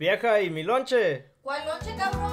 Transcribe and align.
Vieja, 0.00 0.40
¿y 0.40 0.48
mi 0.48 0.62
lonche? 0.62 1.26
¿Cuál 1.42 1.60
lonche, 1.68 1.94
cabrón? 1.94 2.32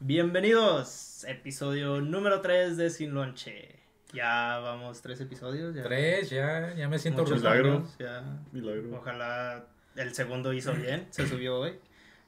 Bienvenidos, 0.00 1.24
episodio 1.24 2.00
número 2.00 2.40
3 2.40 2.78
de 2.78 2.88
Sin 2.88 3.12
Lonche. 3.12 3.78
Ya 4.14 4.60
vamos 4.60 5.02
tres 5.02 5.20
episodios. 5.20 5.74
Ya. 5.74 5.82
Tres, 5.82 6.30
ya, 6.30 6.72
ya 6.74 6.88
me 6.88 6.98
siento 6.98 7.24
Muchos 7.24 7.44
orgulloso. 7.44 7.92
Milagro. 7.98 7.98
ya. 7.98 8.24
Milagro. 8.52 8.96
Ojalá 8.96 9.66
el 9.96 10.14
segundo 10.14 10.54
hizo 10.54 10.72
bien, 10.72 11.06
se 11.10 11.28
subió 11.28 11.58
hoy. 11.58 11.78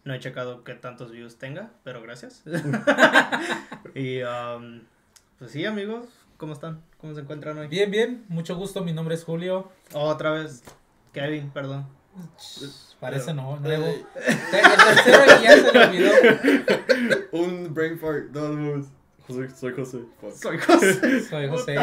No 0.04 0.12
he 0.12 0.20
checado 0.20 0.64
qué 0.64 0.74
tantos 0.74 1.12
views 1.12 1.38
tenga, 1.38 1.70
pero 1.82 2.02
gracias. 2.02 2.42
y 3.94 4.20
um, 4.20 4.82
pues 5.38 5.52
sí, 5.52 5.64
amigos, 5.64 6.10
¿cómo 6.38 6.54
están? 6.54 6.82
¿Cómo 7.00 7.14
se 7.14 7.20
encuentran 7.20 7.58
hoy? 7.58 7.66
Bien, 7.68 7.90
bien, 7.90 8.24
mucho 8.28 8.56
gusto, 8.56 8.82
mi 8.82 8.92
nombre 8.94 9.14
es 9.14 9.24
Julio. 9.24 9.70
Otra 9.92 10.30
vez, 10.30 10.62
Kevin, 11.12 11.50
perdón. 11.50 11.86
Parece 13.00 13.34
no, 13.34 13.56
Ey. 13.56 13.62
nuevo. 13.62 13.86
El 13.86 14.06
tercero 14.16 15.42
ya 15.42 15.56
se 15.56 15.72
le 15.72 15.84
olvidó. 15.84 16.12
Un 17.32 17.74
brain 17.74 17.98
fart. 17.98 18.30
No, 18.32 18.48
no, 18.48 18.86
José, 19.26 19.48
soy 19.54 19.74
José. 19.74 19.98
Fuck. 20.20 20.32
Soy 20.32 20.58
José. 20.58 21.20
Soy 21.28 21.48
José. 21.48 21.76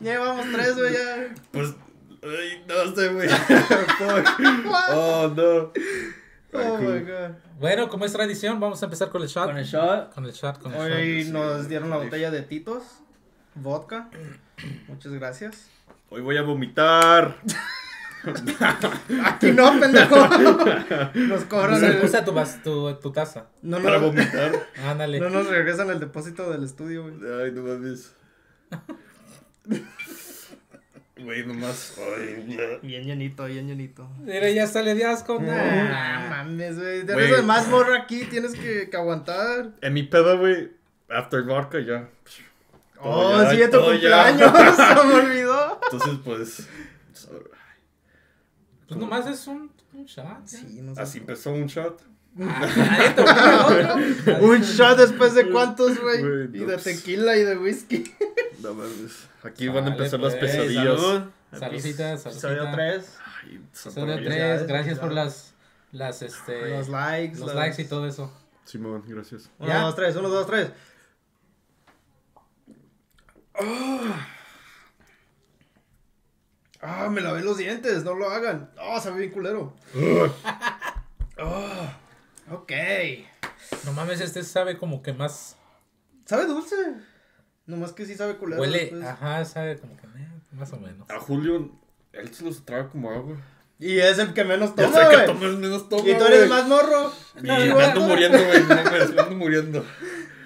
Llevamos 0.00 0.46
tres, 0.52 0.76
güey, 0.76 0.92
ya. 0.92 1.34
Pues. 1.52 1.74
Ay, 2.24 2.64
no 2.68 2.94
sé, 2.94 3.08
güey. 3.08 3.28
Fuck. 3.98 4.28
Oh, 4.90 5.32
no. 5.34 5.72
Oh 6.54 6.78
my 6.78 7.00
god. 7.00 7.36
Bueno, 7.58 7.88
como 7.88 8.04
es 8.04 8.12
tradición, 8.12 8.60
vamos 8.60 8.82
a 8.82 8.86
empezar 8.86 9.08
con 9.08 9.22
el 9.22 9.28
shot. 9.28 9.46
Con 9.46 9.56
el 9.56 9.64
shot. 9.64 10.12
Con 10.14 10.26
el 10.26 10.32
shot, 10.32 10.60
con 10.60 10.74
el 10.74 10.92
Hoy 10.92 11.22
shot. 11.24 11.32
nos 11.32 11.68
dieron 11.68 11.88
la 11.88 11.96
botella 11.96 12.30
de 12.30 12.42
Titos, 12.42 12.82
vodka. 13.54 14.08
Muchas 14.88 15.12
gracias. 15.12 15.68
Hoy 16.10 16.20
voy 16.22 16.36
a 16.36 16.42
vomitar. 16.42 17.36
Aquí 19.24 19.50
no, 19.52 19.78
pendejo. 19.80 20.16
Nos 21.14 21.44
cobran 21.44 21.82
el... 21.84 22.04
usa 22.04 22.24
tu, 22.24 22.32
vas- 22.32 22.62
tu, 22.62 22.94
tu 22.96 23.10
taza. 23.12 23.46
No, 23.62 23.80
Para 23.82 23.98
no, 23.98 24.06
vomitar. 24.06 24.52
Ándale. 24.86 25.18
no 25.20 25.30
nos 25.30 25.48
regresan 25.48 25.90
el 25.90 25.98
depósito 26.00 26.50
del 26.50 26.62
estudio, 26.64 27.02
güey. 27.02 27.14
Ay, 27.44 27.50
no 27.52 27.62
mames. 27.62 28.14
Güey, 31.16 31.46
nomás. 31.46 31.96
Ay, 31.98 32.44
ya. 32.48 32.78
Bien 32.82 33.04
llenito, 33.04 33.44
bien 33.46 33.66
llenito. 33.68 34.08
Mira, 34.20 34.50
ya 34.50 34.66
sale 34.66 34.94
de 34.94 35.04
asco. 35.04 35.34
No 35.40 35.46
Nah. 35.52 36.28
mames, 36.30 36.78
güey. 36.78 37.02
Güey. 37.02 37.16
Tienes 37.28 37.44
más 37.44 37.68
morro 37.68 37.94
aquí, 37.94 38.24
tienes 38.24 38.54
que, 38.54 38.88
que 38.90 38.96
aguantar. 38.96 39.70
En 39.80 39.92
mi 39.94 40.02
pedo, 40.02 40.38
güey. 40.38 40.70
After 41.08 41.42
vodka, 41.42 41.78
ya. 41.80 42.08
Oh, 43.04 43.42
ya, 43.42 43.50
sí, 43.50 43.70
tu 43.70 43.80
cumpleaños. 43.80 44.52
Se 44.76 45.04
me 45.06 45.14
olvidó. 45.14 45.80
Entonces, 45.90 46.18
pues. 46.24 46.68
Pues 48.88 49.00
nomás 49.00 49.26
es 49.26 49.46
un, 49.46 49.72
un 49.94 50.04
shot. 50.04 50.46
Sí, 50.46 50.80
no 50.82 50.94
sé. 50.94 51.00
Así 51.00 51.18
empezó 51.18 51.50
un 51.52 51.66
shot. 51.66 52.00
Ah. 52.40 53.96
Un 54.40 54.62
shot 54.62 54.96
después 54.96 55.34
de 55.34 55.50
cuántos, 55.50 56.00
güey. 56.00 56.20
Y 56.54 56.60
de 56.60 56.64
pues. 56.64 56.84
tequila 56.84 57.36
y 57.36 57.44
de 57.44 57.58
whisky. 57.58 58.04
No 58.62 58.72
mames. 58.72 59.26
Aquí 59.42 59.68
van 59.68 59.84
a 59.84 59.88
empezar 59.88 60.18
las 60.20 60.34
pues. 60.36 60.50
pesadillas. 60.52 60.98
Salud. 61.00 61.22
Saludcita, 61.52 62.12
Episodio 62.12 62.62
saludcita. 62.62 62.72
3. 62.72 63.18
Ay, 63.44 63.60
Solo 63.72 63.94
Santa 63.94 64.00
María. 64.00 64.16
tres, 64.16 64.24
Felicidades, 64.24 64.66
gracias 64.66 64.98
por 64.98 65.12
las, 65.12 65.52
las, 65.92 66.22
este, 66.22 66.70
Los 66.70 66.88
likes. 66.88 67.38
los 67.38 67.54
likes 67.54 67.82
y 67.82 67.84
todo 67.84 68.06
eso. 68.06 68.32
Simón, 68.64 69.02
gracias. 69.06 69.50
Uno, 69.58 69.80
dos, 69.80 69.94
tres. 69.94 70.16
Uno, 70.16 70.28
dos, 70.30 70.46
tres. 70.46 70.70
Ah, 76.80 77.08
me 77.10 77.20
lavé 77.20 77.42
los 77.42 77.58
dientes, 77.58 78.02
no 78.04 78.14
lo 78.14 78.28
hagan. 78.30 78.70
Ah, 78.78 79.00
sabe 79.00 79.20
bien 79.20 79.30
culero. 79.32 79.74
Ah, 81.38 81.96
ok. 82.50 82.72
No 83.84 83.92
mames, 83.92 84.20
este 84.20 84.42
sabe 84.42 84.76
como 84.78 85.02
que 85.02 85.12
más 85.12 85.56
Sabe 86.24 86.46
dulce. 86.46 86.76
Nomás 87.66 87.92
que 87.92 88.04
sí 88.06 88.14
sabe 88.14 88.36
culero. 88.36 88.60
huele, 88.60 88.78
después. 88.80 89.04
ajá, 89.04 89.44
sabe 89.44 89.78
como 89.78 89.96
que 89.96 90.06
eh, 90.06 90.28
más 90.52 90.72
o 90.72 90.78
menos. 90.78 91.08
A 91.10 91.18
Julio, 91.20 91.70
él 92.12 92.34
se 92.34 92.44
los 92.44 92.64
traga 92.64 92.88
como 92.88 93.10
agua. 93.10 93.36
Y 93.78 93.98
es 93.98 94.18
el 94.18 94.32
que 94.34 94.44
menos 94.44 94.74
Ya 94.76 94.86
toma, 94.86 94.96
sé 94.96 95.08
que 95.10 95.14
güey. 95.16 95.26
tomas 95.26 95.52
menos 95.58 95.88
toma, 95.88 96.08
Y 96.08 96.16
tú 96.18 96.24
eres 96.24 96.48
más 96.48 96.66
morro. 96.66 97.12
Y 97.38 97.42
me 97.42 97.84
ando 97.84 98.00
muriendo, 98.02 98.38
güey. 98.44 98.62
Me 98.64 99.20
ando 99.20 99.36
muriendo. 99.36 99.84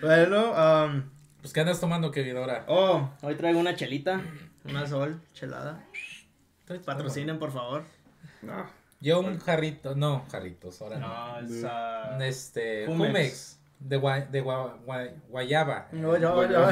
Bueno, 0.03 0.53
um, 0.53 1.03
Pues 1.47 1.53
¿qué 1.53 1.61
andas 1.61 1.79
tomando, 1.79 2.11
Kevin, 2.11 2.39
ahora? 2.39 2.65
oh, 2.67 3.09
hoy 3.23 3.37
traigo 3.37 3.61
una 3.61 3.77
chelita. 3.77 4.21
Una 4.65 4.85
sol, 4.85 5.21
chelada. 5.33 5.81
Patrocinen, 6.85 7.39
por 7.39 7.53
favor. 7.53 7.85
No. 8.43 8.67
Yo 9.01 9.21
un 9.21 9.39
jarrito, 9.39 9.95
no, 9.95 10.25
jarritos, 10.29 10.83
ahora 10.83 10.99
no. 10.99 11.07
No, 11.43 12.25
es. 12.27 12.27
Este. 12.49 12.87
Jumex, 12.89 13.61
de, 13.79 13.97
gua- 14.01 14.27
de 14.29 14.43
gua- 14.45 14.77
gua- 14.85 15.13
guayaba. 15.29 15.87
No, 15.93 16.19
yo, 16.19 16.35
Bueno. 16.35 16.69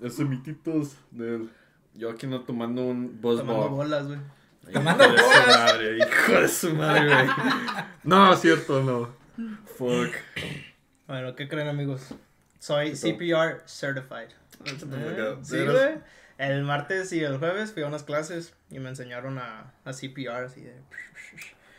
yo. 0.00 0.24
Mititos 0.24 0.96
del. 1.12 1.48
Yo 1.94 2.10
aquí 2.10 2.26
no 2.26 2.40
tomando 2.40 2.82
un 2.82 3.20
Buzz 3.20 3.38
Tomando 3.38 3.60
Ball. 3.68 3.70
bolas, 3.70 4.08
güey. 4.08 4.18
Tomando 4.72 5.04
hijo 5.04 5.14
de 5.14 5.22
su 5.22 5.46
madre, 5.46 5.98
hijo 5.98 6.32
de 6.40 6.48
su 6.48 6.74
madre, 6.74 7.04
güey. 7.06 7.26
No, 8.02 8.34
cierto, 8.34 8.82
no. 8.82 9.10
Fuck. 9.76 10.12
Bueno, 11.06 11.36
¿qué 11.36 11.46
creen, 11.48 11.68
amigos? 11.68 12.14
Soy 12.60 12.92
CPR 12.94 13.62
certified. 13.66 14.28
Eh, 14.64 15.36
Sí, 15.42 15.64
güey. 15.64 15.94
El 16.38 16.62
martes 16.62 17.12
y 17.12 17.22
el 17.24 17.38
jueves 17.38 17.72
fui 17.72 17.82
a 17.82 17.86
unas 17.86 18.02
clases 18.04 18.54
y 18.70 18.78
me 18.78 18.88
enseñaron 18.90 19.38
a, 19.38 19.72
a 19.84 19.92
CPR 19.92 20.44
así 20.44 20.60
de... 20.62 20.74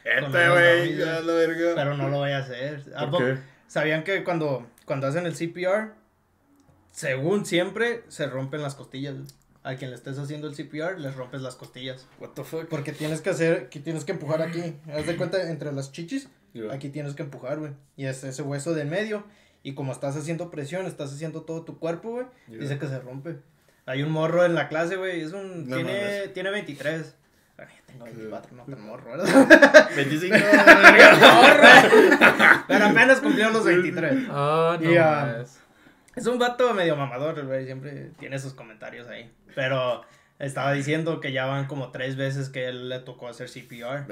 Este, 0.04 0.50
güey, 0.50 0.98
ya 0.98 1.20
la 1.22 1.34
verga. 1.34 1.72
Pero 1.76 1.96
no 1.96 2.10
lo 2.10 2.18
voy 2.18 2.32
a 2.32 2.40
hacer. 2.40 2.84
¿A 2.96 3.02
¿Por 3.02 3.12
poco- 3.12 3.24
qué? 3.26 3.38
¿Sabían 3.68 4.04
que 4.04 4.24
cuando, 4.24 4.68
cuando 4.86 5.08
hacen 5.08 5.26
el 5.26 5.34
CPR, 5.34 5.94
según 6.92 7.46
siempre, 7.46 8.04
se 8.10 8.28
rompen 8.28 8.62
las 8.62 8.76
costillas? 8.76 9.16
A 9.64 9.76
quien 9.76 9.92
le 9.92 9.96
estés 9.96 10.18
haciendo 10.18 10.48
el 10.48 10.56
CPR, 10.56 11.00
les 11.00 11.16
rompes 11.16 11.42
las 11.42 11.56
costillas. 11.56 12.08
What 12.20 12.30
the 12.30 12.44
fuck? 12.44 12.68
Porque 12.68 12.92
tienes 12.94 13.22
que 13.22 13.30
hacer, 13.30 13.70
que 13.70 13.80
tienes 13.80 14.04
que 14.06 14.14
empujar 14.14 14.42
aquí. 14.42 14.76
Haz 14.92 15.06
de 15.06 15.16
cuenta, 15.18 15.50
entre 15.50 15.72
las 15.72 15.92
chichis, 15.92 16.28
aquí 16.72 16.90
tienes 16.90 17.14
que 17.14 17.22
empujar, 17.24 17.60
güey. 17.60 17.72
Y 17.96 18.06
es 18.08 18.24
ese 18.24 18.42
hueso 18.42 18.74
de 18.74 18.82
en 18.82 18.90
medio. 18.90 19.24
Y 19.64 19.74
como 19.74 19.92
estás 19.92 20.16
haciendo 20.16 20.50
presión, 20.50 20.86
estás 20.86 21.14
haciendo 21.14 21.44
todo 21.44 21.64
tu 21.64 21.80
cuerpo, 21.80 22.12
güey. 22.12 22.26
Ya. 22.48 22.58
Dice 22.58 22.80
que 22.80 22.88
se 22.88 23.00
rompe. 23.00 23.38
Hay 23.86 24.04
un 24.04 24.12
morro 24.12 24.46
en 24.46 24.56
la 24.56 24.68
clase, 24.68 24.96
güey. 24.96 25.22
Es 25.22 25.34
un. 25.34 25.70
No 25.70 25.76
tiene, 25.76 25.94
mames. 25.94 26.34
tiene 26.34 26.50
23. 26.52 27.16
Ay, 27.58 27.66
tengo 27.86 28.06
24, 28.06 28.56
no 28.56 28.64
tan 28.64 28.82
morro, 28.82 29.12
¿verdad? 29.12 29.90
25. 29.96 30.36
Pero 32.68 32.86
apenas 32.86 33.20
cumplió 33.20 33.50
los 33.52 33.66
23. 33.66 34.30
Oh, 34.32 34.78
no 34.82 34.92
Y, 34.92 34.98
ah, 34.98 35.26
mames. 35.28 35.60
Es 36.16 36.26
un 36.26 36.40
vato 36.40 36.74
medio 36.74 36.96
mamador, 36.96 37.46
güey. 37.46 37.66
Siempre 37.66 38.12
tiene 38.20 38.40
sus 38.40 38.54
comentarios 38.54 39.08
ahí. 39.08 39.32
Pero 39.56 40.02
estaba 40.46 40.74
diciendo 40.74 41.20
que 41.22 41.32
ya 41.32 41.46
van 41.46 41.68
como 41.68 41.92
tres 41.92 42.16
veces 42.18 42.50
que 42.50 42.66
él 42.68 42.90
le 42.90 43.00
tocó 43.00 43.28
hacer 43.28 43.50
CPR. 43.50 44.06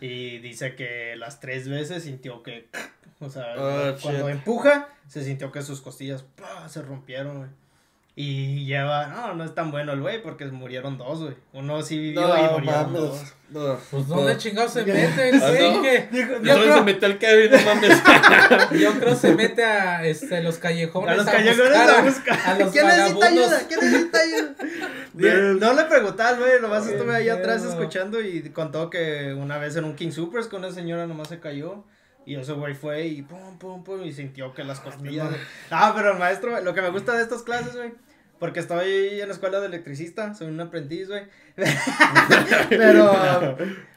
Y 0.00 0.38
dice 0.38 0.74
que 0.74 1.16
las 1.16 1.40
tres 1.40 1.68
veces 1.68 2.04
sintió 2.04 2.42
que. 2.42 2.68
O 3.18 3.30
sea, 3.30 3.54
Ah, 3.56 3.96
cuando 4.02 4.26
shit. 4.28 4.36
empuja, 4.36 4.90
se 5.08 5.24
sintió 5.24 5.50
que 5.50 5.62
sus 5.62 5.80
costillas 5.80 6.22
¡pah! 6.22 6.68
se 6.68 6.82
rompieron, 6.82 7.38
güey. 7.38 7.50
Y 8.18 8.64
lleva. 8.64 9.08
No, 9.08 9.34
no 9.34 9.44
es 9.44 9.54
tan 9.54 9.70
bueno 9.70 9.92
el 9.92 10.00
güey 10.00 10.22
porque 10.22 10.46
murieron 10.46 10.96
dos, 10.96 11.20
güey. 11.20 11.34
Uno 11.52 11.82
sí 11.82 11.98
vivió 11.98 12.22
y 12.38 12.42
No, 12.44 12.52
murieron 12.52 12.92
dos. 12.94 13.14
mames. 13.14 13.34
No. 13.50 13.78
Pues 13.90 14.08
no. 14.08 14.16
¿dónde 14.16 14.38
chingados 14.38 14.72
se 14.72 14.84
mete 14.86 15.28
el 15.28 15.34
Ah, 15.42 15.50
no. 15.74 15.82
que- 15.82 16.08
Dijo- 16.10 16.32
Yo 16.32 16.42
Yo 16.42 16.52
solo 16.54 16.64
se 16.64 16.70
creo, 16.70 16.84
metió 16.84 17.08
el 17.08 17.18
Kevin, 17.18 17.50
no 17.52 17.58
mames. 17.74 18.02
yo 18.80 18.92
creo 18.98 19.14
se 19.14 19.34
mete 19.34 19.62
a 19.64 20.02
este, 20.06 20.42
los 20.42 20.56
callejones. 20.56 21.10
A 21.10 21.14
los 21.16 21.26
callejones 21.26 21.68
buscar 21.68 21.90
a 21.90 22.02
buscar. 22.02 22.38
A 22.46 22.58
los 22.58 22.72
¿Quién 22.72 22.86
necesita 22.86 23.18
vagabundos. 23.18 23.52
ayuda? 23.52 23.68
¿Quién 23.68 23.80
necesita 23.80 24.18
ayuda? 24.18 24.54
No 25.60 25.72
le 25.74 25.84
pregunté 25.84 26.22
al 26.22 26.38
güey, 26.38 26.60
nomás 26.60 26.86
estuve 26.86 27.14
ahí 27.14 27.28
atrás 27.28 27.64
escuchando 27.64 28.20
y 28.20 28.50
contó 28.50 28.90
que 28.90 29.34
una 29.34 29.56
vez 29.58 29.76
en 29.76 29.84
un 29.84 29.94
King 29.94 30.10
Supers 30.10 30.46
con 30.46 30.64
una 30.64 30.72
señora 30.74 31.06
nomás 31.06 31.28
se 31.28 31.38
cayó. 31.40 31.84
Y 32.26 32.34
ese 32.34 32.52
güey 32.54 32.74
fue 32.74 33.06
y 33.06 33.22
pum, 33.22 33.56
pum, 33.58 33.84
pum, 33.84 34.02
y 34.04 34.12
sintió 34.12 34.52
que 34.52 34.64
las 34.64 34.80
costillas. 34.80 35.28
Ah, 35.70 35.92
pero 35.94 36.12
el 36.12 36.18
maestro, 36.18 36.60
lo 36.60 36.74
que 36.74 36.82
me 36.82 36.88
gusta 36.90 37.12
de 37.14 37.22
estas 37.22 37.42
clases, 37.42 37.76
güey, 37.76 37.92
porque 38.38 38.60
estoy 38.60 39.20
en 39.20 39.28
la 39.28 39.34
escuela 39.34 39.60
de 39.60 39.66
electricista, 39.66 40.34
soy 40.34 40.48
un 40.48 40.60
aprendiz, 40.60 41.08
güey. 41.08 41.24
pero 42.68 43.56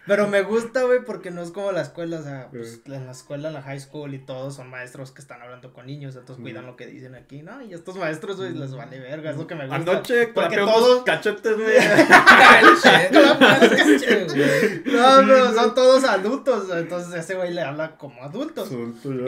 Pero 0.09 0.27
me 0.27 0.41
gusta, 0.41 0.85
güey, 0.85 1.05
porque 1.05 1.29
no 1.29 1.43
es 1.43 1.51
como 1.51 1.71
la 1.71 1.81
escuela, 1.81 2.17
o 2.17 2.23
sea, 2.23 2.47
pues, 2.49 2.81
en 2.87 3.05
la 3.05 3.11
escuela, 3.11 3.49
en 3.49 3.53
la 3.53 3.61
high 3.61 3.79
school 3.79 4.11
y 4.15 4.17
todos 4.17 4.55
son 4.55 4.67
maestros 4.67 5.11
que 5.11 5.21
están 5.21 5.39
hablando 5.39 5.71
con 5.71 5.85
niños, 5.85 6.15
entonces 6.15 6.41
cuidan 6.41 6.65
lo 6.65 6.75
que 6.75 6.87
dicen 6.87 7.13
aquí, 7.13 7.43
¿no? 7.43 7.61
Y 7.61 7.75
estos 7.75 7.95
maestros, 7.95 8.37
güey, 8.37 8.55
les 8.55 8.73
vale 8.73 8.99
verga, 8.99 9.29
es 9.29 9.37
lo 9.37 9.45
que 9.45 9.53
me 9.53 9.67
gusta. 9.67 9.75
Anoche 9.75 10.29
porque 10.29 10.57
todos... 10.57 11.03
cachetes, 11.03 11.55
güey. 11.55 11.77
No, 14.85 15.27
pero 15.27 15.53
son 15.53 15.75
todos 15.75 16.03
adultos, 16.03 16.75
entonces 16.75 17.13
ese 17.13 17.35
güey 17.35 17.53
le 17.53 17.61
habla 17.61 17.95
como 17.95 18.23
adultos. 18.23 18.71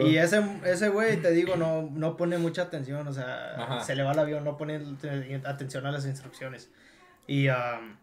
Y 0.04 0.16
ese, 0.16 0.42
ese 0.64 0.88
güey, 0.88 1.22
te 1.22 1.30
digo, 1.30 1.54
no, 1.54 1.90
no 1.92 2.16
pone 2.16 2.38
mucha 2.38 2.62
atención, 2.62 3.06
o 3.06 3.12
sea, 3.12 3.54
Ajá. 3.56 3.84
se 3.84 3.94
le 3.94 4.02
va 4.02 4.10
el 4.10 4.18
avión, 4.18 4.42
no 4.42 4.56
pone 4.56 4.80
atención 5.44 5.86
a 5.86 5.92
las 5.92 6.06
instrucciones. 6.06 6.70
Y 7.28 7.48
um, 7.48 8.01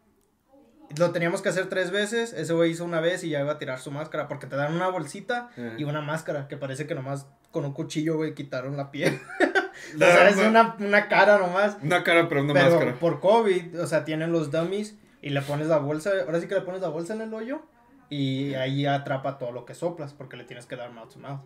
lo 0.97 1.11
teníamos 1.11 1.41
que 1.41 1.49
hacer 1.49 1.67
tres 1.69 1.91
veces, 1.91 2.33
ese 2.33 2.53
güey 2.53 2.71
hizo 2.71 2.83
una 2.85 2.99
vez 2.99 3.23
y 3.23 3.29
ya 3.29 3.41
iba 3.41 3.53
a 3.53 3.57
tirar 3.59 3.79
su 3.79 3.91
máscara, 3.91 4.27
porque 4.27 4.47
te 4.47 4.55
dan 4.55 4.73
una 4.73 4.87
bolsita 4.89 5.49
y 5.77 5.83
una 5.83 6.01
máscara, 6.01 6.47
que 6.47 6.57
parece 6.57 6.87
que 6.87 6.95
nomás 6.95 7.27
con 7.51 7.65
un 7.65 7.73
cuchillo, 7.73 8.15
güey, 8.17 8.33
quitaron 8.33 8.77
la 8.77 8.91
piel. 8.91 9.19
o 9.95 9.97
sea, 9.97 10.29
es 10.29 10.37
una, 10.37 10.75
una 10.79 11.07
cara 11.07 11.37
nomás. 11.37 11.77
Una 11.81 12.03
cara, 12.03 12.27
pero 12.29 12.43
una 12.43 12.53
Pero 12.53 12.71
máscara. 12.71 12.93
por 12.99 13.19
COVID, 13.19 13.79
o 13.79 13.87
sea, 13.87 14.05
tienen 14.05 14.31
los 14.31 14.51
dummies 14.51 14.95
y 15.21 15.29
le 15.29 15.41
pones 15.41 15.67
la 15.67 15.77
bolsa, 15.77 16.11
ahora 16.25 16.39
sí 16.39 16.47
que 16.47 16.55
le 16.55 16.61
pones 16.61 16.81
la 16.81 16.89
bolsa 16.89 17.13
en 17.13 17.21
el 17.21 17.33
hoyo 17.33 17.61
y 18.09 18.55
ahí 18.55 18.85
atrapa 18.85 19.37
todo 19.37 19.51
lo 19.51 19.65
que 19.65 19.75
soplas 19.75 20.13
porque 20.13 20.37
le 20.37 20.43
tienes 20.43 20.65
que 20.65 20.75
dar 20.75 20.91
mouth 20.91 21.13
to 21.13 21.19
mouth. 21.19 21.41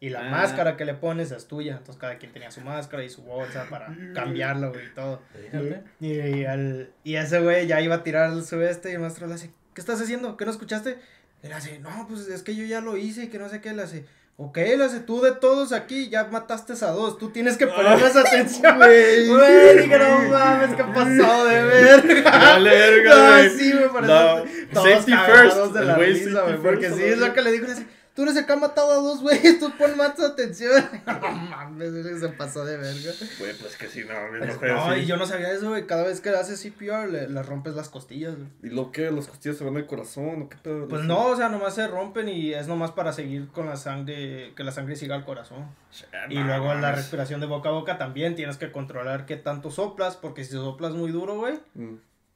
Y 0.00 0.10
la 0.10 0.20
Ah. 0.20 0.30
máscara 0.30 0.76
que 0.76 0.84
le 0.84 0.94
pones 0.94 1.32
es 1.32 1.48
tuya, 1.48 1.72
entonces 1.72 1.96
cada 2.00 2.18
quien 2.18 2.32
tenía 2.32 2.50
su 2.52 2.60
máscara 2.60 3.02
y 3.02 3.08
su 3.10 3.22
bolsa 3.22 3.66
para 3.68 3.88
cambiarlo 4.14 4.70
güey, 4.72 4.86
y 4.86 4.90
todo. 4.94 5.20
Y, 6.00 6.12
y 6.12 6.44
al- 6.44 6.90
y 7.02 7.16
ese 7.16 7.40
güey 7.40 7.66
ya 7.66 7.80
iba 7.80 7.96
a 7.96 8.02
tirar 8.04 8.40
su 8.42 8.60
este 8.62 8.90
y 8.90 8.94
el 8.94 9.00
maestro 9.00 9.26
le 9.26 9.34
hace, 9.34 9.50
¿qué 9.74 9.80
estás 9.80 10.00
haciendo? 10.00 10.36
¿Qué 10.36 10.44
no 10.44 10.50
escuchaste? 10.52 10.98
Y 11.42 11.48
le 11.48 11.54
hace, 11.54 11.78
no, 11.80 12.06
pues 12.08 12.28
es 12.28 12.42
que 12.42 12.54
yo 12.54 12.64
ya 12.64 12.80
lo 12.80 12.96
hice 12.96 13.24
y 13.24 13.28
que 13.28 13.38
no 13.40 13.48
sé 13.48 13.60
qué, 13.60 13.72
le 13.72 13.82
hace, 13.82 14.04
ok, 14.36 14.56
le 14.56 14.84
hace, 14.84 15.00
tú 15.00 15.20
de 15.20 15.32
todos 15.32 15.72
aquí 15.72 16.08
ya 16.08 16.24
mataste 16.24 16.74
a 16.84 16.90
dos, 16.90 17.18
tú 17.18 17.30
tienes 17.30 17.56
que 17.56 17.66
ponerles 17.66 18.14
atención. 18.14 18.76
Güey. 18.76 19.26
Güey, 19.28 19.78
dije, 19.78 19.98
no 19.98 20.28
mames, 20.28 20.76
qué 20.76 20.84
pasado 20.84 21.44
de 21.46 21.62
verga. 21.64 22.30
Vale, 22.30 22.70
verga, 22.70 23.14
No, 23.16 23.32
güey. 23.34 23.50
sí, 23.50 23.72
güey, 23.72 23.88
por 23.88 24.02
No, 24.04 24.42
todos 24.72 24.88
safety 24.88 25.12
first, 25.26 25.56
de 25.74 25.84
la 25.84 25.94
risa, 25.96 26.42
güey, 26.42 26.56
porque 26.58 26.86
first, 26.86 26.98
sí, 26.98 27.04
es 27.04 27.18
lo 27.18 27.32
que 27.32 27.42
le 27.42 27.50
digo, 27.52 27.66
le 27.66 27.72
hace, 27.72 27.86
tú 28.18 28.24
eres 28.24 28.34
el 28.34 28.46
que 28.46 28.52
ha 28.52 28.56
matado 28.56 28.90
a 28.90 28.96
dos 28.96 29.20
güeyes, 29.22 29.60
tú 29.60 29.70
pon 29.78 29.96
más 29.96 30.18
atención. 30.18 30.72
No 31.06 31.30
mames, 31.30 32.20
se 32.20 32.28
pasó 32.30 32.64
de 32.64 32.76
verga. 32.76 33.12
Güey, 33.38 33.56
pues 33.58 33.76
que 33.76 33.86
sí, 33.86 34.02
no, 34.08 34.36
no, 34.44 34.52
fue 34.54 34.68
no, 34.70 34.84
así. 34.86 35.00
y 35.02 35.06
yo 35.06 35.16
no 35.16 35.24
sabía 35.24 35.52
eso, 35.52 35.68
güey, 35.68 35.86
cada 35.86 36.02
vez 36.02 36.20
que 36.20 36.30
haces 36.30 36.60
CPR 36.60 37.08
le, 37.08 37.28
le 37.28 37.42
rompes 37.44 37.74
las 37.76 37.88
costillas, 37.88 38.34
güey. 38.34 38.48
¿Y 38.64 38.74
lo 38.74 38.90
que? 38.90 39.08
¿Las 39.12 39.28
costillas 39.28 39.56
se 39.56 39.62
van 39.64 39.76
al 39.76 39.86
corazón 39.86 40.42
o 40.42 40.48
qué 40.48 40.56
pedo? 40.56 40.88
Pues 40.88 41.04
no, 41.04 41.26
o 41.26 41.36
sea, 41.36 41.48
nomás 41.48 41.76
se 41.76 41.86
rompen 41.86 42.28
y 42.28 42.54
es 42.54 42.66
nomás 42.66 42.90
para 42.90 43.12
seguir 43.12 43.46
con 43.48 43.66
la 43.66 43.76
sangre, 43.76 44.52
que 44.56 44.64
la 44.64 44.72
sangre 44.72 44.96
siga 44.96 45.14
al 45.14 45.24
corazón. 45.24 45.66
Ah, 46.12 46.26
Y 46.28 46.34
no, 46.38 46.44
luego 46.46 46.74
la 46.74 46.90
respiración 46.90 47.40
de 47.40 47.46
boca 47.46 47.68
a 47.68 47.72
boca 47.72 47.98
también 47.98 48.34
tienes 48.34 48.56
que 48.56 48.72
controlar 48.72 49.26
qué 49.26 49.36
tanto 49.36 49.70
soplas, 49.70 50.16
porque 50.16 50.44
si 50.44 50.50
soplas 50.54 50.92
muy 50.92 51.12
duro, 51.12 51.36
güey, 51.36 51.60
Mm. 51.74 51.94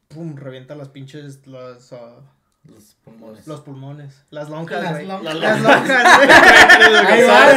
pum, 0.08 0.37
revienta 0.37 0.76
las 0.76 0.90
pinches, 0.90 1.46
las, 1.49 1.93
ah, 1.93 2.20
Los 2.64 2.94
pulmones. 3.05 3.47
los 3.49 3.61
pulmones, 3.62 4.23
las 4.31 4.49
lonjas, 4.49 4.82
Las 4.82 4.93
güey. 4.93 5.06
lonjas. 5.06 5.35
Las 5.35 5.61
lonjas, 5.61 6.19
güey. 6.19 7.06
Ahí 7.06 7.23
va. 7.25 7.50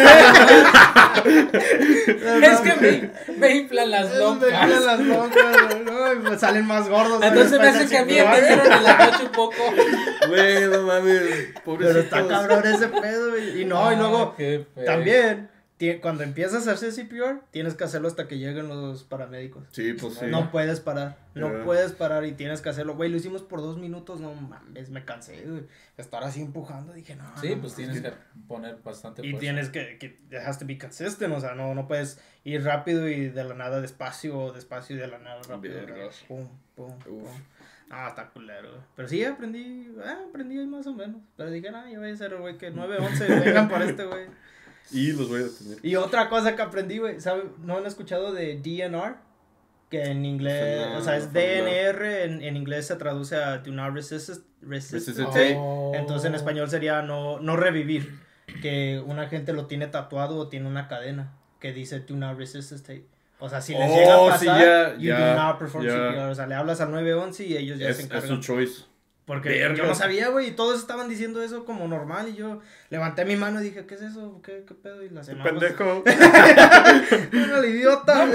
es 2.47 2.59
que 2.61 2.73
me, 2.75 3.11
me 3.37 3.55
inflan 3.55 3.91
las 3.91 4.09
Me 4.09 4.17
lonjas. 4.17 4.49
inflan 4.51 4.85
las 4.85 4.99
lonjas, 4.99 5.57
güey, 5.69 5.83
no, 5.85 6.13
y 6.13 6.19
me 6.19 6.37
salen 6.39 6.65
más 6.65 6.89
gordos. 6.89 7.17
güey, 7.17 7.29
Entonces 7.29 7.59
me 7.59 7.67
hace 7.67 7.87
que 7.87 7.97
a 7.97 8.05
mí 8.05 8.13
me 8.13 8.41
dieron 8.41 8.71
en 8.71 8.83
la 8.83 8.97
noche 9.05 9.23
un 9.25 9.31
poco. 9.31 9.55
Güey, 10.27 10.67
no 10.69 10.81
mames. 10.83 11.21
Pobrecito. 11.63 11.77
Pero 11.93 11.99
está 11.99 12.27
cabrón 12.27 12.63
ese 12.65 12.87
pedo, 12.87 13.29
güey. 13.31 13.61
Y 13.61 13.65
no, 13.65 13.91
y 13.91 13.95
Ah, 13.95 13.97
luego, 13.99 14.35
también, 14.85 15.49
cuando 16.01 16.23
empiezas 16.23 16.67
a 16.67 16.71
hacer 16.71 16.91
CPR, 16.93 17.41
tienes 17.51 17.73
que 17.75 17.83
hacerlo 17.83 18.07
hasta 18.07 18.27
que 18.27 18.37
lleguen 18.37 18.69
los 18.69 19.03
paramédicos. 19.03 19.65
Sí, 19.71 19.93
pues 19.93 20.13
sí. 20.15 20.25
No 20.27 20.49
puedes 20.49 20.79
parar, 20.79 21.17
no 21.33 21.51
Ya. 21.51 21.63
puedes 21.65 21.91
parar 21.91 22.25
y 22.25 22.31
tienes 22.31 22.61
que 22.61 22.69
hacerlo. 22.69 22.95
Güey, 22.95 23.09
lo 23.09 23.17
hicimos 23.17 23.41
por 23.43 23.59
dos 23.59 23.77
minutos, 23.77 24.21
no 24.21 24.33
mames, 24.33 24.89
me 24.89 25.03
cansé, 25.03 25.43
güey. 25.45 25.63
Estar 25.97 26.23
así 26.23 26.41
empujando, 26.41 26.93
dije, 26.93 27.15
no. 27.17 27.25
Sí, 27.41 27.55
no 27.55 27.61
pues 27.61 27.75
tienes 27.75 27.99
que 28.01 28.13
poner 28.47 28.77
bastante 28.83 29.21
Y 29.25 29.31
fuerza. 29.31 29.39
tienes 29.41 29.69
que, 29.69 29.97
que 29.97 30.37
has 30.37 30.57
to 30.59 30.65
be 30.65 30.77
consistent, 30.77 31.33
o 31.33 31.39
sea, 31.41 31.55
no, 31.55 31.75
no 31.75 31.87
puedes 31.87 32.21
ir 32.45 32.63
rápido 32.63 33.09
y 33.09 33.27
de 33.29 33.43
la 33.43 33.53
nada 33.53 33.81
despacio, 33.81 34.37
o 34.39 34.51
despacio 34.53 34.95
y 34.95 34.99
de 34.99 35.07
la 35.07 35.19
nada 35.19 35.41
rápido. 35.49 35.75
Pum, 36.29 36.47
pum, 36.75 36.97
pum. 36.99 37.23
Ah, 37.91 38.07
está 38.09 38.29
culero, 38.29 38.69
güey. 38.71 38.81
Pero 38.95 39.07
sí, 39.09 39.23
aprendí, 39.25 39.93
ah, 40.03 40.19
aprendí 40.29 40.55
más 40.65 40.87
o 40.87 40.93
menos. 40.93 41.21
Pero 41.35 41.51
dije, 41.51 41.69
no, 41.69 41.87
yo 41.89 41.99
voy 41.99 42.11
a 42.11 42.15
ser 42.15 42.31
el 42.33 42.39
güey 42.39 42.57
que 42.57 42.73
9-11, 42.73 43.43
vengan 43.43 43.67
por 43.69 43.81
este, 43.81 44.05
güey. 44.05 44.25
Y 44.91 45.11
los 45.13 45.27
voy 45.29 45.41
a 45.41 45.43
detener. 45.45 45.77
Y 45.83 45.95
otra 45.95 46.29
cosa 46.29 46.55
que 46.55 46.61
aprendí, 46.61 46.97
güey, 46.99 47.19
¿sabe? 47.19 47.43
¿No 47.63 47.77
han 47.77 47.85
escuchado 47.85 48.33
de 48.33 48.55
DNR? 48.57 49.15
Que 49.89 50.03
en 50.05 50.25
inglés, 50.25 50.81
Suena 50.83 50.97
o 50.97 51.01
sea, 51.01 51.17
es. 51.17 51.31
DNR, 51.33 52.23
en, 52.23 52.41
en 52.41 52.57
inglés 52.57 52.87
se 52.87 52.95
traduce 52.95 53.35
a 53.35 53.59
Do 53.59 53.71
Not 53.71 53.93
Resist. 53.93 54.41
Oh. 55.57 55.91
Entonces 55.95 56.27
en 56.27 56.35
español 56.35 56.69
sería 56.69 57.01
no, 57.01 57.39
no 57.39 57.55
revivir. 57.55 58.19
Que 58.61 59.01
una 59.05 59.27
gente 59.27 59.53
lo 59.53 59.65
tiene 59.67 59.87
tatuado 59.87 60.37
o 60.37 60.47
tiene 60.47 60.67
una 60.67 60.87
cadena 60.87 61.33
que 61.59 61.73
dice 61.73 61.99
Do 62.01 62.15
Not 62.15 62.37
Resuscitate. 62.37 63.05
O 63.39 63.49
sea, 63.49 63.59
si 63.61 63.73
les 63.73 63.89
Oh, 63.91 63.95
llega 63.95 64.33
a 64.33 64.37
sí, 64.37 64.45
pasar, 64.45 64.65
ya, 64.65 64.93
you 64.97 65.09
ya, 65.09 65.33
do 65.35 65.41
not 65.41 65.59
perform 65.59 65.83
ya. 65.85 65.91
CPR. 65.91 66.29
O 66.31 66.35
sea, 66.35 66.47
le 66.47 66.55
hablas 66.55 66.79
al 66.79 66.91
911 66.91 67.43
y 67.45 67.57
ellos 67.57 67.77
ya 67.79 67.89
Es, 67.89 67.97
se 67.97 68.03
es 68.03 68.07
encargan. 68.09 68.29
su 68.29 68.39
choice. 68.39 68.83
Porque 69.25 69.49
Verga. 69.49 69.75
yo 69.75 69.85
no 69.87 69.95
sabía, 69.95 70.29
güey, 70.29 70.49
y 70.49 70.51
todos 70.51 70.79
estaban 70.79 71.09
diciendo 71.09 71.41
eso 71.41 71.65
como 71.65 71.87
normal, 71.87 72.29
y 72.29 72.35
yo 72.35 72.61
levanté 72.91 73.25
mi 73.25 73.35
mano 73.35 73.59
y 73.59 73.65
dije, 73.65 73.85
¿qué 73.87 73.95
es 73.95 74.01
eso? 74.03 74.39
¿Qué, 74.43 74.63
qué 74.67 74.75
pedo? 74.75 75.03
Y 75.03 75.09
la 75.09 75.23
semana 75.23 75.49
pendejo. 75.49 76.03
Bueno, 77.31 77.57
el 77.57 77.65
idiota. 77.65 78.25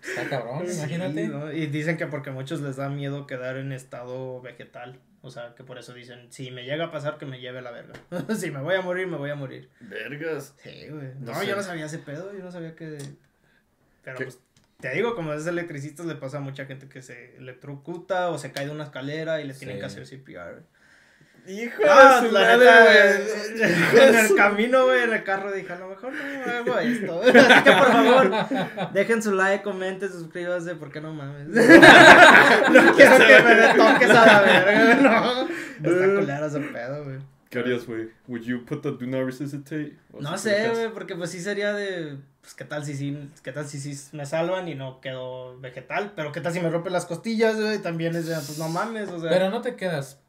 Está 0.00 0.28
cabrón, 0.30 0.64
imagínate. 0.70 1.26
Sí, 1.26 1.28
¿no? 1.28 1.52
Y 1.52 1.66
dicen 1.66 1.96
que 1.96 2.06
porque 2.06 2.30
a 2.30 2.32
muchos 2.32 2.60
les 2.60 2.76
da 2.76 2.88
miedo 2.88 3.26
quedar 3.26 3.56
en 3.56 3.72
estado 3.72 4.40
vegetal. 4.40 5.00
O 5.20 5.30
sea, 5.30 5.54
que 5.56 5.64
por 5.64 5.78
eso 5.78 5.92
dicen, 5.92 6.28
si 6.30 6.50
me 6.52 6.64
llega 6.64 6.86
a 6.86 6.90
pasar, 6.92 7.18
que 7.18 7.26
me 7.26 7.40
lleve 7.40 7.60
la 7.60 7.72
verga. 7.72 7.94
si 8.36 8.50
me 8.50 8.60
voy 8.62 8.76
a 8.76 8.80
morir, 8.82 9.08
me 9.08 9.16
voy 9.16 9.30
a 9.30 9.34
morir. 9.34 9.68
Vergas. 9.80 10.54
Sí, 10.62 10.86
güey. 10.88 11.08
No 11.20 11.32
No, 11.32 11.40
sé. 11.40 11.46
yo 11.48 11.56
no 11.56 11.62
sabía 11.62 11.86
ese 11.86 11.98
pedo, 11.98 12.32
yo 12.32 12.42
no 12.44 12.52
sabía 12.52 12.74
que... 12.76 12.96
Pero 14.04 14.16
¿Qué? 14.16 14.24
pues, 14.24 14.38
te 14.80 14.90
digo, 14.94 15.16
como 15.16 15.32
es 15.32 15.44
electricista, 15.44 16.04
le 16.04 16.14
pasa 16.14 16.36
a 16.36 16.40
mucha 16.40 16.64
gente 16.64 16.88
que 16.88 17.02
se 17.02 17.36
electrocuta 17.36 18.28
o 18.30 18.38
se 18.38 18.52
cae 18.52 18.66
de 18.66 18.70
una 18.70 18.84
escalera 18.84 19.40
y 19.40 19.44
le 19.44 19.52
tienen 19.54 19.76
Sí. 19.76 19.80
que 19.80 19.86
hacer 19.86 20.06
CPR. 20.06 20.62
Hijo 21.48 21.82
Ah, 21.88 22.20
de 22.22 22.28
su 22.28 22.32
la 22.34 22.40
madre, 22.40 22.58
neta, 22.58 22.84
güey. 22.84 24.02
en 24.08 24.14
el 24.14 24.34
camino, 24.36 24.84
güey, 24.84 25.02
en 25.02 25.12
el 25.14 25.24
carro 25.24 25.50
dije, 25.50 25.72
a 25.72 25.78
lo 25.80 25.88
mejor 25.88 26.12
no 26.12 26.52
hago 26.52 26.78
esto. 26.78 27.22
Así 27.24 27.62
que 27.64 27.72
por 27.72 27.86
favor, 27.90 28.92
dejen 28.92 29.20
su 29.22 29.32
like, 29.32 29.64
comenten, 29.64 30.12
suscríbanse, 30.12 30.76
porque 30.76 31.00
no 31.00 31.12
mames. 31.12 31.48
no 31.48 32.94
quiero 32.94 33.16
que 33.18 33.42
me 33.42 33.74
toques 33.74 34.10
a 34.10 34.26
la 34.26 34.40
verga, 34.42 34.94
no. 34.94 35.48
Está 35.48 36.20
culero 36.20 36.46
ese 36.46 36.60
pedo, 36.60 37.02
güey. 37.04 37.16
¿Qué 37.50 37.58
harías, 37.58 37.86
güey? 37.86 38.10
¿Would 38.26 38.42
you 38.42 38.64
put 38.64 38.82
the 38.82 38.90
do 38.90 39.06
not 39.06 39.24
resuscitate? 39.24 39.96
No 40.18 40.36
sé, 40.36 40.68
güey, 40.68 40.92
porque 40.92 41.14
pues 41.16 41.30
sí 41.30 41.40
sería 41.40 41.72
de, 41.72 42.18
pues 42.42 42.54
qué 42.54 42.64
tal 42.64 42.84
si 42.84 42.94
sí, 42.94 43.30
qué 43.42 43.52
tal 43.52 43.66
si 43.66 43.78
sí 43.80 44.16
me 44.16 44.26
salvan 44.26 44.68
y 44.68 44.74
no 44.74 45.00
quedo 45.00 45.58
vegetal, 45.58 46.12
pero 46.14 46.32
qué 46.32 46.40
tal 46.40 46.52
si 46.52 46.60
me 46.60 46.68
rompen 46.68 46.92
las 46.92 47.06
costillas, 47.06 47.58
güey, 47.58 47.78
también 47.78 48.14
es 48.16 48.26
de, 48.26 48.34
pues 48.34 48.58
no 48.58 48.68
mames, 48.68 49.08
o 49.08 49.20
sea. 49.20 49.30
Pero 49.30 49.50
no 49.50 49.62
te 49.62 49.76
quedas 49.76 50.20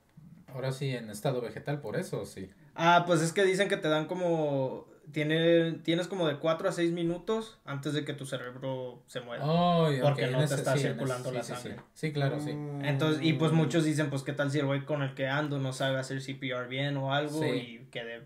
ahora 0.54 0.72
sí 0.72 0.96
en 0.96 1.10
estado 1.10 1.42
vegetal 1.42 1.82
por 1.82 1.98
eso, 1.98 2.22
¿o 2.22 2.26
sí. 2.26 2.50
Ah, 2.76 3.04
pues 3.06 3.22
es 3.22 3.34
que 3.34 3.44
dicen 3.44 3.68
que 3.68 3.78
te 3.78 3.90
dan 3.90 4.06
como. 4.06 4.88
Tiene, 5.12 5.72
tienes 5.84 6.08
como 6.08 6.28
de 6.28 6.38
4 6.38 6.70
a 6.70 6.72
6 6.72 6.92
minutos 6.92 7.58
antes 7.66 7.94
de 7.94 8.06
que 8.06 8.14
tu 8.14 8.26
cerebro 8.26 9.02
se 9.08 9.22
muera. 9.22 9.44
Oh, 9.46 9.90
Porque 10.02 10.28
no 10.28 10.38
te 10.46 10.54
está 10.56 10.76
sí, 10.76 10.84
circulando 10.84 11.30
ese- 11.30 11.38
la 11.38 11.44
sí, 11.44 11.54
sangre. 11.54 11.76
Sí, 11.94 12.08
Sí, 12.08 12.14
claro, 12.14 12.40
sí. 12.40 12.52
Entonces, 12.84 13.24
y 13.24 13.34
pues 13.34 13.52
muchos 13.52 13.84
dicen, 13.86 14.10
pues 14.10 14.22
qué 14.24 14.34
tal 14.34 14.52
si 14.52 14.60
el 14.60 14.66
güey 14.68 14.86
con 14.86 15.02
el 15.02 15.14
que 15.16 15.28
ando 15.28 15.58
no 15.60 15.74
sabe 15.74 15.98
hacer 15.98 16.22
CPR 16.22 16.68
bien 16.68 16.96
o 16.98 17.14
algo 17.14 17.42
Sí. 17.42 17.48
y 17.50 17.88
quede 17.92 18.24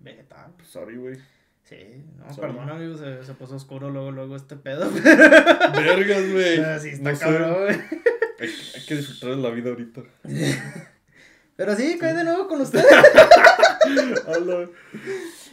vegetal. 0.00 0.52
Sorry, 0.64 0.96
güey. 0.96 1.16
Sí, 1.64 2.04
no, 2.16 2.32
Sorry. 2.32 2.52
perdón 2.52 2.70
amigo, 2.70 2.96
se, 2.96 3.24
se 3.24 3.34
puso 3.34 3.56
oscuro 3.56 3.90
luego, 3.90 4.12
luego 4.12 4.36
este 4.36 4.54
pedo. 4.56 4.88
Vergas, 5.74 6.32
güey. 6.32 6.60
Está 6.60 7.12
No 7.12 7.18
cabrón, 7.18 7.54
güey. 7.64 7.76
Hay, 8.38 8.50
hay 8.74 8.84
que 8.86 8.96
disfrutar 8.96 9.30
de 9.30 9.36
la 9.42 9.48
vida 9.50 9.70
ahorita. 9.70 10.02
Pero 11.56 11.74
sí, 11.74 11.96
cae 11.98 12.12
de 12.12 12.22
nuevo 12.22 12.46
con 12.48 12.60
ustedes. 12.60 12.84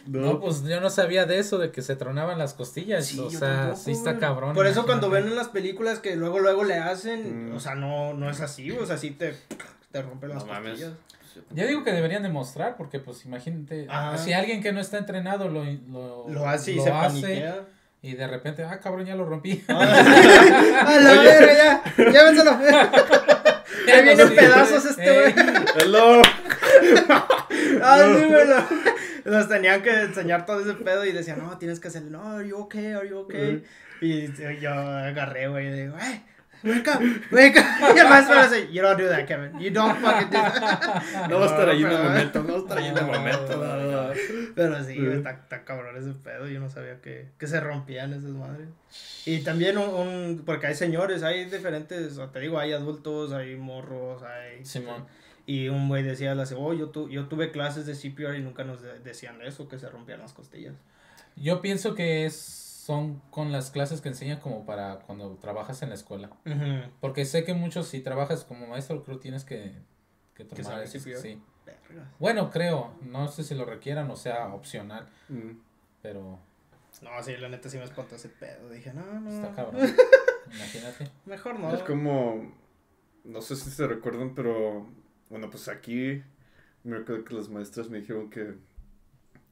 No, 0.06 0.20
No, 0.20 0.40
pues 0.40 0.62
yo 0.64 0.80
no 0.80 0.90
sabía 0.90 1.24
de 1.26 1.38
eso, 1.38 1.58
de 1.58 1.70
que 1.70 1.80
se 1.82 1.96
tronaban 1.96 2.38
las 2.38 2.52
costillas. 2.54 3.06
Sí, 3.06 3.18
o 3.18 3.30
sea, 3.30 3.40
tampoco, 3.40 3.76
sí 3.80 3.92
está 3.92 4.18
cabrón. 4.18 4.54
Por 4.54 4.66
eso 4.66 4.84
cuando 4.84 5.08
ven 5.10 5.24
en 5.26 5.36
las 5.36 5.48
películas 5.48 5.98
que 5.98 6.14
luego 6.16 6.40
luego 6.40 6.64
le 6.64 6.74
hacen, 6.76 7.52
Mm. 7.52 7.56
o 7.56 7.60
sea, 7.60 7.74
no, 7.74 8.12
no 8.14 8.28
es 8.30 8.40
así, 8.40 8.70
o 8.70 8.84
sea, 8.86 8.98
sí 8.98 9.10
te, 9.12 9.34
te 9.92 10.02
rompen 10.02 10.30
las 10.30 10.44
No 10.44 10.52
mames. 10.52 10.70
costillas. 10.72 10.92
Yo 11.50 11.66
digo 11.66 11.82
que 11.82 11.90
deberían 11.92 12.22
demostrar, 12.22 12.76
porque 12.76 13.00
pues 13.00 13.24
imagínate, 13.24 13.86
Ajá. 13.88 14.18
si 14.18 14.32
alguien 14.32 14.62
que 14.62 14.72
no 14.72 14.80
está 14.80 14.98
entrenado 14.98 15.48
lo, 15.48 15.64
lo, 15.64 16.28
Lo 16.28 16.48
hace 16.48 16.72
y 16.72 16.76
lo 16.76 16.84
se 16.84 16.90
hace, 16.90 17.20
paniquea. 17.22 17.60
y 18.02 18.12
de 18.14 18.26
repente, 18.28 18.62
ah, 18.62 18.78
cabrón, 18.78 19.04
ya 19.06 19.16
lo 19.16 19.24
rompí. 19.24 19.64
a 19.68 19.72
la 21.00 21.20
verga, 21.22 21.82
ya, 21.96 22.04
llévenselo. 22.10 22.52
Ya 22.60 24.00
viene 24.02 24.12
en 24.12 24.28
Sí, 24.28 24.34
pedazos 24.36 24.84
este 24.84 25.26
ey. 25.26 25.32
güey. 25.32 25.46
Hello. 25.80 26.22
Ay, 27.82 28.14
sí, 28.16 28.24
güey, 28.28 28.46
lo- 28.46 28.93
Nos 29.30 29.48
tenían 29.48 29.82
que 29.82 29.90
enseñar 30.02 30.46
todo 30.46 30.60
ese 30.60 30.74
pedo 30.74 31.04
y 31.04 31.12
decían, 31.12 31.38
no, 31.38 31.56
tienes 31.58 31.80
que 31.80 31.88
hacerlo, 31.88 32.10
no, 32.10 32.36
are 32.36 32.46
you 32.48 32.56
okay, 32.56 32.92
are 32.92 33.08
you 33.08 33.18
okay? 33.18 33.64
Y 34.00 34.28
yo 34.60 34.70
agarré, 34.72 35.48
güey, 35.48 35.68
y 35.68 35.72
digo, 35.72 35.94
hey, 35.98 36.22
wake 36.62 36.88
up, 36.88 37.00
wake 37.30 37.56
up. 37.58 37.64
Y 37.96 37.98
el 37.98 38.08
maestro 38.08 38.36
me 38.36 38.42
dice, 38.42 38.72
you 38.72 38.82
don't 38.82 38.98
do 39.00 39.08
that, 39.08 39.24
Kevin, 39.26 39.58
you 39.58 39.70
don't 39.70 39.96
fucking 39.98 40.28
do 40.28 40.32
that. 40.32 41.02
No 41.30 41.38
va 41.38 41.44
a 41.46 41.48
estar 41.48 41.68
ahí 41.70 41.82
en 41.82 41.90
el 41.90 42.02
momento, 42.02 42.42
no 42.42 42.52
va 42.52 42.58
a 42.58 42.62
estar 42.62 42.78
ahí 42.78 42.86
en 42.88 42.98
el 42.98 43.06
No, 43.06 43.12
momento. 43.12 43.56
no, 43.56 43.76
no. 44.08 44.12
Pero 44.54 44.84
sí, 44.84 44.94
Sí. 44.94 45.06
está, 45.06 45.30
está 45.30 45.64
cabrón 45.64 45.96
ese 45.96 46.12
pedo, 46.18 46.46
yo 46.48 46.60
no 46.60 46.68
sabía 46.68 47.00
que, 47.00 47.28
que 47.38 47.46
se 47.46 47.60
rompían 47.60 48.12
esas 48.12 48.30
madres. 48.32 48.68
Y 49.26 49.38
también 49.40 49.78
un, 49.78 49.88
un- 49.88 50.42
porque 50.44 50.66
hay 50.66 50.74
señores, 50.74 51.22
hay 51.22 51.46
diferentes, 51.46 52.18
o 52.18 52.28
te 52.28 52.40
digo, 52.40 52.58
hay 52.58 52.72
adultos, 52.72 53.32
hay 53.32 53.56
morros, 53.56 54.22
hay... 54.22 54.64
Simón. 54.64 55.06
Y 55.46 55.68
un 55.68 55.88
güey 55.88 56.02
decía, 56.02 56.34
la 56.34 56.44
oh, 56.56 56.72
yo, 56.72 56.88
tu- 56.90 57.08
yo 57.08 57.26
tuve 57.28 57.50
clases 57.50 57.84
de 57.86 57.94
CPR 57.94 58.36
y 58.38 58.42
nunca 58.42 58.64
nos 58.64 58.80
de- 58.82 58.98
decían 59.00 59.40
eso, 59.42 59.68
que 59.68 59.78
se 59.78 59.88
rompían 59.88 60.20
las 60.20 60.32
costillas. 60.32 60.74
Yo 61.36 61.60
pienso 61.60 61.94
que 61.94 62.24
es, 62.26 62.34
son 62.36 63.20
con 63.30 63.52
las 63.52 63.70
clases 63.70 64.00
que 64.00 64.08
enseñan 64.08 64.40
como 64.40 64.64
para 64.64 65.00
cuando 65.00 65.36
trabajas 65.36 65.82
en 65.82 65.88
la 65.90 65.94
escuela. 65.96 66.30
Porque 67.00 67.24
sé 67.24 67.44
que 67.44 67.52
muchos, 67.54 67.88
si 67.88 68.00
trabajas 68.00 68.44
como 68.44 68.66
maestro, 68.66 69.02
creo 69.04 69.18
tienes 69.18 69.44
que, 69.44 69.74
que 70.34 70.46
Que 70.46 70.62
tomar 70.62 70.82
ese- 70.82 70.98
CPR. 71.00 71.16
sí. 71.20 71.42
Verga. 71.66 72.10
Bueno, 72.18 72.50
creo. 72.50 72.94
No 73.02 73.26
sé 73.28 73.42
si 73.44 73.54
lo 73.54 73.64
requieran 73.64 74.10
o 74.10 74.16
sea 74.16 74.48
opcional. 74.54 75.06
Mm. 75.28 75.52
Pero 76.02 76.38
No, 77.02 77.22
sí, 77.22 77.36
la 77.38 77.48
neta 77.48 77.68
sí 77.68 77.78
me 77.78 77.84
espantó 77.84 78.16
ese 78.16 78.28
pedo. 78.28 78.68
Dije, 78.70 78.92
no, 78.94 79.20
no. 79.20 79.30
está 79.30 79.50
cabrón. 79.52 79.80
Imagínate. 80.54 81.10
Mejor 81.26 81.58
no. 81.58 81.74
Es 81.74 81.82
como, 81.82 82.52
no 83.24 83.40
sé 83.40 83.56
si 83.56 83.70
se 83.70 83.86
recuerdan, 83.86 84.34
pero 84.34 84.86
bueno, 85.28 85.50
pues 85.50 85.68
aquí 85.68 86.22
me 86.82 86.98
recuerdo 86.98 87.24
que 87.24 87.34
las 87.34 87.48
maestras 87.48 87.88
me 87.90 87.98
dijeron 88.00 88.30
que 88.30 88.54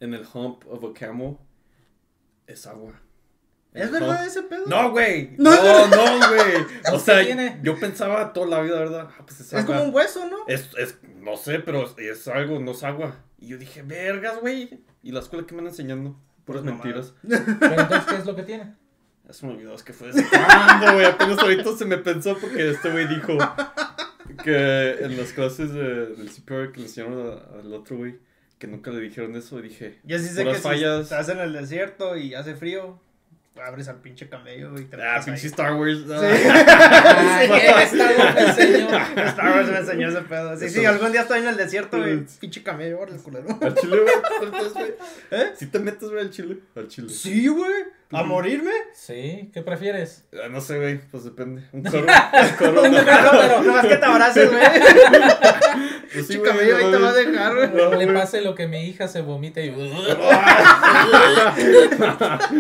en 0.01 0.15
el 0.15 0.25
hump 0.35 0.65
of 0.69 0.85
a 0.85 0.93
camel 0.99 1.37
es 2.47 2.67
agua. 2.67 2.93
¿Es 3.73 3.85
el 3.87 3.91
verdad 3.93 4.23
hump- 4.23 4.27
ese 4.27 4.43
pedo? 4.43 4.65
No, 4.67 4.91
güey. 4.91 5.35
No, 5.39 5.51
No, 5.55 5.87
no, 5.89 6.29
güey. 6.29 6.67
O 6.93 6.93
¿Qué 6.93 6.99
sea, 6.99 7.25
tiene? 7.25 7.59
yo 7.63 7.79
pensaba 7.79 8.33
toda 8.33 8.47
la 8.49 8.61
vida, 8.61 8.79
¿verdad? 8.79 9.09
Ah, 9.19 9.23
pues 9.27 9.41
es 9.41 9.53
Es 9.53 9.65
como 9.65 9.83
un 9.85 9.95
hueso, 9.95 10.29
¿no? 10.29 10.39
Es, 10.47 10.69
es, 10.77 10.99
no 11.21 11.37
sé, 11.37 11.61
pero 11.61 11.89
es 11.97 12.29
algo, 12.29 12.59
no 12.61 12.73
es 12.73 12.83
agua. 12.83 13.17
Y 13.39 13.49
yo 13.49 13.59
dije, 13.59 13.83
vergas, 13.83 14.41
güey. 14.41 14.81
¿Y 15.03 15.13
la 15.13 15.21
escuela 15.21 15.47
que 15.47 15.55
me 15.55 15.63
van 15.63 15.71
enseñando? 15.71 16.17
Puras 16.45 16.63
Pues 16.63 16.75
mentiras. 16.75 17.15
Pero 17.23 17.81
entonces, 17.81 18.05
¿qué 18.09 18.17
es 18.17 18.27
lo 18.27 18.37
que 18.37 18.43
tiene? 18.43 18.75
Se 19.31 19.47
me 19.47 19.53
olvidó, 19.53 19.75
es 19.75 19.83
que 19.83 19.93
fue 19.93 20.09
desde 20.13 20.29
cuándo, 20.29 20.93
güey. 20.95 21.07
Apenas 21.07 21.39
ahorita 21.39 21.77
se 21.77 21.85
me 21.87 21.97
pensó 21.99 22.37
porque 22.37 22.71
este 22.71 22.91
güey 22.91 23.07
dijo 23.09 23.33
que 24.37 24.91
en 25.01 25.17
las 25.17 25.33
clases 25.33 25.73
de, 25.73 26.07
del 26.17 26.31
CPR 26.31 26.73
que 26.73 26.81
le 26.81 26.87
enseñaron 26.87 27.41
al 27.59 27.73
otro 27.75 27.97
güey, 27.97 28.17
que 28.59 28.67
nunca 28.67 28.91
le 28.91 29.01
dijeron 29.01 29.35
eso. 29.37 29.59
Y 29.59 29.63
dije, 29.63 29.99
Yo 30.05 30.19
sí 30.19 30.29
sé 30.29 30.45
que 30.45 30.55
si 30.55 30.61
fallas. 30.61 31.03
estás 31.03 31.29
en 31.29 31.39
el 31.39 31.53
desierto 31.53 32.17
y 32.17 32.35
hace 32.35 32.55
frío, 32.55 33.01
abres 33.61 33.89
al 33.89 34.01
pinche 34.01 34.29
camello 34.29 34.79
y 34.79 34.85
te 34.85 34.97
ah, 35.03 35.21
pinche 35.25 35.43
ahí. 35.43 35.47
Star 35.47 35.75
Wars. 35.75 35.99
Sí. 35.99 36.13
Ay, 36.15 37.51
esta 37.83 38.13
lo 38.13 38.35
me 38.35 38.41
enseñó. 38.41 38.89
Star 39.27 39.57
Wars 39.57 39.69
me 39.71 39.79
enseñó 39.79 40.09
ese 40.09 40.21
pedo. 40.23 40.59
Sí, 40.59 40.65
Eso. 40.67 40.81
sí, 40.81 40.87
algún 40.87 41.13
día 41.13 41.23
estoy 41.23 41.41
en 41.41 41.49
el 41.49 41.57
desierto, 41.57 41.99
güey. 41.99 42.25
Pinche 42.41 42.63
camello, 42.63 43.01
órale, 43.01 43.19
culero. 43.19 43.47
Al 43.61 43.75
chile, 43.75 43.97
güey. 44.75 44.93
¿Eh? 45.31 45.53
¿Sí 45.57 45.67
te 45.67 45.79
metes, 45.79 46.09
güey, 46.09 46.21
al 46.23 46.31
chile? 46.31 46.59
Al 46.75 46.89
chile. 46.89 47.09
Sí, 47.11 47.49
güey. 47.49 47.73
¿A 48.13 48.23
morirme? 48.25 48.73
Sí, 48.93 49.51
¿qué 49.55 49.63
prefieres? 49.63 50.25
Ah, 50.35 50.49
no 50.51 50.61
sé, 50.61 50.79
güey. 50.79 51.01
Pues 51.11 51.25
depende. 51.25 51.63
Un 51.73 51.83
coro. 51.91 52.01
Un 52.01 52.07
coro. 52.59 52.83
no. 52.89 53.05
Pero 53.05 53.63
no 53.63 53.73
más 53.73 53.87
que 53.87 53.97
te 53.97 54.05
abraces, 54.05 54.51
güey. 54.51 54.63
Pues 56.13 56.27
sí, 56.27 56.37
güey, 56.37 56.51
camello 56.51 56.77
ahí 56.77 56.91
te 56.91 56.99
va 56.99 57.09
a 57.09 57.13
dejar, 57.15 57.57
güey. 57.57 57.71
No, 57.71 57.95
Le 57.95 58.07
pase 58.13 58.43
lo 58.43 58.55
que 58.55 58.67
mi 58.67 58.85
hija 58.85 59.09
se 59.09 59.23
vomita 59.23 59.61
y 59.63 59.71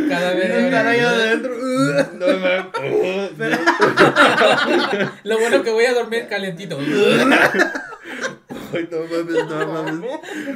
cada 0.08 0.34
vez 0.34 0.50
Estar 0.50 0.86
ahí 0.86 1.00
adentro. 1.00 1.54
No. 2.14 2.26
Lo 5.24 5.38
bueno 5.38 5.62
que 5.62 5.70
voy 5.70 5.84
a 5.84 5.92
dormir 5.92 6.26
calentito. 6.28 6.78
Ay, 8.72 8.88
no 8.90 8.98
mames, 9.00 9.46
no 9.48 9.66
mames. 9.72 10.10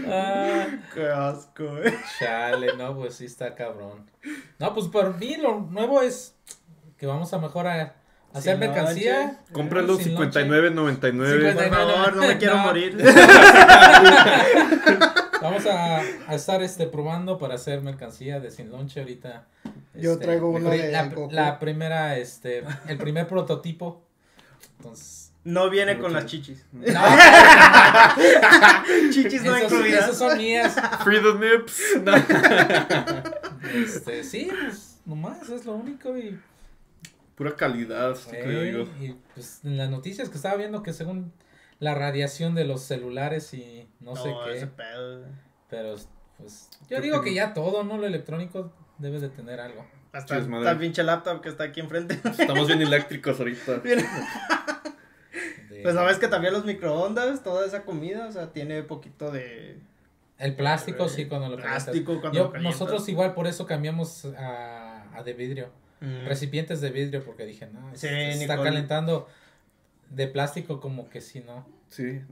Ah, 0.09 0.67
Qué 0.95 1.07
asco, 1.09 1.65
güey. 1.67 1.93
chale, 2.19 2.77
no, 2.77 2.97
pues 2.97 3.15
sí 3.15 3.25
está 3.27 3.55
cabrón. 3.55 4.11
No, 4.59 4.75
pues 4.75 4.87
por 4.89 5.17
mí 5.19 5.37
lo 5.37 5.61
nuevo 5.61 6.03
es 6.03 6.35
que 6.99 7.07
vamos 7.07 7.33
a 7.35 7.39
mejor 7.39 7.67
a 7.67 7.95
hacer 8.33 8.53
Sin 8.59 8.61
mercancía. 8.61 9.41
Cómpralo 9.53 9.97
Sin 9.97 10.15
lonche. 10.15 10.41
59.99. 10.41 11.55
Por 11.55 11.69
favor, 11.71 12.17
no 12.17 12.23
me 12.27 12.39
quiero 12.39 12.57
No. 12.57 12.63
morir. 12.65 12.97
Vamos 15.43 15.67
a, 15.67 16.01
a 16.01 16.35
estar 16.35 16.63
este 16.63 16.87
probando 16.87 17.39
para 17.39 17.55
hacer 17.55 17.83
mercancía 17.83 18.41
de 18.41 18.51
sin 18.51 18.71
lonche 18.71 19.01
ahorita. 19.01 19.45
Yo 19.95 20.13
Este, 20.13 20.25
traigo 20.25 20.51
una 20.51 20.71
la, 20.71 20.75
de 20.75 20.91
la, 20.93 21.13
la 21.31 21.59
primera, 21.59 22.17
este, 22.17 22.65
el 22.89 22.99
primer 22.99 23.29
prototipo. 23.29 24.03
Entonces, 24.79 25.26
No 25.47 25.71
viene 25.71 25.97
con 25.99 26.13
las 26.13 26.27
chichis. 26.31 26.65
no, 26.73 26.83
Chichis 29.13 29.45
no 29.45 29.55
esos, 29.57 29.73
incluidas. 29.73 30.05
esos 30.05 30.19
son 30.19 30.37
mías. 30.39 30.75
Free 31.05 31.21
the 31.23 31.35
nips. 31.35 31.81
No. 32.03 32.15
Este, 33.73 34.25
sí, 34.25 34.49
pues 34.51 34.99
nomás 35.05 35.49
es 35.49 35.65
lo 35.65 35.75
único 35.75 36.17
y, 36.19 36.37
Pura 37.37 37.55
calidad, 37.55 38.17
sí 38.17 38.31
que 38.33 38.73
yo 38.73 38.83
y 39.01 39.17
pues 39.35 39.61
en 39.63 39.77
las 39.77 39.89
noticias 39.91 40.31
que 40.31 40.37
estaba 40.37 40.57
viendo 40.57 40.83
que 40.83 40.93
según 40.93 41.33
la 41.79 41.95
radiación 41.95 42.55
de 42.55 42.65
los 42.65 42.83
celulares 42.83 43.53
y 43.55 43.87
no, 44.01 44.17
sé 44.17 44.35
qué, 44.47 44.57
ese 44.57 44.67
pedo. 44.69 45.27
pero 45.69 45.95
pues 46.39 46.71
yo 46.83 46.87
Creo 46.89 47.01
digo 47.03 47.23
que 47.23 47.35
ya 47.35 47.55
todo, 47.55 47.85
¿no? 47.85 47.99
Lo 47.99 48.07
electrónico 48.07 48.73
debe 48.99 49.21
de 49.21 49.29
tener 49.29 49.61
algo. 49.61 49.87
Hasta 50.13 50.39
esta 50.39 50.79
pinche 50.79 51.03
laptop 51.05 51.41
que 51.43 51.51
está 51.51 51.65
aquí 51.65 51.81
enfrente. 51.81 52.19
Estamos 52.25 52.67
bien 52.67 52.81
eléctricos 52.83 53.39
ahorita. 53.39 53.79
De- 53.81 54.05
Pues 55.87 55.95
sabes 55.95 56.19
que 56.19 56.29
también 56.29 56.53
los 56.53 56.65
microondas, 56.65 57.43
toda 57.43 57.67
esa 57.67 57.83
comida, 57.83 58.27
o 58.27 58.33
sea, 58.33 58.53
tiene 58.53 58.83
poquito 58.83 59.31
de 59.31 59.79
El 60.39 60.55
plástico, 60.55 61.09
sí, 61.09 61.27
cuando 61.27 61.49
lo 61.49 61.57
plástico 61.57 62.21
cuando 62.21 62.39
Yo- 62.39 62.45
lo 62.47 62.53
calientas. 62.53 62.81
nosotros 62.81 63.09
igual 63.09 63.35
por 63.35 63.47
eso 63.47 63.67
cambiamos 63.67 64.25
a, 64.39 65.05
a 65.17 65.23
de 65.23 65.33
vidrio, 65.33 65.71
Mm. 66.01 66.27
recipientes 66.27 66.81
de 66.83 66.91
vidrio, 66.91 67.25
porque 67.25 67.47
dije, 67.47 67.69
no, 67.73 67.91
Sí, 67.93 68.07
se 68.09 68.33
está 68.43 68.57
calentando 68.63 69.29
de 70.11 70.27
plástico 70.29 70.81
como 70.81 71.09
que 71.09 71.21
si 71.23 71.41
no. 71.41 71.67
Sí. 71.89 72.19
Sí, 72.19 72.25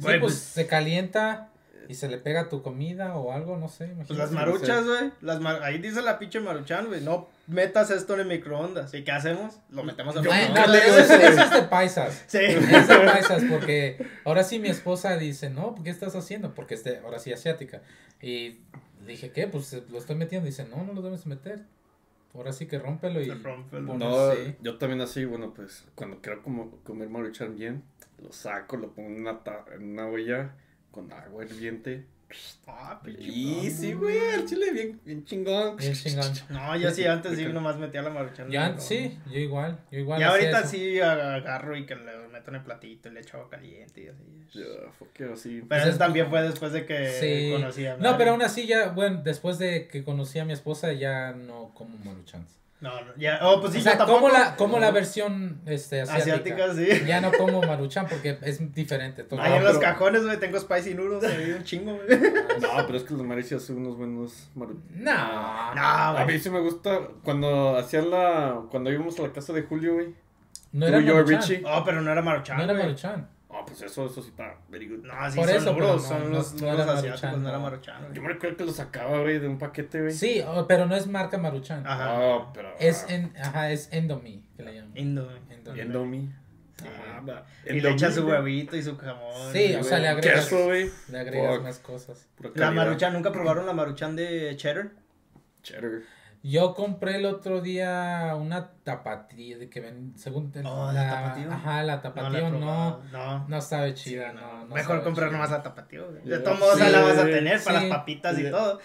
Güey, 0.00 0.20
pues, 0.20 0.34
pues- 0.34 0.34
se 0.38 0.66
calienta 0.66 1.48
y 1.88 1.94
se 1.94 2.06
le 2.06 2.18
pega 2.18 2.50
tu 2.50 2.62
comida 2.62 3.16
o 3.16 3.32
algo, 3.32 3.56
no 3.56 3.68
sé. 3.68 3.86
Pues 3.86 4.10
imagínate. 4.10 4.18
las 4.18 4.30
maruchas, 4.32 4.84
güey. 4.84 5.10
Las 5.22 5.40
mar- 5.40 5.62
Ahí 5.62 5.78
dice 5.78 6.02
la 6.02 6.18
pinche 6.18 6.38
maruchan, 6.38 6.86
güey. 6.88 7.00
No 7.00 7.28
metas 7.46 7.90
esto 7.90 8.12
en 8.12 8.20
el 8.20 8.26
microondas. 8.26 8.92
¿Y 8.92 9.04
qué 9.04 9.12
hacemos? 9.12 9.58
Lo 9.70 9.84
metemos 9.84 10.14
en 10.16 10.26
el 10.26 10.30
microondas. 10.30 10.84
eso, 10.86 11.14
eso 11.14 11.42
es 11.44 11.50
de 11.50 11.62
paisas. 11.62 12.24
Sí. 12.26 12.40
Es 12.42 12.88
de 12.88 12.98
paisas, 12.98 13.42
porque 13.48 14.06
ahora 14.26 14.44
sí 14.44 14.58
mi 14.58 14.68
esposa 14.68 15.16
dice, 15.16 15.48
no, 15.48 15.74
¿qué 15.82 15.88
estás 15.88 16.14
haciendo? 16.14 16.54
Porque 16.54 16.74
es 16.74 16.84
de, 16.84 16.98
ahora 16.98 17.18
sí 17.20 17.32
asiática. 17.32 17.80
Y 18.20 18.58
dije, 19.06 19.30
¿qué? 19.32 19.46
Pues 19.46 19.72
eh, 19.72 19.82
lo 19.90 19.96
estoy 19.96 20.16
metiendo. 20.16 20.44
Dice, 20.44 20.66
no, 20.66 20.84
no 20.84 20.92
lo 20.92 21.00
debes 21.00 21.24
meter. 21.24 21.64
Ahora 22.34 22.52
sí 22.52 22.66
que 22.66 22.78
rómpelo 22.78 23.22
y... 23.22 23.30
Rómpelo. 23.30 23.96
No, 23.96 24.34
sí. 24.34 24.56
yo 24.60 24.76
también 24.76 25.00
así, 25.00 25.24
bueno, 25.24 25.54
pues 25.54 25.86
cuando 25.94 26.20
quiero 26.20 26.42
como, 26.42 26.70
comer 26.84 27.08
maruchan 27.08 27.56
bien, 27.56 27.82
lo 28.22 28.30
saco, 28.30 28.76
lo 28.76 28.92
pongo 28.92 29.08
en 29.08 29.20
una, 29.22 29.40
en 29.74 29.92
una 29.92 30.06
olla 30.06 30.52
con 30.90 31.12
agua 31.12 31.44
hirviente. 31.44 32.04
Ah, 32.66 33.00
Y 33.06 33.70
sí, 33.70 33.94
güey, 33.94 34.18
el 34.18 34.44
chile 34.44 34.70
bien, 34.72 35.00
bien 35.02 35.24
chingón. 35.24 35.76
Bien 35.78 35.94
chingón. 35.94 36.30
No, 36.50 36.76
yo 36.76 36.90
sí 36.90 37.06
antes 37.06 37.38
sí 37.38 37.46
nomás 37.46 37.78
metía 37.78 38.02
la 38.02 38.10
maruchan. 38.10 38.50
Ya, 38.50 38.60
microondas. 38.68 38.86
sí, 38.86 39.18
yo 39.32 39.38
igual, 39.38 39.78
yo 39.90 39.98
igual. 40.00 40.20
Y 40.20 40.24
ahorita 40.24 40.60
eso. 40.60 40.68
sí 40.68 41.00
agarro 41.00 41.74
y 41.74 41.86
que 41.86 41.96
le 41.96 42.28
meto 42.30 42.50
en 42.50 42.56
el 42.56 42.62
platito 42.62 43.08
y 43.08 43.12
le 43.12 43.20
echo 43.20 43.38
agua 43.38 43.48
caliente 43.48 44.02
y 44.02 44.08
así. 44.08 44.22
Que 45.14 45.24
así. 45.24 45.48
Pero 45.56 45.68
Pues 45.68 45.80
eso 45.82 45.90
es- 45.92 45.98
también 45.98 46.28
fue 46.28 46.42
después 46.42 46.72
de 46.72 46.84
que 46.84 47.08
Sí. 47.12 47.50
conocí 47.52 47.86
a 47.86 47.96
No, 47.96 48.02
Mary. 48.02 48.14
pero 48.18 48.30
aún 48.32 48.42
así 48.42 48.66
ya, 48.66 48.88
bueno, 48.90 49.22
después 49.24 49.58
de 49.58 49.88
que 49.88 50.04
conocí 50.04 50.38
a 50.38 50.44
mi 50.44 50.52
esposa 50.52 50.92
ya 50.92 51.32
no 51.32 51.72
como 51.74 51.96
maruchans. 52.04 52.58
No, 52.80 52.90
no, 53.04 53.12
ya. 53.16 53.40
Oh, 53.42 53.60
pues 53.60 53.72
sí, 53.72 53.80
o 53.80 53.82
sea, 53.82 53.92
yo 53.92 53.98
tampoco. 53.98 54.20
como 54.20 54.32
la, 54.32 54.54
como 54.54 54.78
la 54.78 54.90
versión 54.92 55.60
este, 55.66 56.02
asiática. 56.02 56.66
Asiática, 56.66 56.74
sí. 56.74 57.06
Ya 57.06 57.20
no 57.20 57.32
como 57.32 57.60
maruchan 57.60 58.06
porque 58.06 58.38
es 58.42 58.72
diferente. 58.72 59.24
todo. 59.24 59.40
Ahí 59.40 59.50
No, 59.50 59.56
en 59.56 59.64
los 59.64 59.78
cajones, 59.78 60.24
güey, 60.24 60.38
tengo 60.38 60.60
spicy 60.60 60.94
noodles 60.94 61.24
ahí 61.24 61.50
un 61.50 61.64
chingo, 61.64 61.94
güey. 61.96 62.06
No, 62.60 62.86
pero 62.86 62.98
es 62.98 63.04
que 63.04 63.14
los 63.14 63.22
maris 63.24 63.52
hacen 63.52 63.78
unos 63.78 63.96
buenos 63.96 64.48
maruchan. 64.54 64.84
No. 64.94 65.74
No, 65.74 65.82
A 65.82 66.24
mí 66.24 66.38
sí 66.38 66.50
me 66.50 66.60
gusta 66.60 67.00
cuando 67.24 67.76
hacían 67.76 68.10
la. 68.10 68.60
Cuando 68.70 68.92
íbamos 68.92 69.18
a 69.18 69.22
la 69.22 69.32
casa 69.32 69.52
de 69.52 69.62
Julio, 69.62 69.94
güey. 69.94 70.14
No 70.70 70.86
Tú 70.86 70.92
era 70.92 71.00
y 71.00 71.04
yo, 71.04 71.14
maruchan. 71.14 71.40
Richie. 71.40 71.62
Oh, 71.66 71.82
pero 71.84 72.00
no 72.00 72.12
era 72.12 72.22
maruchan, 72.22 72.58
No 72.58 72.62
era 72.64 72.74
maruchan. 72.74 73.28
Ah, 73.68 73.74
pues 73.78 73.90
eso, 73.92 74.06
eso 74.06 74.22
sí 74.22 74.30
está 74.30 74.56
very 74.68 74.88
good. 74.88 75.04
No, 75.04 75.30
sí, 75.30 75.36
Por 75.36 75.48
son 75.48 75.56
eso, 75.56 75.72
duros, 75.72 76.02
no, 76.02 76.08
son 76.08 76.22
no- 76.24 76.28
los 76.38 76.54
no 76.54 76.58
duros 76.60 76.74
era 76.80 76.92
asiáticos, 76.92 77.22
Maruchan, 77.22 77.42
no 77.42 77.48
era 77.48 77.58
no. 77.58 77.64
maruchan, 77.64 78.02
güey. 78.02 78.14
Yo 78.14 78.22
me 78.22 78.28
recuerdo 78.28 78.56
que 78.56 78.64
lo 78.64 78.72
sacaba, 78.72 79.20
güey, 79.20 79.38
de 79.38 79.48
un 79.48 79.58
paquete, 79.58 80.00
güey. 80.00 80.12
Sí, 80.12 80.42
oh, 80.46 80.66
pero 80.66 80.86
no 80.86 80.96
es 80.96 81.06
marca 81.06 81.38
maruchan. 81.38 81.86
Ajá. 81.86 82.06
Ah, 82.36 82.50
pero. 82.54 82.74
Es 82.78 83.04
ah, 83.08 83.14
en, 83.14 83.32
ajá, 83.38 83.70
es 83.70 83.88
Endomi, 83.92 84.44
que 84.56 84.62
le 84.62 84.74
llaman. 84.74 84.90
Güey. 84.92 85.02
Endomi. 85.02 85.80
Endomi. 85.80 86.32
Sí. 86.78 86.84
Ah. 86.86 87.42
Y 87.66 87.80
le 87.80 87.90
echa 87.90 88.10
su 88.12 88.26
huevito 88.26 88.76
y 88.76 88.82
su 88.82 88.96
jamón. 88.96 89.52
Sí, 89.52 89.74
o 89.74 89.82
sea, 89.82 89.98
le 89.98 90.08
agregas, 90.08 90.44
Queso, 90.48 90.64
güey. 90.66 90.90
le 91.08 91.18
agregas 91.18 91.60
más 91.62 91.78
cosas. 91.80 92.28
La 92.54 92.70
maruchan, 92.70 93.12
¿nunca 93.12 93.32
probaron 93.32 93.66
la 93.66 93.72
maruchan 93.72 94.14
de 94.16 94.54
cheddar? 94.56 94.90
Cheddar. 95.62 96.02
Yo 96.42 96.74
compré 96.74 97.16
el 97.16 97.26
otro 97.26 97.60
día 97.60 98.32
una 98.38 98.70
tapatía 98.84 99.58
de 99.58 99.68
que 99.68 99.80
ven, 99.80 100.12
según 100.16 100.52
el- 100.54 100.64
Oh, 100.66 100.90
¿la 100.92 101.10
tapatío? 101.10 101.52
Ajá, 101.52 101.82
la 101.82 101.96
No, 101.96 102.00
tapatío 102.02 102.50
no, 102.50 103.00
no, 103.12 103.48
No. 103.48 103.60
sabe 103.60 103.92
chida, 103.94 104.32
no. 104.32 104.40
no, 104.40 104.64
no 104.66 104.74
Mejor 104.74 105.02
comprar 105.02 105.32
nomás 105.32 105.50
la 105.50 105.62
tapatío. 105.62 106.08
güey. 106.10 106.22
De 106.24 106.38
todos 106.38 106.58
modos, 106.60 106.78
Sí, 106.78 106.84
la 106.90 107.00
vas 107.00 107.18
a 107.18 107.24
tener 107.24 107.60
para 107.62 107.80
Sí. 107.80 107.88
las 107.88 107.98
papitas 107.98 108.38
y 108.38 108.50
todo. 108.50 108.80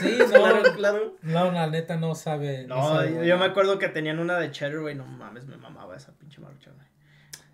Sí, 0.00 0.18
no, 0.20 0.26
Claro, 0.26 0.62
claro. 0.76 1.16
no, 1.22 1.50
la 1.50 1.66
neta 1.68 1.96
no 1.96 2.14
sabe. 2.14 2.66
No, 2.66 2.88
sabe 2.96 3.26
yo, 3.26 3.38
me 3.38 3.46
acuerdo 3.46 3.78
que 3.78 3.88
tenían 3.88 4.18
una 4.18 4.38
de 4.38 4.50
cheddar, 4.50 4.78
güey. 4.80 4.94
No 4.94 5.06
mames, 5.06 5.46
me 5.46 5.56
mamaba 5.56 5.96
esa 5.96 6.12
pinche 6.12 6.40
maruchan, 6.42 6.74
güey. 6.74 6.86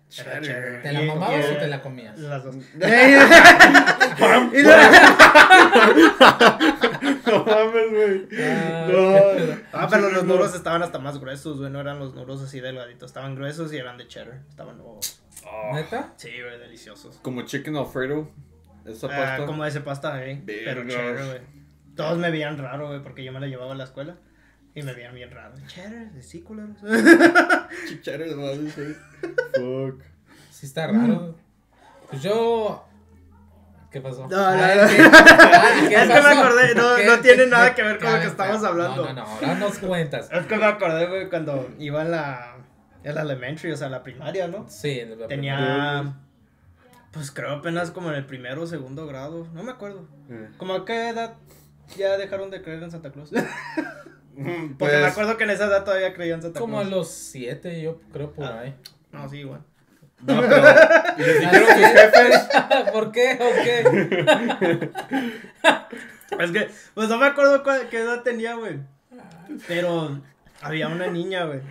Cheddar. 0.09 0.81
¿Te 0.83 0.91
la 0.93 1.01
mamabas 1.01 1.45
o 1.49 1.55
te 1.57 1.67
la 1.67 1.81
comías? 1.81 2.17
Las 2.19 2.43
dos. 2.43 2.55
No 7.37 7.45
mames, 7.45 7.91
güey. 7.91 8.27
Ah, 8.41 8.87
No. 8.91 9.55
Ah, 9.73 9.87
pero 9.89 10.09
los 10.09 10.23
nuros 10.25 10.53
estaban 10.55 10.81
hasta 10.83 10.99
más 10.99 11.19
gruesos, 11.19 11.57
güey. 11.59 11.71
No 11.71 11.79
eran 11.81 11.99
los 11.99 12.13
nuros 12.15 12.41
así 12.41 12.59
delgaditos. 12.59 13.09
Estaban 13.09 13.35
gruesos 13.35 13.71
y 13.73 13.77
eran 13.77 13.97
de 13.97 14.07
cheddar. 14.07 14.41
Estaban, 14.49 14.79
oh, 14.81 14.99
Oh, 15.47 15.75
¿Neta? 15.75 16.13
sí, 16.17 16.29
güey, 16.41 16.57
deliciosos. 16.59 17.17
como 17.21 17.43
chicken 17.43 17.75
alfredo. 17.75 18.29
Esa 18.85 19.07
Ah, 19.07 19.09
pasta. 19.09 19.45
como 19.45 19.65
ese 19.65 19.81
pasta, 19.81 20.25
eh. 20.25 20.41
Pero 20.45 20.87
cheddar, 20.87 21.25
güey. 21.25 21.41
Todos 21.95 22.17
me 22.17 22.29
veían 22.31 22.57
raro, 22.57 22.87
güey, 22.87 23.01
porque 23.03 23.23
yo 23.23 23.31
me 23.31 23.39
la 23.39 23.47
llevaba 23.47 23.73
a 23.73 23.75
la 23.75 23.83
escuela. 23.85 24.15
Y 24.73 24.81
me 24.81 24.93
veían 24.93 25.13
bien 25.15 25.31
raro. 25.31 25.55
Cheddar, 25.67 26.09
culeros. 26.43 26.77
Cheddar, 28.01 28.35
madre, 28.35 28.57
güey. 28.75 28.95
Fuck. 29.91 30.03
Sí 30.51 30.65
está 30.65 30.87
raro. 30.87 31.35
Pues 32.09 32.21
yo... 32.21 32.84
¿Qué 33.95 34.01
pasó? 34.01 34.27
No, 34.27 34.27
no, 34.27 34.51
no. 34.57 34.57
¿qué- 34.57 34.67
ay, 35.13 35.87
¿qué 35.87 35.95
Es 35.95 36.01
que 36.01 36.21
me 36.21 36.27
acordé, 36.37 36.75
no- 36.75 36.95
¿Qué- 36.97 37.05
no 37.05 37.19
tiene 37.21 37.45
nada 37.47 37.73
que 37.73 37.81
ver 37.81 37.97
con 37.97 38.11
lo 38.11 38.19
que 38.19 38.27
estamos 38.27 38.61
hablando. 38.61 39.03
No, 39.05 39.13
no, 39.13 39.21
no, 39.23 39.25
ahora 39.25 39.53
nos 39.55 39.77
cuentas. 39.79 40.27
Es 40.33 40.45
que 40.47 40.57
me 40.57 40.65
acordé, 40.65 41.07
güey, 41.07 41.29
cuando 41.29 41.69
iba 41.79 42.01
en 42.01 42.11
la, 42.11 42.57
en 43.05 43.15
la 43.15 43.21
elementary, 43.21 43.71
o 43.71 43.77
sea, 43.77 43.87
la 43.87 44.03
primaria, 44.03 44.49
¿no? 44.49 44.65
Sí, 44.67 44.99
en 44.99 45.17
la 45.17 45.27
Tenía, 45.27 46.13
pues 47.13 47.31
creo 47.31 47.51
apenas 47.53 47.91
como 47.91 48.09
en 48.09 48.15
el 48.15 48.25
primero 48.25 48.63
o 48.63 48.67
segundo 48.67 49.07
grado, 49.07 49.47
no 49.53 49.63
me 49.63 49.71
acuerdo. 49.71 50.05
Eh. 50.29 50.49
¿Como 50.57 50.73
a 50.73 50.83
qué 50.83 51.07
edad 51.07 51.35
ya 51.95 52.17
dejaron 52.17 52.51
de 52.51 52.61
creer 52.61 52.83
en 52.83 52.91
Santa 52.91 53.13
Claus? 53.13 53.31
Mm, 53.31 54.73
Porque 54.77 54.93
me 54.95 54.99
Pues, 55.03 55.11
acuerdo 55.13 55.37
que 55.37 55.45
en 55.45 55.51
esa 55.51 55.67
edad 55.67 55.85
todavía 55.85 56.13
creía 56.13 56.33
en 56.35 56.41
Santa 56.41 56.59
Como 56.59 56.79
a 56.79 56.81
Claus. 56.81 56.93
los 56.97 57.11
siete, 57.11 57.81
yo 57.81 58.01
creo 58.11 58.33
por 58.33 58.43
Ah. 58.43 58.59
ahí. 58.59 58.75
No, 59.13 59.29
sí, 59.29 59.37
igual. 59.37 59.61
No, 60.21 60.41
pero. 60.41 60.55
¿Y 61.17 61.21
les 61.21 61.39
dijeron 61.39 61.67
tus 61.67 61.75
jefes? 62.01 62.47
¿Por 62.91 63.11
qué? 63.11 63.37
¿O 63.41 63.63
qué? 63.63 64.89
Es 66.39 66.51
que, 66.51 66.69
pues 66.93 67.07
no 67.07 67.17
me 67.17 67.27
acuerdo 67.27 67.63
cuál- 67.63 67.87
qué 67.89 67.99
edad 67.99 68.21
tenía, 68.23 68.55
güey. 68.55 68.79
Pero 69.67 70.19
había 70.61 70.87
una 70.89 71.07
niña, 71.07 71.45
güey. 71.45 71.61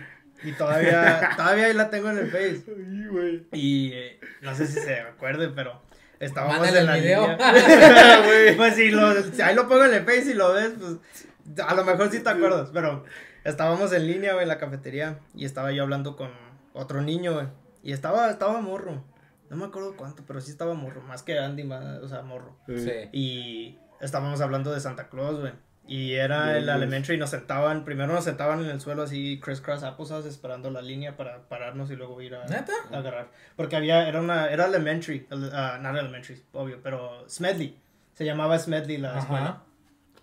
Y 0.43 0.53
todavía, 0.53 1.31
todavía 1.35 1.65
ahí 1.67 1.73
la 1.73 1.89
tengo 1.89 2.09
en 2.09 2.17
el 2.19 2.31
Face. 2.31 2.63
Ay. 2.67 3.47
Y 3.51 3.91
eh, 3.93 4.19
no 4.41 4.55
sé 4.55 4.65
si 4.65 4.79
se 4.79 5.01
acuerde, 5.01 5.49
pero 5.49 5.81
estábamos 6.19 6.57
Mándale 6.59 6.79
en 6.79 6.85
la 6.87 6.95
video. 6.95 7.21
línea. 7.27 8.53
Pues 8.57 8.75
si, 8.75 8.89
lo, 8.89 9.21
si 9.23 9.41
ahí 9.41 9.53
lo 9.55 9.67
pongo 9.67 9.85
en 9.85 9.93
el 9.93 10.03
Face 10.05 10.31
y 10.31 10.33
lo 10.33 10.53
ves, 10.53 10.71
pues 10.79 11.59
a 11.67 11.75
lo 11.75 11.83
mejor 11.83 12.09
sí 12.09 12.21
te 12.21 12.29
acuerdas. 12.29 12.69
Pero 12.73 13.03
estábamos 13.43 13.91
en 13.93 14.07
línea, 14.07 14.31
güey, 14.33 14.43
en 14.43 14.49
la 14.49 14.57
cafetería. 14.57 15.19
Y 15.35 15.45
estaba 15.45 15.71
yo 15.73 15.83
hablando 15.83 16.15
con 16.15 16.31
otro 16.73 17.01
niño, 17.01 17.33
güey. 17.33 17.47
Y 17.85 17.93
estaba, 17.93 18.29
estaba 18.29 18.59
morro. 18.59 19.01
No 19.49 19.55
me 19.55 19.65
acuerdo 19.65 19.95
cuánto, 19.95 20.23
pero 20.27 20.41
sí 20.41 20.51
estaba 20.51 20.73
morro. 20.73 21.01
Más 21.03 21.23
que 21.23 21.39
Andy, 21.39 21.63
más, 21.63 21.99
o 22.01 22.07
sea, 22.09 22.21
morro. 22.23 22.57
Sí. 22.67 22.91
Y 23.13 23.79
estábamos 24.01 24.41
hablando 24.41 24.73
de 24.73 24.79
Santa 24.81 25.07
Claus, 25.07 25.39
güey. 25.39 25.53
Y 25.87 26.13
era 26.13 26.45
Dios. 26.49 26.63
el 26.63 26.69
elementary 26.69 27.13
y 27.15 27.19
nos 27.19 27.29
sentaban, 27.29 27.85
primero 27.85 28.11
nos 28.11 28.23
sentaban 28.23 28.59
en 28.63 28.71
el 28.71 28.81
suelo 28.81 29.03
así, 29.03 29.39
crisscross 29.39 29.83
applesauce, 29.83 30.27
esperando 30.27 30.71
la 30.71 30.81
línea 30.81 31.15
para 31.15 31.47
pararnos 31.47 31.91
y 31.91 31.95
luego 31.95 32.19
ir 32.23 32.33
a, 32.33 32.43
¿Neta? 32.47 32.73
a 32.91 32.97
agarrar. 32.97 33.29
Porque 33.55 33.75
había, 33.75 34.07
era 34.09 34.19
una, 34.19 34.49
era 34.49 34.65
elementary, 34.65 35.27
el- 35.29 35.51
ah, 35.53 35.77
no 35.79 35.89
elementary, 35.95 36.41
obvio, 36.53 36.79
pero 36.81 37.29
Smedley. 37.29 37.77
Se 38.15 38.25
llamaba 38.25 38.57
Smedley 38.57 38.97
la 38.97 39.19
escuela. 39.19 39.45
Ajá. 39.45 39.63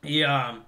Y, 0.02 0.22
ah, 0.24 0.64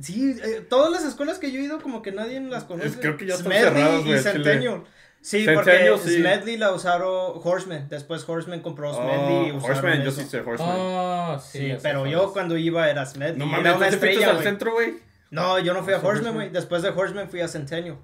sí, 0.00 0.36
eh, 0.42 0.66
todas 0.68 0.90
las 0.90 1.04
escuelas 1.04 1.38
que 1.38 1.50
yo 1.52 1.60
he 1.60 1.64
ido 1.64 1.80
como 1.80 2.02
que 2.02 2.12
nadie 2.12 2.40
las 2.40 2.64
conoce. 2.64 2.98
creo 2.98 3.16
que 3.16 3.26
ya 3.26 3.34
están 3.34 3.52
Smedley 3.52 3.64
cerradas, 3.74 4.04
güey, 4.04 4.18
y. 4.18 4.22
Centennial. 4.22 4.84
Sí, 5.20 5.44
Centennial, 5.44 5.94
porque 5.94 6.08
sí. 6.10 6.16
Smedley 6.20 6.56
la 6.56 6.72
usaron 6.72 7.40
Horseman. 7.42 7.88
Después 7.88 8.26
Horseman 8.28 8.60
compró 8.60 8.94
Smedley 8.94 9.48
y 9.48 9.50
Oh, 9.50 9.56
usaron 9.56 9.76
Horseman, 9.76 10.02
yo 10.02 10.10
eso. 10.10 10.20
sí 10.20 10.26
sé 10.28 10.40
Horseman. 10.40 10.76
Oh, 10.78 11.38
sí. 11.40 11.58
Sí, 11.58 11.76
pero 11.82 12.06
yo 12.06 12.26
es. 12.26 12.30
cuando 12.30 12.56
iba 12.56 12.88
era 12.88 13.04
Smedley. 13.04 13.36
no 13.38 13.44
y 13.44 13.48
mames, 13.48 13.60
era 13.62 13.70
¿no 13.72 13.76
una 13.78 13.86
te 13.90 13.96
fuiste 13.96 14.10
estrella, 14.10 14.30
al 14.36 14.42
centro, 14.44 14.72
güey? 14.72 14.94
No, 15.30 15.58
yo 15.58 15.74
no 15.74 15.82
fui 15.82 15.92
a 15.92 15.98
¿Fue 16.00 16.10
Horseman, 16.10 16.34
güey. 16.34 16.50
Después 16.50 16.82
de 16.82 16.90
Horseman 16.90 17.28
fui 17.28 17.40
a 17.40 17.48
Centennial. 17.48 17.96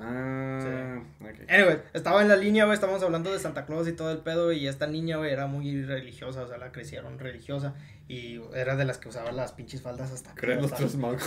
Ah, 0.00 1.00
ok. 1.20 1.48
Anyway, 1.48 1.78
estaba 1.92 2.22
en 2.22 2.28
la 2.28 2.36
línea, 2.36 2.64
güey, 2.64 2.74
estábamos 2.74 3.02
hablando 3.02 3.32
de 3.32 3.38
Santa 3.38 3.64
Claus 3.64 3.86
y 3.88 3.92
todo 3.92 4.10
el 4.10 4.18
pedo, 4.18 4.52
y 4.52 4.66
esta 4.66 4.86
niña, 4.86 5.18
güey, 5.18 5.30
era 5.32 5.46
muy 5.46 5.82
religiosa, 5.84 6.42
o 6.42 6.48
sea, 6.48 6.58
la 6.58 6.72
crecieron 6.72 7.18
religiosa, 7.18 7.74
y 8.08 8.40
era 8.54 8.76
de 8.76 8.84
las 8.84 8.98
que 8.98 9.08
usaba 9.08 9.32
las 9.32 9.52
pinches 9.52 9.82
faldas 9.82 10.10
hasta 10.12 10.30
acá, 10.30 10.40
Creen 10.40 10.62
los 10.62 10.74
tres 10.74 10.96
magos. 10.96 11.22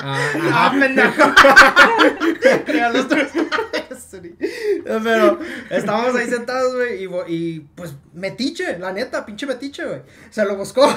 Ah, 0.00 0.16
¡Ah, 0.52 0.76
pendejo! 0.78 1.34
Crean 2.64 2.92
los 2.92 3.08
tres. 3.08 3.32
Pero 4.84 5.38
estábamos 5.70 6.14
ahí 6.16 6.28
sentados, 6.28 6.74
güey, 6.74 7.08
y, 7.28 7.60
pues 7.74 7.94
metiche, 8.12 8.78
la 8.78 8.92
neta, 8.92 9.26
pinche 9.26 9.46
metiche, 9.46 9.84
güey. 9.84 10.02
Se 10.30 10.44
lo 10.44 10.56
buscó, 10.56 10.88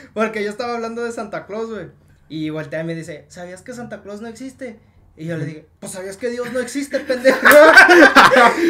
porque 0.14 0.44
yo 0.44 0.50
estaba 0.50 0.74
hablando 0.74 1.02
de 1.02 1.12
Santa 1.12 1.46
Claus, 1.46 1.70
güey. 1.70 1.88
Y 2.28 2.50
voltea 2.50 2.82
y 2.82 2.84
me 2.84 2.94
dice, 2.94 3.24
¿sabías 3.28 3.62
que 3.62 3.72
Santa 3.72 4.02
Claus 4.02 4.20
no 4.20 4.28
existe? 4.28 4.78
Y 5.16 5.26
yo 5.26 5.36
le 5.36 5.44
dije, 5.44 5.66
pues 5.80 5.92
sabías 5.92 6.16
que 6.16 6.30
Dios 6.30 6.52
no 6.52 6.60
existe, 6.60 7.00
pendejo. 7.00 7.38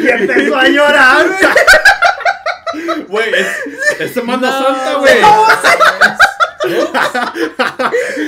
y 0.03 0.07
empezó 0.09 0.55
a 0.57 0.67
llorar, 0.67 1.27
güey. 1.27 3.05
Güey, 3.07 3.33
es, 3.33 3.47
es 4.03 4.13
Semana 4.13 4.49
No, 4.49 4.65
Santa, 4.65 4.93
güey. 4.95 5.21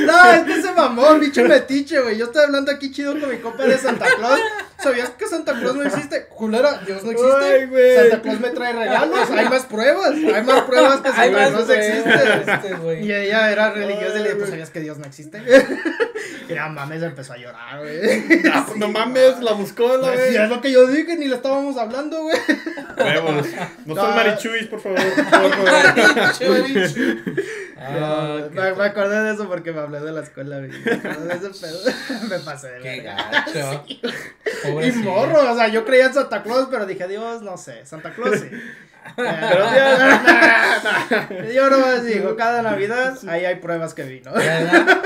No, 0.05 0.31
es 0.31 0.43
que 0.43 0.61
se 0.61 0.71
mamó, 0.71 1.13
bicho 1.19 1.43
metiche, 1.43 1.99
güey. 2.01 2.17
Yo 2.17 2.25
estoy 2.25 2.43
hablando 2.43 2.71
aquí 2.71 2.91
chido 2.91 3.17
con 3.19 3.29
mi 3.29 3.37
compa 3.37 3.63
de 3.63 3.77
Santa 3.77 4.07
Claus. 4.17 4.39
¿Sabías 4.83 5.09
que 5.11 5.27
Santa 5.27 5.53
Claus 5.53 5.75
no 5.75 5.83
existe? 5.87 6.25
Culera, 6.27 6.79
Dios 6.85 7.03
no 7.03 7.11
existe. 7.11 7.45
Ay, 7.45 7.65
güey. 7.65 7.95
Santa 7.97 8.21
Claus 8.21 8.39
me 8.39 8.49
trae 8.49 8.73
regalos. 8.73 9.29
Hay 9.31 9.49
más 9.49 9.65
pruebas. 9.65 10.11
Hay 10.11 10.43
más 10.43 10.61
pruebas 10.63 11.01
que 11.01 11.09
Santa 11.11 11.49
Claus 11.49 11.69
existe. 11.69 12.13
este, 12.51 12.73
güey. 12.75 13.05
Y 13.05 13.13
ella 13.13 13.51
era 13.51 13.71
religiosa 13.71 14.19
y 14.19 14.23
le 14.23 14.35
pues 14.35 14.49
sabías 14.49 14.69
que 14.69 14.79
Dios 14.81 14.97
no 14.97 15.05
existe. 15.05 15.41
Y 16.49 16.53
la 16.55 16.67
mames 16.67 17.01
empezó 17.01 17.33
a 17.33 17.37
llorar, 17.37 17.79
güey. 17.79 18.27
Pues 18.27 18.75
no 18.77 18.89
mames, 18.89 19.39
la 19.39 19.53
buscó 19.53 19.95
la 19.95 20.09
Pues, 20.09 20.19
vez. 20.19 20.35
es 20.41 20.49
lo 20.49 20.59
que 20.59 20.71
yo 20.73 20.85
dije, 20.87 21.15
ni 21.15 21.27
le 21.27 21.35
estábamos 21.35 21.77
hablando, 21.77 22.21
güey. 22.21 22.35
Huevos. 22.97 23.47
No 23.85 23.95
son 23.95 24.09
No. 24.09 24.15
marichuis, 24.15 24.67
por 24.67 24.81
favor. 24.81 24.99
Por 24.99 25.25
favor. 25.25 25.53
Ah, 27.85 27.91
No, 27.99 28.49
me, 28.51 28.73
me 28.75 28.83
acordé 28.85 29.23
de 29.23 29.33
eso 29.33 29.47
porque 29.49 29.73
me 29.73 29.81
hablé 29.81 29.99
de 29.99 30.11
la 30.13 30.21
escuela, 30.21 30.57
güey. 30.57 30.69
Me 30.71 30.91
acordé 30.93 31.37
de 31.37 31.47
ese 31.49 31.59
pedo. 31.65 31.79
Me 32.29 32.39
pasé 32.39 32.67
de 32.69 32.79
Qué. 32.81 33.09
Y 34.81 34.91
morro, 34.93 35.51
o 35.51 35.55
sea, 35.55 35.67
yo 35.67 35.85
creía 35.85 36.05
en 36.07 36.13
Santa 36.13 36.41
Claus, 36.43 36.67
pero 36.71 36.85
dije, 36.85 37.07
Dios, 37.07 37.41
no 37.41 37.57
sé, 37.57 37.85
Santa 37.85 38.11
Claus 38.11 38.39
sí. 38.39 38.49
Pero 39.17 39.65
Pero 41.29 41.51
yo 41.53 41.69
nomás 41.69 42.05
digo, 42.05 42.35
cada 42.37 42.61
Navidad 42.61 43.17
ahí 43.27 43.43
hay 43.45 43.55
pruebas 43.55 43.93
que 43.93 44.03
vino. 44.03 44.31
¿Verdad? 44.31 44.97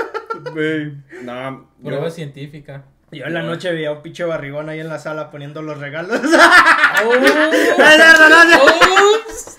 Güey. 0.52 0.92
Nah, 1.22 1.58
Prueba 1.82 2.04
yo- 2.04 2.10
científica. 2.10 2.84
Yo 3.10 3.24
en 3.24 3.32
la 3.34 3.42
noche 3.42 3.72
veía 3.72 3.90
un 3.90 4.02
pinche 4.02 4.22
barrigón 4.24 4.68
ahí 4.68 4.80
en 4.80 4.88
la 4.88 4.98
sala 4.98 5.30
poniendo 5.30 5.62
los 5.62 5.78
regalos. 5.78 6.20
¡Oh! 7.04 7.14
¡Ups! 9.14 9.56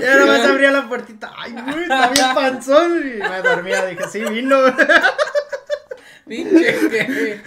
Ya 0.00 0.16
nomás 0.16 0.40
abría 0.46 0.70
la 0.70 0.88
puertita. 0.88 1.32
Ay, 1.36 1.52
güey, 1.52 1.82
está 1.82 2.08
bien 2.10 2.26
panzón. 2.34 2.98
Y 2.98 3.18
me 3.28 3.42
dormía, 3.42 3.84
dije, 3.86 4.04
sí, 4.10 4.20
vino. 4.24 4.56
Pinche 6.26 6.88
que- 6.90 7.40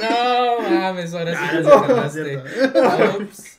No 0.00 0.60
mames, 0.60 1.14
ahora 1.14 1.32
sí 1.32 1.38
Ah, 1.42 1.50
te 1.52 1.60
no, 1.62 1.86
cagaste. 1.86 2.24
cierto. 2.24 3.18
Ups. 3.20 3.58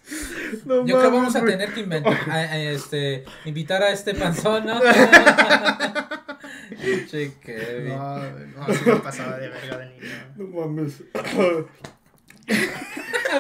No 0.66 0.86
Yo 0.86 1.00
creo 1.00 1.12
que 1.12 1.18
vamos 1.18 1.36
a 1.36 1.44
tener 1.44 1.74
que 1.74 1.80
inventar, 1.82 2.18
a- 2.30 2.34
a 2.36 2.58
este, 2.58 3.26
invitar 3.46 3.82
a 3.84 3.90
este 3.90 4.14
panzón, 4.14 4.66
¿no? 4.68 4.80
Pinche 6.82 7.34
Kevin. 7.44 7.98
No, 7.98 8.18
no, 8.20 8.68
sí 8.74 8.80
me 8.86 8.96
pasaba 8.98 9.38
de 9.38 9.50
verga 9.50 9.78
de 9.78 9.86
niño. 9.88 10.08
No 10.36 10.48
mames. 10.48 11.02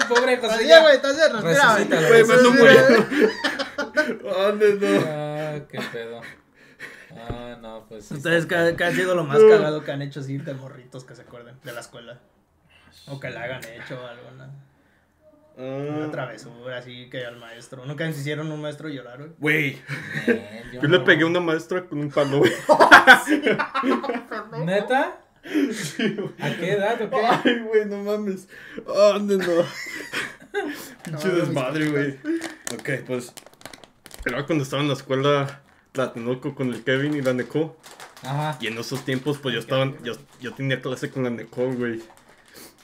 Pobre 0.10 0.34
Así, 0.36 0.48
José. 0.48 0.68
ya. 0.68 0.82
güey, 0.82 0.96
estás 0.96 1.16
respira. 1.18 1.76
Resucítalo, 1.78 2.08
Güey, 2.10 2.24
me 2.26 2.34
ando 2.34 2.52
muriendo. 2.52 3.06
¿Dónde 4.24 4.74
no? 4.76 4.88
Ah, 5.08 5.60
qué 5.72 5.80
pedo. 5.94 6.22
Ah, 7.17 7.58
no, 7.62 7.86
pues. 7.88 8.06
sí 8.06 8.13
¿Ustedes 8.15 8.43
está 8.43 8.69
qué, 8.69 8.75
qué 8.75 8.84
ha 8.84 8.91
sido 8.91 9.15
lo 9.15 9.23
más 9.23 9.39
cagado 9.49 9.84
que 9.84 9.91
han 9.91 10.01
hecho 10.01 10.19
así 10.19 10.38
de 10.38 10.53
morritos 10.53 11.03
que 11.03 11.15
se 11.15 11.21
acuerden 11.23 11.56
de 11.63 11.71
la 11.73 11.82
escuela? 11.82 12.19
O 13.08 13.19
que 13.19 13.30
la 13.30 13.43
hayan 13.43 13.63
hecho 13.63 13.99
algo, 14.06 14.32
¿no? 14.38 14.67
Una 15.58 16.06
Ah, 16.06 16.12
travesura 16.12 16.77
así 16.77 17.10
que 17.10 17.25
al 17.25 17.38
maestro. 17.38 17.84
¿Nunca 17.86 18.12
se 18.12 18.19
hicieron 18.19 18.51
un 18.51 18.62
maestro 18.62 18.89
llorar, 18.89 19.17
güey? 19.17 19.32
Güey, 19.39 19.82
bien, 20.27 20.82
yo 20.82 20.88
le 20.88 20.99
pegué 20.99 21.23
a 21.23 21.25
una 21.25 21.39
maestra 21.39 21.84
con 21.86 21.99
un 21.99 22.12
palo, 22.12 22.39
güey. 22.39 22.51
¿Neta? 24.65 25.17
¿A 26.39 26.49
qué 26.60 26.71
edad 26.73 27.01
o 27.01 27.10
qué? 27.10 27.15
Ay, 27.25 27.60
güey, 27.62 27.86
no 27.86 28.03
mames. 28.03 28.47
Ah, 28.88 29.17
no, 29.19 29.38
no. 29.38 29.63
Pinche 31.03 31.27
No, 31.30 31.36
desmadre, 31.36 31.89
güey. 31.89 32.19
Ok, 32.73 32.89
pues. 33.08 33.34
Era 34.25 34.45
cuando 34.45 34.63
estaba 34.63 34.82
en 34.82 34.89
la 34.89 34.93
escuela 34.93 35.62
Tlatelolco 35.98 36.56
con 36.56 36.74
el 36.74 36.84
Kevin 36.84 37.16
y 37.16 37.22
la 37.22 37.34
Nicole. 37.34 37.72
Ajá. 38.24 38.58
Y 38.62 38.68
en 38.68 38.78
esos 38.78 39.04
tiempos, 39.04 39.38
pues 39.40 39.54
yo 39.54 39.60
estaba. 39.60 39.92
Yo, 40.04 40.14
yo 40.40 40.54
tenía 40.54 40.82
clase 40.82 41.10
con 41.12 41.24
la 41.24 41.30
Nicole, 41.30 41.76
güey. 41.76 42.02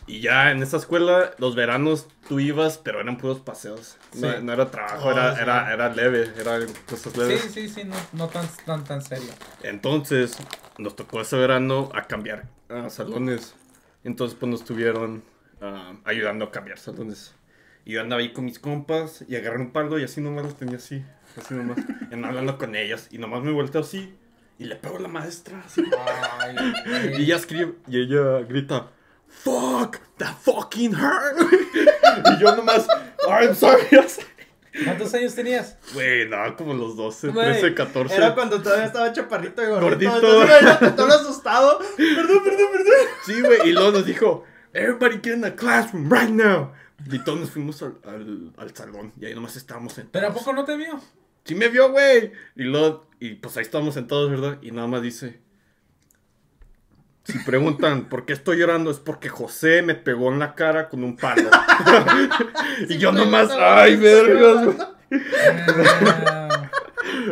Y 0.06 0.19
ya 0.19 0.52
en 0.52 0.62
esa 0.62 0.76
escuela, 0.78 1.32
los 1.38 1.56
veranos 1.56 2.08
tú 2.28 2.39
ibas, 2.41 2.78
pero 2.78 2.99
eran 2.99 3.17
puros 3.17 3.39
paseos. 3.39 3.97
No, 4.15 4.30
Sí. 4.30 4.36
no 4.43 4.52
era 4.52 4.69
trabajo, 4.69 5.08
Oh, 5.08 5.12
era, 5.12 5.34
sí. 5.36 5.41
era, 5.41 5.71
era 5.73 5.89
leve, 5.93 6.30
era 6.38 6.60
cosas 6.89 7.15
leves. 7.15 7.41
Sí, 7.41 7.49
sí, 7.49 7.69
sí, 7.69 7.84
no, 7.86 7.95
no 8.12 8.28
tan, 8.28 8.45
tan, 8.65 8.84
tan 8.84 9.02
serio. 9.02 9.30
Entonces, 9.63 10.38
nos 10.78 10.95
tocó 10.97 11.21
ese 11.21 11.38
verano 11.38 11.89
a 11.95 12.04
cambiar 12.04 12.49
ah, 12.69 12.89
salones. 12.89 13.56
Entonces, 14.04 14.38
pues 14.38 14.49
nos 14.52 14.60
estuvieron 14.60 15.23
ah, 15.62 15.93
ayudando 16.04 16.43
a 16.45 16.52
cambiar 16.52 16.80
salones. 16.80 17.34
Y 17.86 17.93
yo 17.93 18.02
andaba 18.02 18.21
ahí 18.21 18.34
con 18.34 18.43
mis 18.43 18.60
compas 18.60 19.23
y 19.28 19.38
agarré 19.38 19.60
un 19.62 19.71
palo 19.71 19.99
y 19.99 20.04
así 20.04 20.19
nomás 20.19 20.43
los 20.43 20.58
tenía 20.58 20.78
así. 20.78 21.02
Así 21.37 21.53
nomás. 21.53 21.77
andaba 22.11 22.29
hablando 22.29 22.57
con 22.57 22.75
ellas. 22.75 23.07
Y 23.11 23.17
nomás 23.17 23.43
me 23.43 23.51
volteo 23.51 23.81
así. 23.81 24.15
Y 24.59 24.65
le 24.65 24.75
pego 24.75 24.97
a 24.97 25.01
la 25.01 25.07
maestra. 25.07 25.61
Así. 25.65 25.83
Ay, 26.39 26.55
Y 27.17 27.23
ella 27.23 27.37
escribe. 27.37 27.73
Y 27.87 28.01
ella 28.01 28.39
grita. 28.47 28.91
Fuck, 29.27 29.97
that 30.17 30.35
fucking 30.41 30.93
hurt. 30.93 31.37
y 32.35 32.39
yo 32.39 32.55
nomás. 32.55 32.87
I'm 33.27 33.55
sorry. 33.55 33.83
¿Cuántos 34.83 35.13
años 35.13 35.35
tenías? 35.35 35.77
Güey, 35.93 36.27
no, 36.27 36.55
como 36.55 36.73
los 36.73 36.95
12, 36.95 37.29
Güey, 37.29 37.59
13, 37.61 37.75
14. 37.75 38.15
Era 38.15 38.33
cuando 38.33 38.61
todavía 38.61 38.85
estaba 38.85 39.11
chaparrito 39.11 39.61
y 39.61 39.67
gordito. 39.67 40.11
Gordito. 40.11 40.47
Entonces, 40.51 40.95
todo 40.95 41.07
asustado. 41.07 41.79
Perdón, 41.97 42.43
perdón, 42.43 42.67
perdón. 42.71 42.93
Sí, 43.25 43.41
güey, 43.41 43.69
y 43.69 43.71
luego 43.73 43.91
nos 43.91 44.05
dijo, 44.05 44.45
everybody 44.73 45.19
get 45.23 45.33
in 45.35 45.41
the 45.41 45.53
classroom 45.53 46.11
right 46.11 46.29
now. 46.29 46.71
Y 47.11 47.19
todos 47.19 47.39
nos 47.39 47.51
fuimos 47.51 47.81
al, 47.83 47.97
al, 48.05 48.53
al 48.57 48.75
salón 48.75 49.11
y 49.19 49.25
ahí 49.25 49.35
nomás 49.35 49.55
estábamos 49.55 49.93
sentados. 49.93 50.11
¿Pero 50.13 50.27
a 50.27 50.33
poco 50.33 50.53
no 50.53 50.63
te 50.63 50.75
vio? 50.77 50.99
Sí 51.45 51.56
me 51.56 51.69
vio, 51.69 51.91
güey. 51.91 52.32
Y 52.56 52.63
luego, 52.63 53.10
y 53.19 53.36
pues 53.36 53.58
ahí 53.58 53.63
estábamos 53.63 53.93
sentados, 53.93 54.29
¿verdad? 54.29 54.60
Y 54.62 54.71
nada 54.71 54.88
más 54.88 55.01
dice, 55.01 55.41
si 57.23 57.39
preguntan 57.39 58.10
por 58.10 58.25
qué 58.25 58.34
estoy 58.34 58.58
llorando 58.58 58.91
es 58.91 58.99
porque 58.99 59.29
José 59.29 59.82
me 59.82 59.95
pegó 59.95 60.32
en 60.32 60.39
la 60.39 60.56
cara 60.56 60.89
con 60.89 61.03
un 61.03 61.15
palo. 61.15 61.49
y 62.89 62.97
yo 62.97 63.12
nomás, 63.12 63.49
ay, 63.51 63.95
vergas, 63.95 64.75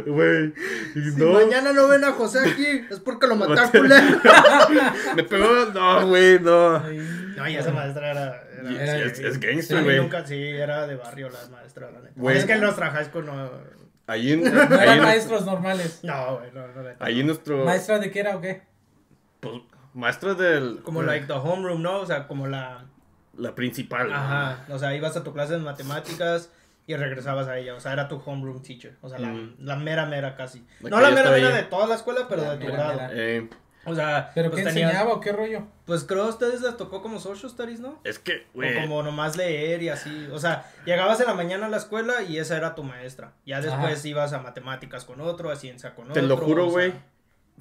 güey. 0.06 0.54
Si 0.94 1.00
no, 1.18 1.34
mañana 1.34 1.74
no 1.74 1.88
ven 1.90 2.06
a 2.06 2.14
José 2.14 2.40
aquí, 2.40 2.86
es 2.90 3.00
porque 3.02 3.28
lo 3.28 3.36
mataron, 3.38 3.70
culero. 3.70 4.22
me 5.16 5.24
pegó, 5.24 5.66
no, 5.74 6.08
güey, 6.08 6.40
no. 6.40 6.80
No, 6.80 7.50
y 7.50 7.56
esa 7.56 7.72
maestra 7.72 8.12
era. 8.12 8.44
Era 8.62 8.98
es, 9.06 9.40
gangster, 9.40 9.84
güey. 9.84 9.98
nunca, 9.98 10.26
sí, 10.26 10.36
era 10.36 10.86
de 10.86 10.96
barrio 10.96 11.30
la 11.30 11.50
maestra, 11.50 11.90
la 11.92 12.00
neta. 12.00 12.34
Es 12.34 12.46
que 12.46 12.54
en 12.54 12.62
nuestra 12.62 12.92
high 12.92 13.06
school 13.06 13.26
no. 13.26 13.81
Ahí 14.12 14.32
en, 14.34 14.44
No 14.54 14.62
ahí 14.62 14.68
eran 14.82 14.98
en- 14.98 15.04
maestros 15.04 15.46
normales. 15.46 16.00
No, 16.04 16.38
güey, 16.38 16.52
no, 16.52 16.68
no. 16.68 16.90
ahí 17.00 17.20
en 17.22 17.28
nuestro... 17.28 17.66
¿Maestra 17.66 18.00
de 18.00 18.12
qué 18.12 18.20
era 18.20 18.36
o 18.38 18.42
qué? 18.42 18.62
Pues, 19.40 19.56
maestra 19.94 20.34
del... 20.34 20.82
Como 20.84 21.02
like 21.04 21.26
the 21.28 21.34
homeroom, 21.34 21.82
¿no? 21.82 22.00
O 22.00 22.06
sea, 22.06 22.28
como 22.28 22.48
la. 22.48 22.86
La 23.38 23.56
principal. 23.56 24.12
Ajá. 24.12 24.66
O 24.70 24.78
sea, 24.78 24.94
ibas 24.96 25.16
a 25.16 25.24
tu 25.24 25.32
clase 25.34 25.54
de 25.54 25.60
matemáticas 25.60 26.52
y 26.86 26.96
regresabas 26.96 27.48
a 27.48 27.58
ella. 27.58 27.76
O 27.76 27.80
sea, 27.80 27.94
era 27.94 28.08
tu 28.10 28.18
homeroom 28.26 28.62
teacher. 28.62 28.98
O 29.02 29.08
sea, 29.10 29.20
la, 29.20 29.30
Mm. 29.30 29.56
la 29.60 29.76
mera, 29.78 30.06
mera 30.06 30.36
casi. 30.36 30.66
La 30.82 30.90
no 30.90 31.00
la 31.00 31.10
mera, 31.12 31.32
mera 31.32 31.48
ahí. 31.48 31.54
de 31.54 31.64
toda 31.64 31.88
la 31.88 31.96
escuela, 31.96 32.26
pero 32.28 32.42
La 32.44 32.52
de 32.52 32.58
tu 32.58 32.66
mera, 32.72 32.78
grado. 32.78 32.94
mera. 33.00 33.10
Eh, 33.14 33.50
O 33.86 33.96
sea, 33.96 34.32
¿Pero 34.36 34.52
pues 34.52 34.64
qué 34.64 34.70
tenías- 34.70 34.92
enseñaba 34.92 35.14
o 35.14 35.20
qué 35.20 35.32
rollo? 35.32 35.64
Pues 35.86 36.04
creo 36.04 36.24
a 36.26 36.28
ustedes 36.30 36.62
les 36.62 36.78
tocó 36.78 37.02
como 37.02 37.20
social 37.20 37.50
studies, 37.50 37.80
¿no? 37.80 38.00
es 38.04 38.20
que, 38.20 38.46
O 38.54 38.58
güey... 38.58 38.80
como 38.80 39.02
nomás 39.02 39.36
leer 39.36 39.82
y 39.82 39.90
así. 39.90 40.28
O 40.32 40.38
sea, 40.40 40.72
llegabas 40.86 41.20
en 41.20 41.26
la 41.28 41.34
mañana 41.34 41.66
a 41.66 41.70
la 41.70 41.78
escuela 41.78 42.22
y 42.22 42.38
esa 42.38 42.58
era 42.58 42.76
tu 42.76 42.84
maestra. 42.84 43.34
Ya 43.46 43.60
después 43.60 44.00
Ajá. 44.00 44.08
ibas 44.08 44.34
a 44.34 44.40
matemáticas 44.40 45.04
con 45.06 45.20
otro, 45.22 45.50
a 45.50 45.56
ciencia 45.56 45.96
con 45.96 46.06
Te 46.14 46.20
otro. 46.20 46.22
lo 46.28 46.38
juro, 46.38 46.64
o 46.68 46.72
sea, 46.72 46.74
güey. 46.74 46.94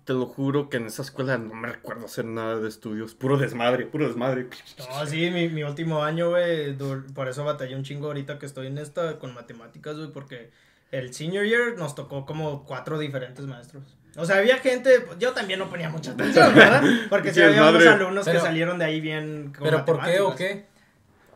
Te 0.05 0.15
lo 0.15 0.27
juro 0.27 0.71
que 0.71 0.79
en 0.79 0.87
esa 0.87 1.03
escuela 1.03 1.37
no 1.39 1.55
me 1.55 1.69
recuerdo 1.69 2.07
hacer 2.07 2.25
nada 2.25 2.57
de 2.59 2.69
estudios. 2.69 3.15
Puro 3.15 3.37
desmadre, 3.37 3.85
puro 3.87 4.07
desmadre. 4.07 4.49
No, 4.79 5.07
sí, 5.07 5.31
mi, 5.31 5.49
mi 5.49 5.63
último 5.63 6.03
año, 6.03 6.31
güey. 6.31 6.75
Por 7.15 7.29
eso 7.29 7.45
batallé 7.45 7.77
un 7.77 7.83
chingo 7.85 8.07
ahorita 8.07 8.39
que 8.39 8.47
estoy 8.47 8.67
en 8.69 8.79
esta 8.79 9.19
con 9.19 9.35
matemáticas, 9.35 9.97
güey. 9.97 10.11
Porque 10.11 10.51
el 10.91 11.13
senior 11.13 11.45
year 11.45 11.77
nos 11.77 11.95
tocó 11.95 12.25
como 12.25 12.65
cuatro 12.65 12.99
diferentes 12.99 13.45
maestros. 13.47 13.97
O 14.17 14.25
sea, 14.25 14.37
había 14.39 14.59
gente. 14.59 15.07
Yo 15.19 15.33
también 15.33 15.59
no 15.59 15.69
ponía 15.69 15.89
mucha 15.89 16.13
atención, 16.13 16.53
¿verdad? 16.55 16.83
Porque 17.09 17.29
sí 17.29 17.37
Sí, 17.41 17.43
había 17.43 17.69
unos 17.69 17.87
alumnos 17.87 18.25
Pero- 18.25 18.41
que 18.41 18.47
salieron 18.47 18.79
de 18.79 18.85
ahí 18.85 19.01
bien. 19.01 19.53
con 19.57 19.65
¿Pero 19.65 19.85
por 19.85 20.03
qué 20.05 20.21
o 20.21 20.35
qué? 20.35 20.69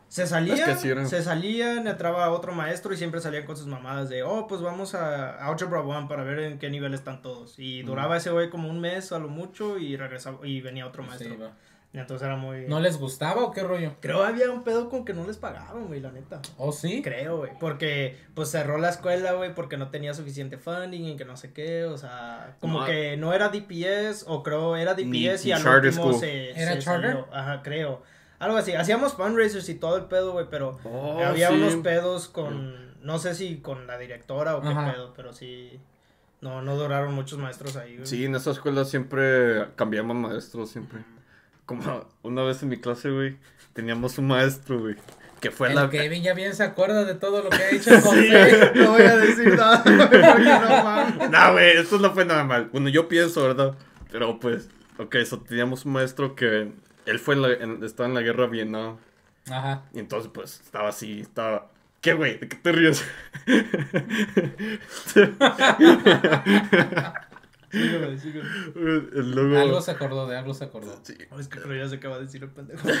Se 0.07 0.27
salían, 0.27 0.57
Es 0.69 0.79
que 0.81 1.05
se 1.07 1.23
salían, 1.23 1.87
entraba 1.87 2.29
otro 2.29 2.53
maestro 2.53 2.93
y 2.93 2.97
siempre 2.97 3.19
salían 3.19 3.45
con 3.45 3.57
sus 3.57 3.65
mamadas 3.65 4.07
de, 4.07 4.23
oh, 4.23 4.45
pues 4.47 4.61
vamos 4.61 4.93
a 4.95 5.31
Algebra 5.47 5.81
One 5.81 6.07
para 6.07 6.23
ver 6.23 6.39
en 6.39 6.59
qué 6.59 6.69
nivel 6.69 6.93
están 6.93 7.21
todos. 7.21 7.55
Y 7.57 7.81
duraba 7.81 8.15
ese 8.15 8.29
güey 8.29 8.49
como 8.49 8.69
un 8.69 8.79
mes 8.79 9.11
a 9.11 9.19
lo 9.19 9.27
mucho 9.27 9.77
y 9.77 9.97
regresaba 9.97 10.37
y 10.47 10.61
venía 10.61 10.85
otro 10.85 11.03
maestro. 11.03 11.35
Sí, 11.35 11.41
entonces 12.01 12.25
era 12.25 12.35
muy... 12.35 12.65
¿No 12.67 12.79
les 12.79 12.97
gustaba 12.97 13.43
o 13.43 13.51
qué 13.51 13.63
rollo? 13.63 13.93
Creo 14.01 14.23
había 14.23 14.51
un 14.51 14.63
pedo 14.63 14.89
con 14.89 15.05
que 15.05 15.13
no 15.13 15.25
les 15.25 15.37
pagaban, 15.37 15.87
güey, 15.87 15.99
la 15.99 16.11
neta. 16.11 16.41
¿O 16.57 16.71
sí? 16.71 17.01
Creo, 17.01 17.37
güey, 17.37 17.51
porque 17.59 18.17
pues 18.33 18.49
cerró 18.49 18.77
la 18.77 18.89
escuela, 18.89 19.33
güey, 19.33 19.53
porque 19.53 19.77
no 19.77 19.89
tenía 19.89 20.13
suficiente 20.13 20.57
funding 20.57 21.05
y 21.05 21.15
que 21.17 21.25
no 21.25 21.37
sé 21.37 21.53
qué, 21.53 21.85
o 21.85 21.97
sea, 21.97 22.55
como 22.59 22.81
No. 22.81 22.85
que 22.85 23.17
no 23.17 23.33
era 23.33 23.49
DPS 23.49 24.25
o 24.27 24.43
creo 24.43 24.75
era 24.75 24.93
DPS 24.93 25.43
Ni- 25.43 25.49
y 25.49 25.51
al 25.53 25.63
charter 25.63 25.89
último 25.89 26.05
school. 26.09 26.19
se, 26.19 26.51
¿Era 26.51 26.73
se 26.73 26.79
charter? 26.79 27.11
salió. 27.11 27.27
Ajá, 27.33 27.61
creo. 27.63 28.01
Algo 28.39 28.57
así. 28.57 28.73
Hacíamos 28.73 29.13
fundraisers 29.13 29.69
y 29.69 29.75
todo 29.75 29.95
el 29.97 30.05
pedo, 30.05 30.33
güey, 30.33 30.47
pero 30.49 30.77
Oh, 30.83 31.19
había 31.23 31.49
sí. 31.49 31.53
unos 31.55 31.75
pedos 31.75 32.27
con, 32.27 32.93
no 33.01 33.17
sé 33.19 33.33
si 33.35 33.57
con 33.57 33.87
la 33.87 33.97
directora 33.97 34.57
o 34.57 34.61
qué 34.61 34.67
Ajá. 34.67 34.91
pedo, 34.91 35.13
pero 35.15 35.31
sí, 35.31 35.79
no, 36.41 36.61
no 36.61 36.75
duraron 36.75 37.13
muchos 37.13 37.39
maestros 37.39 37.77
ahí, 37.77 37.95
güey. 37.95 38.05
Sí, 38.05 38.25
en 38.25 38.35
esa 38.35 38.51
escuela 38.51 38.83
siempre 38.83 39.67
cambiamos 39.77 40.17
maestros, 40.17 40.69
siempre. 40.69 40.99
Como 41.65 42.07
una 42.23 42.43
vez 42.43 42.61
en 42.63 42.69
mi 42.69 42.77
clase, 42.77 43.09
güey, 43.09 43.37
teníamos 43.73 44.17
un 44.17 44.27
maestro, 44.27 44.79
güey, 44.79 44.95
que 45.41 45.49
fue 45.51 45.69
El 45.69 45.75
la... 45.75 45.89
Kevin 45.89 46.21
ya 46.23 46.33
bien 46.33 46.53
se 46.55 46.63
acuerda 46.63 47.03
de 47.05 47.15
todo 47.15 47.41
lo 47.43 47.49
que 47.49 47.57
ha 47.57 47.69
hecho 47.71 47.89
el 47.95 48.01
José. 48.01 48.71
no 48.75 48.91
voy 48.91 49.01
a 49.01 49.17
decir 49.17 49.55
nada, 49.55 49.81
güey, 49.83 49.97
porque 49.97 50.43
no 50.43 50.83
mames. 50.83 51.29
No, 51.31 51.51
güey, 51.53 51.77
esto 51.77 51.97
no 51.99 52.13
fue 52.13 52.25
nada 52.25 52.43
mal. 52.43 52.69
Bueno, 52.71 52.89
yo 52.89 53.07
pienso, 53.07 53.43
¿verdad? 53.43 53.75
Pero 54.11 54.39
pues, 54.39 54.69
ok, 54.97 55.15
eso 55.15 55.39
teníamos 55.41 55.85
un 55.85 55.93
maestro 55.93 56.35
que 56.35 56.71
él 57.05 57.19
fue 57.19 57.35
en 57.35 57.41
la, 57.41 57.53
en- 57.53 57.83
estaba 57.83 58.07
en 58.07 58.15
la 58.15 58.21
guerra 58.21 58.45
Vietnam. 58.47 58.97
Ajá. 59.49 59.83
Y 59.93 59.99
entonces, 59.99 60.31
pues, 60.33 60.61
estaba 60.63 60.89
así, 60.89 61.21
estaba... 61.21 61.69
¿Qué, 62.01 62.13
güey? 62.13 62.37
¿De 62.37 62.47
qué 62.47 62.55
te 62.57 62.71
ríes? 62.71 63.03
Sígueme, 67.81 68.17
sígueme. 68.19 68.49
El 68.75 69.31
logo... 69.31 69.57
Algo 69.59 69.81
se 69.81 69.91
acordó, 69.91 70.27
de 70.27 70.37
algo 70.37 70.53
se 70.53 70.63
acordó. 70.63 70.99
Sí. 71.03 71.15
Oh, 71.31 71.39
Es 71.39 71.47
que 71.47 71.59
creo 71.59 71.83
ya 71.83 71.89
sé 71.89 71.99
qué 71.99 72.07
va 72.07 72.15
a 72.15 72.19
decir 72.19 72.43
el 72.43 72.49
pendejo. 72.49 72.87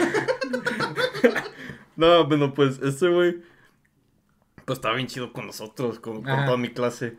No, 1.95 2.25
bueno, 2.27 2.53
pues, 2.53 2.79
este 2.81 3.07
güey... 3.07 3.37
Pues 4.65 4.79
estaba 4.79 4.95
bien 4.95 5.07
chido 5.07 5.31
con 5.31 5.45
nosotros, 5.45 5.99
con, 5.99 6.23
toda 6.23 6.57
mi 6.57 6.69
clase. 6.69 7.17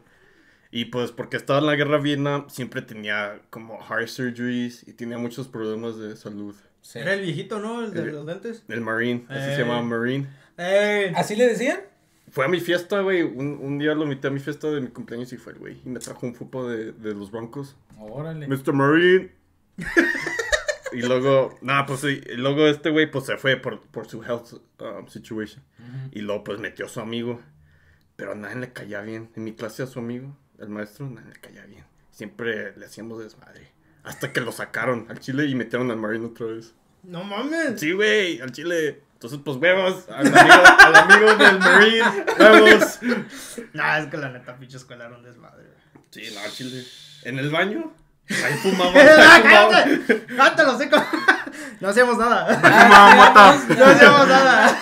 Y 0.72 0.86
pues, 0.86 1.12
porque 1.12 1.36
estaba 1.36 1.60
en 1.60 1.66
la 1.66 1.76
guerra 1.76 1.96
de 1.98 2.02
Vietnam, 2.02 2.46
siempre 2.50 2.82
tenía 2.82 3.40
como 3.50 3.78
heart 3.80 4.08
surgeries 4.08 4.86
y 4.86 4.92
tenía 4.92 5.16
muchos 5.16 5.46
problemas 5.48 5.96
de 5.96 6.16
salud. 6.16 6.54
Sí. 6.82 6.98
Era 6.98 7.14
el 7.14 7.20
viejito, 7.22 7.58
¿no? 7.60 7.84
El 7.84 7.94
de 7.94 8.02
El- 8.02 8.12
los 8.12 8.26
dentes. 8.26 8.64
El 8.68 8.80
Marine, 8.80 9.24
así 9.28 9.48
Eh. 9.50 9.54
se 9.56 9.62
llamaba 9.62 9.82
Marine. 9.82 10.26
¡Ey! 10.58 11.12
¿Así 11.14 11.36
le 11.36 11.46
decían? 11.46 11.80
Fue 12.36 12.44
a 12.44 12.48
mi 12.48 12.60
fiesta, 12.60 13.00
güey. 13.00 13.22
Un, 13.22 13.58
un 13.62 13.78
día 13.78 13.94
lo 13.94 14.02
invité 14.02 14.28
a 14.28 14.30
mi 14.30 14.40
fiesta 14.40 14.70
de 14.70 14.82
mi 14.82 14.88
cumpleaños 14.88 15.32
y 15.32 15.38
fue 15.38 15.54
el 15.54 15.58
güey. 15.58 15.80
Y 15.86 15.88
me 15.88 16.00
trajo 16.00 16.26
un 16.26 16.34
fútbol 16.34 16.68
de, 16.68 16.92
de 16.92 17.14
los 17.14 17.30
Broncos. 17.30 17.78
Órale. 17.98 18.46
Mr. 18.46 18.74
Marine. 18.74 19.32
y 20.92 21.00
luego, 21.00 21.56
nada, 21.62 21.86
pues 21.86 22.00
sí. 22.00 22.20
Y 22.30 22.34
luego 22.34 22.66
este 22.66 22.90
güey, 22.90 23.10
pues 23.10 23.24
se 23.24 23.38
fue 23.38 23.56
por, 23.56 23.80
por 23.86 24.06
su 24.06 24.22
health 24.22 24.52
um, 24.80 25.08
situation. 25.08 25.64
Y 26.12 26.20
luego, 26.20 26.44
pues 26.44 26.60
metió 26.60 26.84
a 26.84 26.88
su 26.90 27.00
amigo. 27.00 27.40
Pero 28.16 28.32
a 28.32 28.34
nadie 28.34 28.56
le 28.56 28.70
caía 28.74 29.00
bien. 29.00 29.30
En 29.34 29.42
mi 29.42 29.54
clase 29.54 29.84
a 29.84 29.86
su 29.86 30.00
amigo, 30.00 30.36
el 30.58 30.68
maestro, 30.68 31.08
nadie 31.08 31.32
le 31.32 31.40
caía 31.40 31.64
bien. 31.64 31.86
Siempre 32.10 32.76
le 32.76 32.84
hacíamos 32.84 33.18
desmadre. 33.18 33.72
Hasta 34.02 34.34
que 34.34 34.42
lo 34.42 34.52
sacaron 34.52 35.06
al 35.08 35.20
chile 35.20 35.46
y 35.46 35.54
metieron 35.54 35.90
al 35.90 35.96
Marine 35.96 36.26
otra 36.26 36.48
vez. 36.48 36.74
No 37.02 37.24
mames. 37.24 37.80
Sí, 37.80 37.92
güey, 37.92 38.42
al 38.42 38.52
chile. 38.52 39.05
Entonces, 39.16 39.40
pues 39.42 39.56
huevos. 39.56 40.04
Al 40.10 40.26
amigo, 40.26 40.54
al 40.78 40.94
amigo 40.94 41.34
del 41.36 41.58
Marine. 41.58 42.24
Huevos. 42.38 42.98
Nah, 43.72 43.98
es 43.98 44.08
que 44.08 44.16
la 44.18 44.28
neta, 44.28 44.58
pinche 44.58 44.76
escuela 44.76 45.06
era 45.06 45.16
un 45.16 45.22
desmadre. 45.22 45.64
Sí, 46.10 46.22
no, 46.34 46.40
al 46.40 46.52
chile. 46.52 46.84
En 47.22 47.38
el 47.38 47.48
baño. 47.48 47.94
Ahí 48.28 48.54
fumaba. 48.62 48.92
¡Ah, 48.94 49.40
cállate! 49.42 50.26
¡Cállate 50.36 50.64
los 50.64 50.74
hocico! 50.74 51.02
No 51.80 51.88
hacíamos 51.88 52.18
nada. 52.18 52.46
No 53.78 53.84
hacíamos 53.86 54.28
nada. 54.28 54.78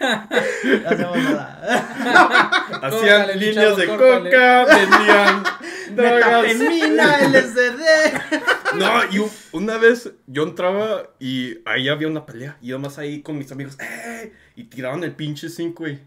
No 0.00 0.88
hacíamos 0.88 1.18
nada. 1.18 2.80
Hacían 2.82 3.38
líneas 3.38 3.76
de 3.76 3.86
córtale. 3.86 4.30
coca, 4.30 4.64
vendían 4.64 5.42
drogas. 5.96 6.42
Metafemina, 6.56 7.18
LSD. 7.28 8.76
No, 8.76 9.04
y 9.10 9.30
una 9.52 9.78
vez 9.78 10.12
yo 10.26 10.42
entraba 10.44 11.10
y 11.18 11.58
ahí 11.64 11.88
había 11.88 12.08
una 12.08 12.26
pelea. 12.26 12.56
Y 12.60 12.68
yo 12.68 12.78
más 12.78 12.98
ahí 12.98 13.22
con 13.22 13.38
mis 13.38 13.50
amigos, 13.52 13.76
¡eh! 13.80 14.32
Y 14.56 14.64
tiraban 14.64 15.02
el 15.04 15.12
pinche 15.12 15.48
zinc, 15.48 15.78
güey. 15.78 15.98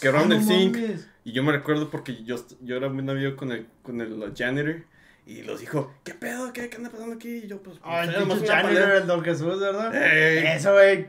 Quebraron 0.00 0.32
Ah, 0.32 0.36
el 0.36 0.42
zinc. 0.44 0.78
Y 1.24 1.32
yo 1.32 1.42
me 1.42 1.52
recuerdo 1.52 1.90
porque 1.90 2.22
yo, 2.24 2.36
est- 2.36 2.52
yo 2.60 2.76
era 2.76 2.88
muy 2.88 3.08
amigo 3.08 3.36
con 3.36 3.52
el, 3.52 3.66
con 3.82 4.00
el 4.00 4.32
janitor. 4.36 4.82
Y 5.26 5.42
los 5.42 5.58
dijo, 5.58 5.92
¿qué 6.04 6.14
pedo? 6.14 6.52
¿Qué, 6.52 6.68
qué 6.68 6.76
anda 6.76 6.88
pasando 6.88 7.16
aquí? 7.16 7.40
Y 7.44 7.46
yo, 7.48 7.60
pues, 7.60 7.78
Ah, 7.82 8.04
el 8.04 8.10
una 8.22 8.36
janitor, 8.36 8.62
pelea. 8.84 8.96
el 8.98 9.06
Don 9.08 9.24
Jesús, 9.24 9.58
¿verdad? 9.58 9.92
Ey. 9.94 10.46
Eso, 10.56 10.72
güey. 10.72 11.08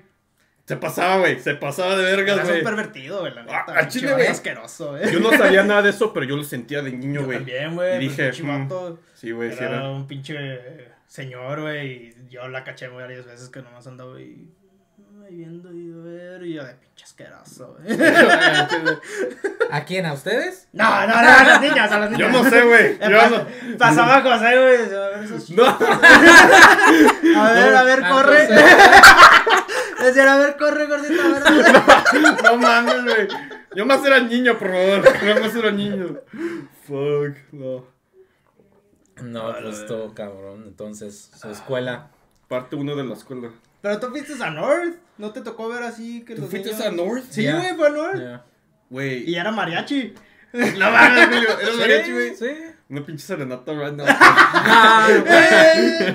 Se 0.67 0.75
pasaba, 0.75 1.19
güey. 1.19 1.39
Se 1.39 1.56
pasaba 1.56 1.95
de 1.95 2.03
vergas, 2.03 2.36
Eres 2.36 2.45
un 2.49 2.51
güey. 2.56 2.63
pervertido, 2.63 3.21
güey, 3.21 3.34
la 3.34 3.43
neta. 3.43 3.65
Ah, 3.69 3.88
chile, 3.88 4.12
güey. 4.13 4.27
asqueroso, 4.27 4.91
güey. 4.91 5.10
Yo 5.13 5.21
no 5.21 5.32
sabía 5.32 5.63
nada 5.63 5.82
de 5.82 5.91
eso, 5.91 6.12
pero 6.12 6.25
yo 6.25 6.36
lo 6.36 6.43
sentía 6.43 6.82
de 6.82 6.91
niño, 6.91 7.21
Yo 7.21 7.25
güey. 7.25 7.38
también, 7.38 7.73
güey. 7.75 8.03
Y 8.06 8.10
pues, 8.10 8.17
dije, 8.36 8.43
mm, 8.43 8.69
Sí, 9.13 9.32
güey, 9.32 9.53
sí 9.53 9.63
era 9.63 9.89
un 9.89 10.08
pinche 10.08 10.36
señor, 11.08 11.62
güey. 11.62 11.91
Y 12.10 12.15
yo 12.30 12.47
la 12.49 12.65
caché 12.65 12.89
varias 12.89 13.25
veces 13.25 13.47
que 13.49 13.62
nomás 13.62 13.88
andaba 13.88 14.17
ahí. 14.17 14.45
Ahí 15.25 15.36
viendo 15.36 15.71
y 15.73 15.91
a 15.93 16.03
ver. 16.03 16.43
Y 16.45 16.53
yo 16.56 16.63
de 16.65 16.73
pinche 16.73 17.03
asqueroso, 17.06 17.77
güey. 17.80 17.97
¿A 19.71 19.86
quién? 19.86 20.06
¿A 20.06 20.13
ustedes? 20.13 20.67
No, 20.73 20.84
no, 20.84 21.08
no, 21.08 21.13
a 21.15 21.43
las 21.45 21.62
niñas, 21.62 21.91
a 21.91 21.99
las 21.99 22.12
niñas. 22.12 22.32
Yo 22.34 22.43
no 22.43 22.49
sé, 22.49 22.62
güey. 22.63 22.99
Yo 22.99 23.17
Pas- 23.17 23.30
no. 23.32 23.77
Pasaba 23.77 24.21
José, 24.21 24.58
güey. 24.58 24.77
decía, 24.80 24.97
A 25.06 25.10
ver, 25.12 25.23
esos 25.23 25.49
No. 25.51 25.65
A 27.39 27.51
ver, 27.53 27.75
a 27.75 27.84
ver, 27.84 27.99
Ah, 28.03 28.10
corre. 28.10 28.47
Decían, 30.08 30.28
a 30.30 30.38
ver, 30.38 30.58
corre, 30.58 30.86
gordito, 30.88 31.22
a 31.22 31.28
ver, 31.28 31.43
ver. 31.43 32.43
No 32.43 32.58
mames, 32.58 33.04
güey. 33.04 33.28
Yo 33.76 33.86
más 33.86 34.04
era 34.06 34.20
niño, 34.20 34.58
por 34.58 34.70
favor. 34.72 35.04
Yo 35.26 35.39
más 35.41 35.56
era 35.56 35.72
niño. 35.72 36.17
Fuck, 36.88 37.36
no. 37.52 37.86
No, 39.22 39.56
pues 39.62 39.86
todo 39.88 40.13
cabrón. 40.13 40.63
Entonces, 40.67 41.32
su 41.36 41.50
escuela. 41.50 42.10
Parte 42.48 42.76
uno 42.76 42.96
de 42.96 43.04
la 43.04 43.13
escuela. 43.15 43.50
Pero 43.82 44.00
tú 44.00 44.08
fuiste 44.08 44.34
a 44.41 44.50
North. 44.52 44.96
¿No 45.17 45.32
te 45.32 45.41
tocó 45.41 45.67
ver 45.70 45.84
así 45.84 46.24
que 46.24 46.36
¿Tú 46.36 46.41
los 46.41 46.50
fuiste 46.50 46.70
niños- 46.72 46.86
a 46.86 46.91
North? 46.91 47.24
Sí, 47.30 47.43
güey, 47.52 47.76
fue 47.76 47.88
a 47.88 47.91
North. 47.91 48.41
Güey. 48.89 49.30
Y 49.30 49.36
era 49.36 49.52
mariachi. 49.52 50.13
No 50.54 50.91
mames, 50.91 51.26
Julio. 51.28 51.60
¿Eres 51.60 51.76
mariachi, 51.78 52.12
güey? 52.13 52.36
Sí. 52.36 52.48
Una 52.89 53.06
pinche 53.06 53.26
serenata, 53.26 53.73
now. 53.73 54.06
Ah, 54.08 55.08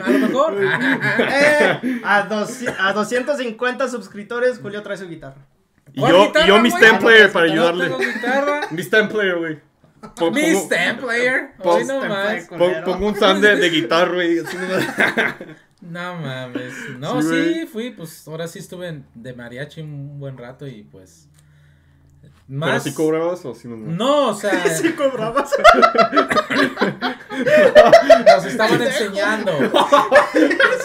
a 0.05 0.11
lo 0.11 0.19
mejor. 0.19 0.55
Eh, 1.19 2.01
a, 2.05 2.23
dos- 2.23 2.65
a 2.79 2.93
250 2.93 3.89
suscriptores, 3.89 4.59
Julio 4.59 4.83
trae 4.83 4.97
su 4.97 5.09
guitarra. 5.09 5.37
Y 5.93 6.01
¿Cuál 6.01 6.13
yo, 6.13 6.27
guitarra, 6.27 6.45
y 6.47 6.49
yo 6.49 6.59
mi 6.61 6.71
stem 6.71 6.99
player 6.99 7.31
para 7.31 7.47
No 7.47 7.53
ayudarle. 7.53 7.91
Mi 8.71 8.83
stem 8.83 9.09
player, 9.09 9.37
güey. 9.39 9.55
Mi 9.55 10.09
pongo- 10.17 10.65
stem 10.65 10.97
player. 10.99 11.51
Pon- 11.63 11.77
Hoy 11.77 11.85
no 11.85 11.99
stem 11.99 12.09
más. 12.09 12.27
player. 12.47 12.49
pon- 12.49 12.85
Pongo 12.85 13.07
un 13.09 13.17
sound 13.17 13.43
de, 13.45 13.57
de 13.57 13.69
guitarra, 13.71 14.15
güey. 14.15 14.39
No 15.83 16.15
mames. 16.15 16.73
No, 16.99 17.21
Sí, 17.21 17.67
fui, 17.71 17.91
pues 17.91 18.27
ahora 18.29 18.47
sí 18.47 18.61
estuve 18.61 19.03
de 19.15 19.33
mariachi 19.35 19.81
un 19.81 20.19
buen 20.21 20.39
rato 20.39 20.67
y 20.67 20.85
pues. 20.85 21.29
¿Pero 22.61 22.73
Más. 22.73 22.83
si 22.83 22.93
cobrabas 22.93 23.43
o 23.47 23.55
si 23.55 23.67
no? 23.67 23.77
No, 23.79 24.29
o 24.29 24.35
sea, 24.35 24.53
Sí 24.77 24.93
cobrabas. 24.93 25.51
nos 28.27 28.45
estaban 28.45 28.83
enseñando. 28.83 29.53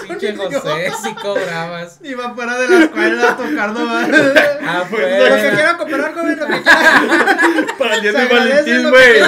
Pinche 0.08 0.34
José, 0.38 0.91
si 1.03 1.13
cobrabas. 1.15 1.99
Iba 2.03 2.34
fuera 2.34 2.58
de 2.58 2.69
la 2.69 2.84
escuela 2.86 3.36
tocando. 3.36 3.82
Ah, 3.82 4.86
Lo 4.89 4.95
que 4.95 4.95
pues. 4.95 5.53
quiera 5.53 5.75
cooperar, 5.77 6.13
joven, 6.13 6.39
lo 6.39 6.47
que 6.47 6.62
quiera. 6.62 7.01
Para 7.77 7.95
el 7.95 8.01
día 8.01 8.13
de 8.13 8.25
Valentín, 8.27 8.89
güey. 8.89 9.21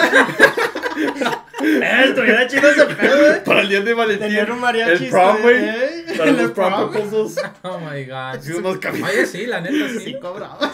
Eh, 1.62 2.04
estuviera 2.06 2.47
chido 2.47 2.69
ese 2.71 2.86
pedo, 2.86 3.17
güey. 3.19 3.43
Para 3.43 3.60
el 3.62 3.69
día 3.69 3.82
de 3.82 3.93
Valentín. 3.93 4.28
Tener 4.30 4.49
un 4.52 4.60
mariachi. 4.62 5.04
El 5.06 5.10
prom, 5.10 5.41
güey. 5.41 5.58
eh, 5.58 6.06
Para 6.17 6.30
el 6.30 6.38
los 6.38 6.52
prom 6.52 6.89
proposals. 6.91 7.36
Oh 7.63 7.80
my 7.80 8.06
god. 8.06 8.39
Oye, 9.04 9.25
sí, 9.25 9.45
la 9.45 9.60
neta 9.60 9.89
sí. 9.89 9.99
Sí 9.99 10.15
cobrabas. 10.21 10.71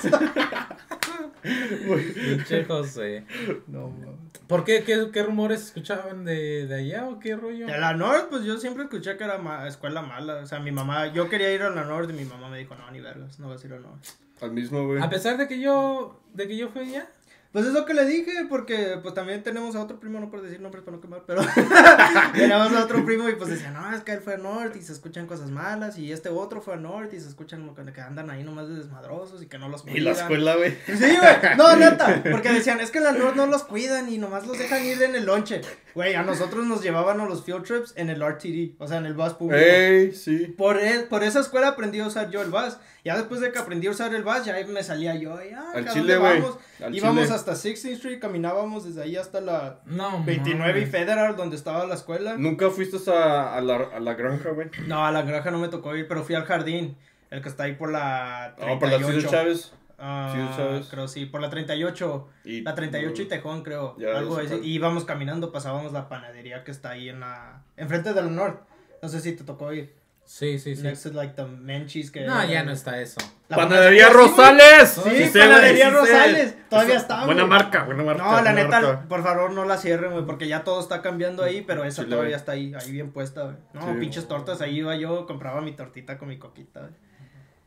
Pinche 2.14 2.66
José. 2.66 3.26
No, 3.68 3.90
mames. 3.90 4.16
¿Por 4.48 4.64
qué? 4.64 4.84
¿Qué, 4.84 5.10
qué 5.12 5.24
rumores 5.24 5.64
escuchaban 5.66 6.24
de, 6.26 6.68
de 6.68 6.76
allá 6.76 7.08
o 7.08 7.20
qué 7.20 7.36
rollo? 7.36 7.66
De 7.66 7.78
la 7.80 7.94
North, 7.94 8.28
pues 8.30 8.44
yo 8.44 8.58
siempre 8.60 8.84
escuché 8.84 9.18
que 9.18 9.24
era 9.24 9.38
ma- 9.38 9.68
escuela 9.68 10.02
mala. 10.02 10.36
O 10.36 10.46
sea, 10.46 10.60
mi 10.60 10.72
mamá, 10.72 11.08
yo 11.14 11.30
quería 11.30 11.52
ir 11.54 11.62
a 11.64 11.70
la 11.70 11.84
North 11.84 12.10
y 12.10 12.14
mi 12.14 12.26
mamá 12.26 12.50
me 12.50 12.60
dijo, 12.60 12.76
no, 12.76 12.90
ni 12.92 13.00
vergas, 13.00 13.40
no 13.40 13.50
vas 13.50 13.64
a 13.64 13.68
ir 13.68 13.74
a 13.74 13.80
la 13.80 13.88
North. 13.88 14.06
Al 14.42 14.52
mismo, 14.52 14.86
güey. 14.86 15.02
A 15.02 15.10
pesar 15.10 15.38
de 15.38 15.48
que 15.48 15.60
yo, 15.60 16.22
de 16.34 16.48
que 16.48 16.58
yo 16.58 16.70
fui 16.70 16.82
allá. 16.82 17.08
Pues 17.56 17.68
es 17.68 17.72
lo 17.72 17.86
que 17.86 17.94
le 17.94 18.04
dije, 18.06 18.34
porque 18.50 19.00
pues 19.02 19.14
también 19.14 19.42
tenemos 19.42 19.78
a 19.78 19.82
otro 19.82 19.98
primo, 19.98 20.20
no 20.20 20.30
por 20.30 20.42
decir 20.42 20.60
nombres 20.60 20.84
para 20.84 20.98
no 20.98 21.02
quemar, 21.02 21.24
pero 21.26 21.42
tenemos 22.34 22.74
a 22.74 22.84
otro 22.84 23.06
primo 23.06 23.30
y 23.30 23.36
pues 23.36 23.50
decía, 23.50 23.72
no, 23.72 23.96
es 23.96 24.02
que 24.02 24.12
él 24.12 24.20
fue 24.20 24.34
a 24.34 24.38
North 24.38 24.76
y 24.76 24.82
se 24.82 24.92
escuchan 24.92 25.26
cosas 25.26 25.50
malas, 25.52 25.98
y 25.98 26.12
este 26.12 26.28
otro 26.28 26.62
fue 26.62 26.74
a 26.74 26.78
North 26.78 27.14
y 27.14 27.20
se 27.22 27.30
escuchan 27.30 27.74
que 27.94 28.02
andan 28.02 28.30
ahí 28.30 28.44
nomás 28.44 28.68
de 28.68 28.76
desmadrosos 28.76 29.42
y 29.42 29.48
que 29.48 29.58
no 29.58 29.70
los 29.70 29.86
Y 29.88 30.02
la 30.02 30.12
cuidan. 30.12 30.16
escuela, 30.18 30.56
güey. 30.58 30.72
Sí, 30.86 30.96
güey, 31.18 31.56
no, 31.58 31.76
neta, 31.78 32.24
porque 32.30 32.52
decían, 32.52 32.82
es 32.82 32.92
que 32.92 32.98
en 32.98 33.06
la 33.06 33.12
North 33.14 33.38
no 33.38 33.46
los 33.48 33.64
cuidan 33.64 34.12
y 34.12 34.18
nomás 34.18 34.46
los 34.46 34.58
dejan 34.60 34.86
ir 34.86 35.02
en 35.02 35.16
el 35.16 35.26
lonche. 35.26 35.62
Güey, 35.94 36.14
a 36.16 36.24
nosotros 36.24 36.66
nos 36.66 36.84
llevaban 36.84 37.22
a 37.22 37.26
los 37.26 37.46
field 37.46 37.64
trips 37.64 37.94
en 37.96 38.10
el 38.10 38.22
RTD, 38.22 38.76
o 38.80 38.88
sea, 38.90 38.98
en 38.98 39.06
el 39.06 39.14
bus 39.14 39.34
público. 39.34 39.64
Ey, 39.64 40.12
sí. 40.14 40.54
Por, 40.58 40.78
e- 40.78 41.04
por 41.10 41.24
esa 41.24 41.40
escuela 41.40 41.70
aprendí 41.70 42.02
a 42.02 42.08
usar 42.08 42.30
yo 42.30 42.42
el 42.42 42.50
bus. 42.50 42.76
Ya 43.06 43.16
después 43.16 43.40
de 43.40 43.52
que 43.52 43.60
aprendí 43.60 43.86
a 43.86 43.92
usar 43.92 44.14
el 44.16 44.24
bus, 44.24 44.44
ya 44.44 44.56
ahí 44.56 44.66
me 44.66 44.82
salía 44.84 45.14
yo. 45.16 45.38
y, 45.42 45.54
ah, 45.54 45.72
Al 45.76 45.88
¿a 45.88 45.94
chile, 45.94 46.16
dónde 46.16 46.40
güey. 46.40 46.98
Íbamos 46.98 47.24
chile. 47.26 47.36
hasta 47.36 47.52
16th 47.54 47.92
Street, 47.94 48.20
caminábamos 48.20 48.84
desde 48.84 49.04
ahí 49.04 49.16
hasta 49.16 49.42
la 49.42 49.80
No, 49.86 50.24
29 50.26 50.82
y. 50.82 50.86
Federal, 50.88 51.36
donde 51.36 51.56
estaba 51.56 51.86
la 51.86 51.94
escuela. 51.94 52.36
¿Nunca 52.36 52.72
fuiste 52.72 52.98
a, 53.12 53.56
a, 53.56 53.62
la, 53.62 53.76
a 53.76 54.00
la 54.00 54.14
granja, 54.16 54.50
güey? 54.50 54.70
No, 54.88 55.06
a 55.06 55.12
la 55.12 55.22
granja 55.22 55.52
no 55.52 55.60
me 55.60 55.68
tocó 55.68 55.96
ir, 55.96 56.08
pero 56.08 56.24
fui 56.24 56.34
al 56.34 56.46
jardín. 56.46 56.98
El 57.30 57.42
que 57.44 57.50
está 57.50 57.66
ahí 57.66 57.74
por 57.76 57.92
la 57.92 58.56
38. 58.58 58.74
No, 58.74 58.80
por 58.80 58.90
la 58.90 58.98
Ciudad 59.20 59.30
Chávez. 59.32 59.74
Ah, 60.00 60.54
Chávez. 60.58 60.88
creo 60.90 61.08
sí, 61.08 61.26
por 61.28 61.42
la 61.42 61.50
38. 61.52 62.28
Y, 62.44 62.62
La 62.62 62.74
38 62.76 63.22
y 63.22 63.26
Tejón, 63.26 63.62
creo. 63.64 63.96
Ya, 64.00 64.18
algo 64.18 64.38
así. 64.38 64.56
Y 64.64 64.74
íbamos 64.74 65.06
caminando, 65.06 65.52
pasábamos 65.52 65.94
la 65.94 66.10
panadería 66.10 66.64
que 66.64 66.72
está 66.72 66.90
ahí 66.92 67.10
en 67.10 67.20
la. 67.20 67.62
Enfrente 67.78 68.14
de 68.14 68.22
la 68.24 68.30
North. 68.30 68.60
No 69.02 69.10
sé 69.10 69.20
si 69.20 69.34
te 69.34 69.44
tocó 69.44 69.72
ir. 69.74 69.94
Sí, 70.26 70.60
sí, 70.60 70.76
sí. 70.76 70.82
Next 70.82 71.04
to 71.04 71.14
like 71.14 71.36
the 71.36 71.46
Menchie's 71.46 72.12
que. 72.12 72.22
No, 72.22 72.44
ya 72.46 72.64
no 72.64 72.72
está 72.72 73.00
eso. 73.00 73.18
La 73.48 73.58
Panadería 73.58 74.08
sí. 74.08 74.14
Rosales. 74.14 74.90
Sí, 74.92 75.30
Panadería 75.40 75.90
sí. 75.90 75.92
Rosales. 75.92 76.56
Todavía 76.70 76.98
está, 76.98 77.26
Buena 77.26 77.46
marca, 77.46 77.84
buena 77.84 78.04
marca. 78.04 78.24
No, 78.24 78.42
la 78.42 78.54
neta, 78.54 78.82
marca. 78.82 79.08
por 79.08 79.24
favor, 79.24 79.52
no 79.52 79.66
la 79.66 79.78
cierren, 79.78 80.12
güey, 80.12 80.26
porque 80.26 80.48
ya 80.48 80.64
todo 80.64 80.82
está 80.82 81.02
cambiando 81.02 81.44
ahí, 81.44 81.62
pero 81.62 81.86
esa 81.86 82.06
todavía 82.06 82.36
está 82.36 82.54
ahí, 82.54 82.74
ahí 82.74 82.92
bien 82.92 83.12
puesta, 83.12 83.44
güey. 83.44 83.56
No, 83.74 84.00
pinches 84.00 84.28
tortas, 84.28 84.62
ahí 84.62 84.80
iba 84.80 84.96
yo, 84.96 85.28
compraba 85.28 85.62
mi 85.62 85.74
tortita 85.74 86.18
con 86.18 86.28
mi 86.30 86.40
coquita, 86.40 86.82
güey. 86.82 86.92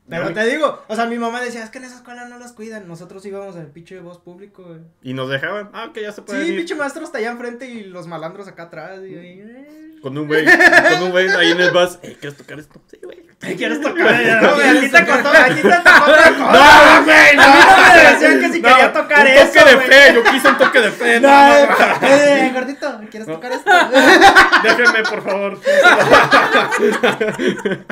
Pero 0.09 0.33
te 0.33 0.44
digo, 0.47 0.83
o 0.88 0.97
sea, 0.97 1.07
mi 1.07 1.18
mamá 1.18 1.40
decía, 1.40 1.62
es 1.62 1.71
que 1.71 1.79
en 1.79 1.85
esa 1.85 1.97
escuela 1.97 2.27
no 2.27 2.38
las 2.38 2.53
cuidan, 2.53 2.88
nosotros 2.88 3.25
íbamos 3.27 3.57
al 3.57 3.66
pinche 3.66 4.01
voz 4.01 4.18
público, 4.18 4.64
güey. 4.64 4.81
Y 5.03 5.12
nos 5.14 5.29
dejaban. 5.29 5.71
Ah, 5.73 5.90
que 5.92 6.03
ya 6.03 6.12
se 6.12 6.23
puede 6.23 6.47
Sí, 6.47 6.53
pinche 6.53 6.75
maestro 6.75 7.05
está 7.05 7.18
allá 7.18 7.31
enfrente 7.31 7.66
y 7.66 7.85
los 7.85 8.07
malandros 8.07 8.49
acá 8.49 8.64
atrás, 8.64 9.01
y 9.01 9.14
ahí, 9.14 9.40
eh. 9.40 9.99
Con 10.01 10.16
un 10.16 10.27
güey. 10.27 10.44
con 10.44 11.03
un 11.03 11.11
güey 11.11 11.29
ahí 11.29 11.51
en 11.51 11.61
el 11.61 11.71
bus. 11.73 11.99
Ey, 12.03 12.14
¿quieres 12.14 12.37
tocar 12.38 12.59
esto? 12.59 12.81
Sí, 12.90 12.99
güey. 13.03 13.27
Ay, 13.40 13.57
¿Quieres 13.57 13.81
tocar? 13.81 13.97
No, 14.42 14.55
güey, 14.55 14.68
aquí 14.68 14.88
te 14.88 15.07
costó, 15.07 15.31
te 15.31 15.62
tocó 15.62 16.11
otra 16.11 16.31
cosa. 16.31 16.53
No, 16.53 17.05
güey, 17.05 17.37
no. 17.37 17.42
A 17.42 17.47
mí 17.49 17.61
no 17.68 17.94
me 17.94 18.11
decían 18.12 18.40
que 18.40 18.53
si 18.53 18.61
No, 18.61 18.68
quería 18.68 18.92
tocar 18.92 19.21
un 19.21 19.27
eso, 19.33 19.47
toque 19.47 19.58
de 19.68 19.74
güey. 19.76 19.87
fe. 19.88 20.14
Yo 20.14 20.22
quise 20.24 20.48
un 20.48 20.59
toque 20.59 20.81
de 20.81 20.90
fe. 20.90 21.20
No, 21.20 21.28
No, 21.28 21.66
no, 21.66 22.00
no. 22.00 22.07
eh, 22.07 22.50
gordito, 22.54 23.00
¿quieres 23.11 23.28
tocar 23.28 23.52
esto? 23.52 23.70
Déjenme, 24.62 25.02
por 25.09 25.22
favor. 25.22 25.61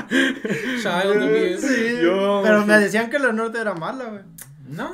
Child 0.09 1.23
abuse. 1.23 1.59
Sí, 1.61 1.99
Yo- 2.03 2.41
pero 2.43 2.65
me 2.67 2.79
decían 2.79 3.11
que 3.11 3.19
la 3.19 3.33
norte 3.33 3.61
era 3.61 3.75
mala, 3.75 4.05
güey. 4.05 4.23
No. 4.69 4.91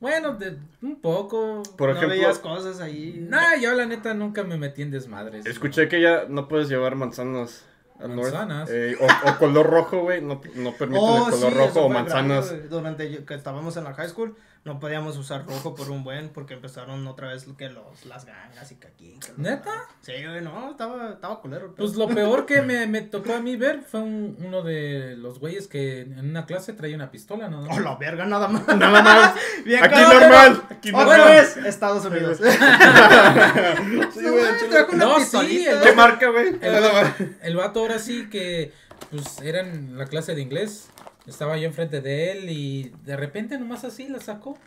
Bueno, 0.00 0.34
de, 0.34 0.58
un 0.82 1.00
poco. 1.00 1.62
Por 1.76 1.90
no 1.90 1.96
ejemplo, 1.96 2.16
veías 2.16 2.38
cosas 2.38 2.80
ahí. 2.80 3.24
Nah, 3.28 3.54
yo 3.60 3.72
la 3.74 3.86
neta 3.86 4.14
nunca 4.14 4.42
me 4.42 4.56
metí 4.56 4.82
en 4.82 4.90
desmadres. 4.90 5.46
escuché 5.46 5.88
que 5.88 6.00
ya 6.00 6.24
no 6.28 6.48
puedes 6.48 6.68
llevar 6.68 6.96
manzanas. 6.96 7.64
al 8.00 8.16
norte. 8.16 8.32
Manzanas. 8.32 8.68
Eh, 8.72 8.96
o, 9.00 9.30
o 9.30 9.38
color 9.38 9.66
rojo, 9.70 10.00
güey. 10.00 10.20
No, 10.20 10.40
no 10.56 10.72
permiten 10.72 11.04
Oh, 11.04 11.28
el 11.28 11.34
sí, 11.34 11.40
color 11.40 11.54
rojo 11.56 11.80
o 11.82 11.88
manzanas. 11.88 12.48
grave. 12.50 12.68
Durante 12.68 13.24
que 13.24 13.34
estábamos 13.34 13.76
en 13.76 13.84
la 13.84 13.94
high 13.94 14.08
school, 14.08 14.34
no 14.64 14.78
podíamos 14.78 15.16
usar 15.16 15.44
rojo 15.44 15.74
por 15.74 15.90
un 15.90 16.04
buen 16.04 16.28
porque 16.28 16.54
empezaron 16.54 17.04
otra 17.08 17.28
vez 17.28 17.46
que 17.58 17.68
los, 17.68 18.06
las 18.06 18.24
gangas 18.26 18.70
y 18.70 18.76
que 18.76 18.86
aquí. 18.86 19.18
que 19.20 19.28
los- 19.30 19.38
¿Neta? 19.38 19.70
Sí, 20.02 20.12
güey, 20.24 20.40
no, 20.40 20.70
estaba, 20.70 21.10
estaba 21.14 21.40
culero. 21.40 21.66
el 21.66 21.72
Pues 21.72 21.96
lo 21.96 22.06
peor 22.08 22.46
que 22.46 22.62
me, 22.62 22.86
me 22.86 23.00
tocó 23.02 23.34
a 23.34 23.40
mí 23.40 23.56
ver 23.56 23.82
fue 23.82 24.00
un- 24.00 24.36
uno 24.38 24.62
de 24.62 25.16
los 25.16 25.40
güeyes 25.40 25.66
que 25.66 26.02
en 26.02 26.30
una 26.30 26.46
clase 26.46 26.72
traía 26.74 26.94
una 26.94 27.10
pistola, 27.10 27.48
¿no? 27.48 27.62
Oh, 27.68 27.80
la 27.80 27.96
verga, 27.96 28.24
nada 28.24 28.46
más. 28.46 28.64
Nada 28.68 29.02
más. 29.02 29.34
Bien 29.64 29.82
Aquí 29.82 30.00
normal. 30.00 30.62
Aquí 30.70 30.90
Otra 30.90 31.04
normal. 31.16 31.28
vez, 31.28 31.56
Estados 31.56 32.04
Unidos. 32.04 32.38
Sí, 32.38 34.22
güey, 34.22 34.44
No, 34.52 34.58
chulo. 34.58 34.70
trajo 34.70 34.92
una 34.92 35.04
No, 35.04 35.20
sí, 35.20 35.66
el- 35.66 35.80
¿Qué 35.80 35.92
marca, 35.92 36.28
güey? 36.30 36.56
El, 36.60 37.32
el 37.42 37.56
vato 37.56 37.80
ahora 37.80 37.98
sí 37.98 38.28
que, 38.30 38.72
pues, 39.10 39.40
era 39.40 39.60
en 39.60 39.98
la 39.98 40.06
clase 40.06 40.34
de 40.36 40.40
inglés. 40.42 40.88
Estaba 41.26 41.56
yo 41.56 41.66
enfrente 41.66 42.00
de 42.00 42.32
él 42.32 42.50
y 42.50 42.92
de 43.04 43.16
repente 43.16 43.58
nomás 43.58 43.84
así 43.84 44.08
la 44.08 44.20
sacó. 44.20 44.58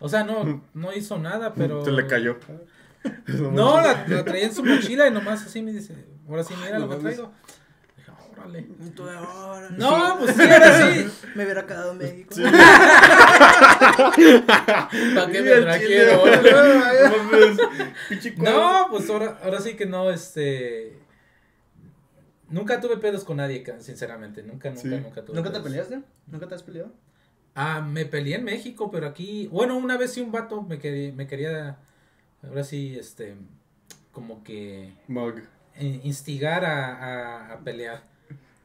O 0.00 0.08
sea, 0.08 0.22
no, 0.24 0.62
no 0.74 0.92
hizo 0.92 1.18
nada, 1.18 1.54
pero... 1.54 1.84
Se 1.84 1.92
le 1.92 2.06
cayó. 2.06 2.38
No, 3.28 3.80
la, 3.80 4.04
la 4.08 4.24
traía 4.24 4.46
en 4.46 4.52
su 4.54 4.64
mochila 4.64 5.06
y 5.06 5.10
nomás 5.12 5.42
así 5.46 5.62
me 5.62 5.72
dice, 5.72 5.94
ahora 6.28 6.42
sí, 6.42 6.52
mira 6.62 6.78
No 6.80 6.86
lo 6.86 6.90
que 6.90 6.96
traigo. 7.04 7.32
Dije, 7.96 8.10
órale. 8.32 8.66
Ahora- 9.16 9.68
No, 9.70 10.16
pues 10.18 10.34
sí, 10.34 10.42
ahora 10.42 10.92
sí. 10.92 11.08
Me 11.36 11.44
hubiera 11.44 11.64
quedado 11.64 11.92
en 11.92 11.98
México. 11.98 12.34
¿Para 15.14 15.30
qué 15.30 15.42
me 15.42 15.50
trajeron? 15.62 16.20
No, 18.38 18.86
pues 18.90 19.08
ahora, 19.10 19.38
ahora 19.44 19.60
sí 19.60 19.74
que 19.74 19.86
no, 19.86 20.10
este... 20.10 20.97
Nunca 22.48 22.80
tuve 22.80 22.96
pedos 22.96 23.24
con 23.24 23.36
nadie, 23.38 23.64
sinceramente. 23.80 24.42
Nunca, 24.42 24.70
nunca, 24.70 24.80
Sí. 24.82 24.88
nunca 24.88 25.24
tuve 25.24 25.36
¿Nunca 25.36 25.52
te 25.52 25.60
peleaste? 25.60 26.00
¿Nunca 26.26 26.48
te 26.48 26.54
has 26.54 26.62
peleado? 26.62 26.90
Ah, 27.54 27.80
me 27.80 28.04
peleé 28.06 28.36
en 28.36 28.44
México, 28.44 28.90
pero 28.90 29.06
aquí... 29.06 29.48
Bueno, 29.48 29.76
una 29.76 29.96
vez 29.96 30.12
sí 30.12 30.20
un 30.20 30.30
vato 30.32 30.62
me 30.62 30.78
quería, 30.78 31.12
me 31.12 31.26
quería 31.26 31.78
ahora 32.42 32.64
sí, 32.64 32.96
este... 32.98 33.36
Como 34.12 34.42
que 34.42 34.94
Mug. 35.08 35.42
instigar 35.78 36.64
a, 36.64 36.94
a, 36.96 37.52
a 37.54 37.58
pelear. 37.60 38.02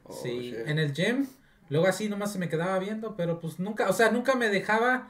Oh, 0.03 0.13
sí, 0.13 0.51
shit. 0.51 0.67
en 0.67 0.79
el 0.79 0.93
gym. 0.93 1.27
Luego 1.69 1.87
así 1.87 2.09
nomás 2.09 2.31
se 2.33 2.39
me 2.39 2.49
quedaba 2.49 2.77
viendo, 2.79 3.15
pero 3.15 3.39
pues 3.39 3.59
nunca, 3.59 3.89
o 3.89 3.93
sea, 3.93 4.11
nunca 4.11 4.35
me 4.35 4.49
dejaba 4.49 5.09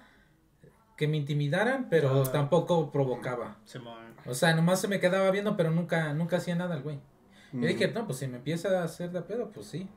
que 0.98 1.08
me 1.08 1.18
intimidaran, 1.18 1.88
pero 1.90 2.24
Ah. 2.24 2.32
tampoco 2.32 2.92
provocaba. 2.92 3.58
Simón. 3.66 4.14
O 4.26 4.34
sea, 4.34 4.54
nomás 4.54 4.80
se 4.82 4.88
me 4.88 5.00
quedaba 5.00 5.30
viendo, 5.32 5.56
pero 5.58 5.72
nunca, 5.72 6.14
nunca 6.14 6.38
hacía 6.38 6.56
nada 6.56 6.76
el 6.76 6.84
güey. 6.84 7.00
Yo 7.54 7.60
Mm. 7.60 7.62
dije, 7.66 7.88
no, 7.90 8.06
pues 8.06 8.18
si 8.20 8.28
me 8.28 8.38
empieza 8.38 8.82
a 8.82 8.84
hacer 8.84 9.12
de 9.12 9.22
pedo, 9.22 9.50
pues 9.52 9.68
sí. 9.68 9.88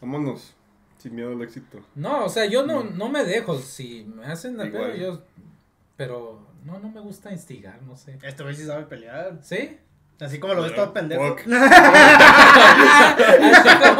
Vámonos. 0.00 0.54
Sin 0.98 1.14
miedo 1.14 1.32
al 1.32 1.40
éxito. 1.42 1.80
No, 1.94 2.24
o 2.24 2.28
sea, 2.28 2.44
yo 2.46 2.66
no, 2.66 2.84
Mm. 2.84 2.98
no 2.98 3.08
me 3.08 3.24
dejo. 3.24 3.56
Si 3.58 4.04
me 4.04 4.26
hacen 4.26 4.56
de 4.56 4.66
pedo, 4.66 4.94
Igual. 4.94 4.98
yo. 5.00 5.22
Pero 5.96 6.40
no, 6.64 6.78
no 6.78 6.90
me 6.90 7.00
gusta 7.00 7.30
instigar, 7.32 7.80
no 7.82 7.96
sé. 7.96 8.18
Este 8.22 8.42
güey 8.42 8.54
sí 8.54 8.64
sabe 8.64 8.84
pelear. 8.86 9.38
¿Sí? 9.42 9.78
Así 10.20 10.38
como 10.38 10.54
lo 10.54 10.62
ves 10.62 10.74
todo 10.74 10.92
pendejo. 10.92 11.22
Fuck. 11.36 11.40
¿Cómo 11.44 11.54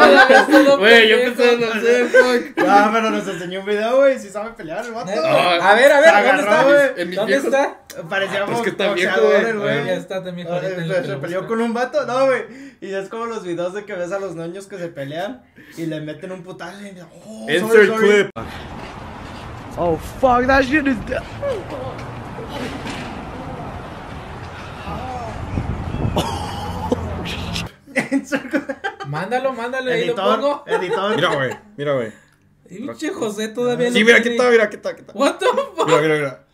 la 0.06 0.24
ves 0.26 0.46
todo 0.50 0.78
Güey, 0.78 1.08
yo 1.08 1.16
en 1.18 1.32
hacer 1.64 2.06
fuck. 2.08 2.58
Ah, 2.66 2.90
pero 2.92 3.10
nos 3.10 3.26
enseñó 3.28 3.60
un 3.60 3.66
video, 3.66 3.96
güey. 3.96 4.18
Sí 4.18 4.28
sabe 4.30 4.50
pelear 4.52 4.84
el 4.84 4.92
vato. 4.92 5.10
Ah, 5.22 5.58
A 5.70 5.74
ver, 5.74 5.92
a 5.92 6.00
ver, 6.00 6.08
Se 6.10 6.14
¿dónde 6.14 6.30
agarró, 6.30 6.40
está? 6.40 6.62
güey. 6.64 7.14
¿Dónde 7.14 7.26
viejos- 7.26 7.44
está? 7.46 7.78
Parecía 8.08 8.46
pues 8.46 8.60
que 8.60 8.70
está 8.70 8.92
viejo, 8.94 9.20
güey. 9.22 9.52
güey. 9.52 9.86
Ya 9.86 9.94
está 9.94 10.22
también 10.24 10.48
Ah, 10.50 10.60
Se, 11.04 11.16
peleó 11.16 11.46
con 11.46 11.60
un 11.60 11.74
vato, 11.74 12.06
no, 12.06 12.26
güey. 12.26 12.44
Y 12.80 12.94
es 12.94 13.08
como 13.08 13.26
los 13.26 13.42
videos 13.44 13.74
de 13.74 13.84
que 13.84 13.94
ves 13.94 14.12
a 14.12 14.18
los 14.18 14.34
niños 14.34 14.66
que 14.66 14.78
se 14.78 14.88
pelean 14.88 15.42
y 15.76 15.86
le 15.86 16.00
meten 16.00 16.32
un 16.32 16.42
putazo 16.42 16.80
y 16.80 16.90
dicen, 16.90 17.06
oh, 17.26 17.46
sorry, 17.46 17.56
Insert 17.56 17.86
sorry. 17.88 18.08
clip. 18.08 18.30
Oh 19.76 19.96
fuck, 20.20 20.46
that 20.46 20.62
shit 20.62 20.86
is. 20.86 20.96
Mándalo, 29.06 29.52
mándalo, 29.52 29.90
ahí 29.90 30.06
lo 30.06 30.12
editor, 30.12 30.40
pongo. 30.40 30.64
editor. 30.66 31.16
Mira, 31.16 31.34
güey. 31.34 31.56
Mira, 31.76 31.92
güey. 31.94 32.12
Y 32.70 32.78
pinche 32.78 33.10
José 33.10 33.48
todavía 33.48 33.90
Sí, 33.92 34.00
lo 34.00 34.06
mira, 34.06 34.18
aquí 34.18 34.30
está, 34.30 34.50
mira, 34.50 34.64
aquí 34.64 34.76
está, 34.76 34.88
aquí 34.90 35.00
está. 35.02 35.12
What 35.12 35.36
the 35.36 35.46
fuck? 35.46 35.86
Mira, 35.86 36.00
mira, 36.00 36.14
mira. 36.14 36.44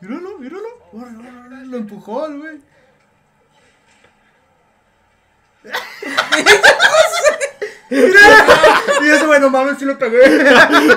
Míralo, 0.00 0.38
míralo. 0.38 0.68
Lo 1.66 1.76
empujó 1.76 2.26
el 2.26 2.38
güey. 2.38 2.60
Mira. 7.90 8.46
Y 9.00 9.08
ese 9.08 9.26
güey, 9.26 9.40
no 9.40 9.50
mames, 9.50 9.78
sí 9.78 9.84
lo 9.84 9.98
pegué. 9.98 10.20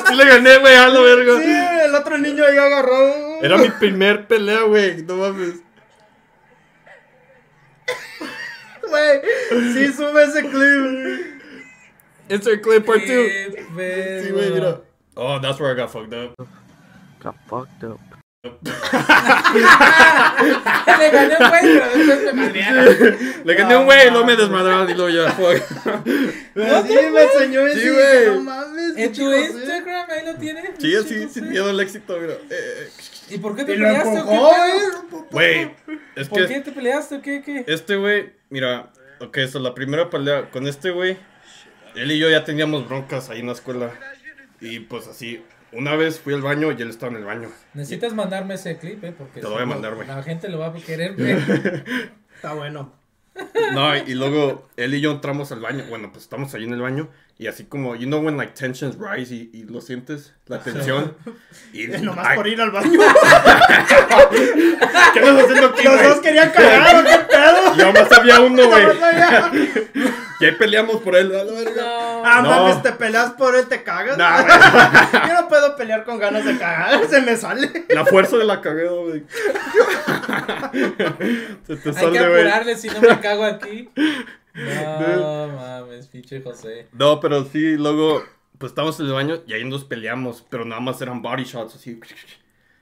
Sí 0.08 0.16
le 0.16 0.26
gané, 0.26 0.58
güey, 0.58 0.76
a 0.76 0.90
la 0.90 1.00
verga. 1.00 1.42
Sí, 1.42 1.86
el 1.86 1.96
otro 1.96 2.18
niño 2.18 2.44
ahí 2.44 2.58
agarrado. 2.58 3.42
Era 3.42 3.58
mi 3.58 3.70
primer 3.70 4.28
pelea, 4.28 4.64
güey. 4.64 5.04
No 5.04 5.16
mames. 5.16 5.56
Güey, 8.90 9.22
sí 9.74 9.94
sube 9.94 10.24
ese 10.24 10.42
clip. 10.50 11.42
Insert 12.30 12.62
clip 12.62 12.86
part 12.86 13.00
2. 13.00 13.08
Sí, 13.08 14.32
güey, 14.32 14.52
mira. 14.52 14.82
Oh, 15.16 15.40
that's 15.40 15.60
where 15.60 15.72
I 15.72 15.76
got 15.76 15.90
fucked 15.92 16.14
up. 16.14 16.34
Got 17.20 17.36
fucked 17.48 17.84
up. 17.84 18.00
Le 20.98 21.10
gané 21.12 21.36
un 21.40 21.50
güey, 21.50 21.62
pero 21.62 21.86
después 21.96 22.24
me 22.24 22.34
madrearon. 22.34 23.18
Le 23.46 23.54
gané 23.54 23.78
un 23.78 23.86
güey 23.86 24.08
y 24.08 24.10
luego 24.10 24.26
me 24.26 24.36
desmadraron 24.36 24.90
y 24.90 24.94
luego 24.96 25.10
ya, 25.10 25.32
fuck. 25.32 25.62
Pero 26.54 26.84
sí, 26.88 26.96
me 27.14 27.22
enseñó 27.24 27.68
ese. 27.68 27.80
Sí, 27.80 27.88
y 27.88 27.92
güey. 27.92 28.26
No 28.28 28.42
mames. 28.42 28.98
En 28.98 29.14
tu 29.14 29.32
Instagram, 29.34 30.10
ahí 30.10 30.26
lo 30.26 30.36
tiene. 30.36 30.62
Sí, 30.62 30.72
pinche 30.80 30.98
así, 30.98 31.30
sin 31.30 31.50
miedo 31.50 31.70
al 31.70 31.80
éxito, 31.80 32.18
mira. 32.20 32.34
Eh, 32.34 32.40
eh. 32.50 32.90
¿Y 33.30 33.38
por 33.38 33.56
qué 33.56 33.64
te 33.64 33.76
Y 33.76 33.78
lo 33.78 33.86
peleaste 33.86 34.10
qué 34.10 34.22
pedo? 34.24 35.28
güey. 35.32 35.72
Es 36.16 36.28
¿Por 36.28 36.48
qué 36.48 36.60
te 36.60 36.72
peleaste 36.72 37.22
qué? 37.22 37.42
qué? 37.42 37.64
este 37.68 37.96
güey, 37.96 38.34
mira, 38.50 38.92
ok, 39.20 39.38
esto 39.38 39.60
la 39.60 39.74
primera 39.74 40.10
pelea 40.10 40.50
con 40.50 40.68
este 40.68 40.92
güey, 40.92 41.18
él 41.96 42.12
y 42.12 42.20
yo 42.20 42.30
ya 42.30 42.44
teníamos 42.44 42.88
broncas 42.88 43.30
ahí 43.30 43.40
en 43.40 43.48
la 43.48 43.54
escuela. 43.54 43.92
Y 44.60 44.82
pues 44.82 45.08
así, 45.08 45.44
una 45.72 45.96
vez 45.96 46.20
fui 46.20 46.34
al 46.34 46.42
baño 46.42 46.72
y 46.72 46.82
él 46.82 46.90
estaba 46.90 47.12
en 47.12 47.20
el 47.20 47.26
baño. 47.26 47.50
Necesitas 47.74 48.14
mandarme 48.14 48.56
ese 48.56 48.78
clip, 48.78 49.04
eh, 49.04 49.14
porque 49.18 49.40
Te 49.40 49.48
lo 49.48 49.52
voy 49.52 49.64
a 49.64 49.66
mandar, 49.66 49.96
güey. 49.96 50.08
La 50.08 50.22
gente 50.22 50.50
lo 50.50 50.60
va 50.60 50.68
a 50.68 50.74
querer 50.74 51.16
ver. 51.16 51.84
Está 52.36 52.54
bueno. 52.54 52.94
No, 53.74 53.96
y 53.96 54.14
luego 54.14 54.70
él 54.76 54.94
y 54.94 55.00
yo 55.00 55.12
entramos 55.14 55.54
al 55.54 55.62
baño. 55.62 55.86
Bueno, 55.90 56.12
pues 56.12 56.26
estamos 56.26 56.54
ahí 56.54 56.66
en 56.66 56.74
el 56.74 56.82
baño. 56.82 57.10
Y 57.38 57.48
así 57.48 57.64
como, 57.66 57.96
you 57.96 58.06
know 58.06 58.22
when 58.22 58.38
like 58.38 58.54
tensions 58.54 58.96
rise 59.00 59.34
y, 59.34 59.50
y 59.52 59.64
lo 59.64 59.82
sientes, 59.82 60.34
la 60.48 60.60
tensión. 60.60 61.16
Y 61.74 61.88
Nomás 61.88 62.28
ay, 62.30 62.36
por 62.38 62.48
ir 62.48 62.62
al 62.62 62.72
baño. 62.72 63.00
¿Qué 65.14 65.20
estás 65.20 65.44
haciendo 65.44 65.68
aquí, 65.68 65.84
Los 65.84 66.04
dos 66.04 66.20
querían 66.20 66.50
cagar, 66.52 66.96
¿o 66.98 67.04
¿qué 67.04 67.18
pedo? 67.30 67.74
Y 67.76 67.78
nomás 67.78 68.12
había 68.12 68.40
uno, 68.42 68.68
güey. 68.68 68.86
Ahí 70.42 70.52
peleamos 70.54 71.02
por 71.02 71.16
él. 71.16 71.32
a 71.36 71.44
la 71.44 71.52
verga. 71.54 71.82
No. 71.84 72.24
Ah, 72.26 72.42
No. 72.42 72.50
mames, 72.50 72.82
te 72.82 72.92
peleas 72.94 73.32
por 73.34 73.56
él, 73.56 73.68
te 73.68 73.84
cagas. 73.84 74.18
No. 74.18 75.28
Yo 75.28 75.34
no 75.42 75.48
puedo 75.48 75.76
pelear 75.76 76.04
con 76.04 76.18
ganas 76.18 76.44
de 76.46 76.58
cagar, 76.58 77.08
se 77.08 77.22
me 77.22 77.36
sale. 77.38 77.86
La 77.90 78.06
fuerza 78.06 78.38
de 78.38 78.46
la 78.46 78.60
cagada, 78.60 78.90
güey. 78.90 79.24
Se 81.68 81.76
te 81.76 81.90
Hay 81.90 81.94
que 81.94 81.94
sale, 81.94 82.20
apurarle 82.20 82.76
si 82.76 82.88
no 82.90 83.02
me 83.02 83.20
cago 83.20 83.46
aquí. 83.46 83.90
No 84.54 85.48
mames, 85.48 86.08
pinche 86.08 86.42
José. 86.42 86.88
No, 86.92 87.20
pero 87.20 87.46
sí, 87.46 87.78
luego, 87.78 88.24
pues 88.58 88.72
estamos 88.72 89.00
en 89.00 89.08
el 89.08 89.14
baño 89.14 89.44
y 89.48 89.54
ahí 89.54 89.64
nos 89.64 89.84
peleamos, 89.86 90.46
pero 90.50 90.66
nada 90.66 90.82
más 90.82 91.02
eran 91.02 91.22
body 91.22 91.44
shots, 91.44 91.76
así. 91.76 92.00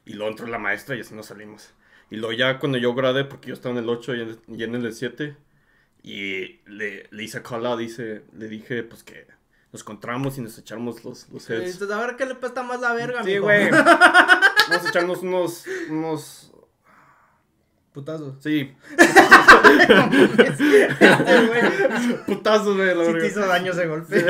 Y 0.06 0.14
luego 0.14 0.32
entró 0.32 0.48
la 0.48 0.58
maestra 0.60 0.96
y 0.96 1.02
así 1.02 1.14
nos 1.14 1.28
salimos. 1.28 1.74
Y 2.10 2.16
luego 2.16 2.34
ya 2.34 2.60
cuando 2.60 2.78
yo 2.78 2.94
gradé, 2.96 3.26
porque 3.26 3.50
yo 3.50 3.54
estaba 3.54 3.74
en 3.78 3.84
el 3.84 3.90
8 3.90 4.16
y 4.16 4.22
en, 4.22 4.40
y 4.48 4.64
en 4.64 4.76
el 4.76 4.94
7, 4.94 5.36
y 6.02 6.60
le, 6.66 7.08
le 7.12 7.24
hice 7.24 7.42
call 7.44 7.66
out, 7.66 7.80
dice, 7.80 8.24
le 8.34 8.48
dije, 8.48 8.84
pues 8.84 9.04
que 9.04 9.28
nos 9.72 9.82
encontramos 9.82 10.38
y 10.38 10.42
nos 10.42 10.58
echamos 10.58 11.04
los, 11.04 11.30
los 11.30 11.50
heads. 11.50 11.66
Dices, 11.66 11.92
a 11.92 12.00
ver 12.00 12.16
qué 12.16 12.26
le 12.26 12.36
pesta 12.36 12.64
más 12.64 12.80
la 12.82 12.94
verga, 12.94 13.24
Sí, 13.24 13.38
güey. 13.38 13.70
Vamos 13.72 14.86
a 14.86 14.90
echarnos 14.90 15.20
unos, 15.20 15.66
unos, 15.90 16.49
Putazo. 17.94 18.36
sí, 18.40 18.72
Este 18.98 19.14
güey 21.48 21.62
putazos, 22.28 22.76
güey, 22.78 22.96
la 22.96 23.06
sí 23.06 23.14
te 23.20 23.28
hizo 23.28 23.46
daño 23.48 23.72
ese 23.72 23.88
golpe. 23.88 24.24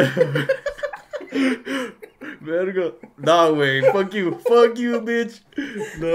Verga. 2.42 2.94
No, 3.18 3.56
güey, 3.56 3.82
fuck 3.92 4.10
you, 4.12 4.40
fuck 4.48 4.76
you, 4.76 5.02
bitch. 5.02 5.44
No. 6.00 6.08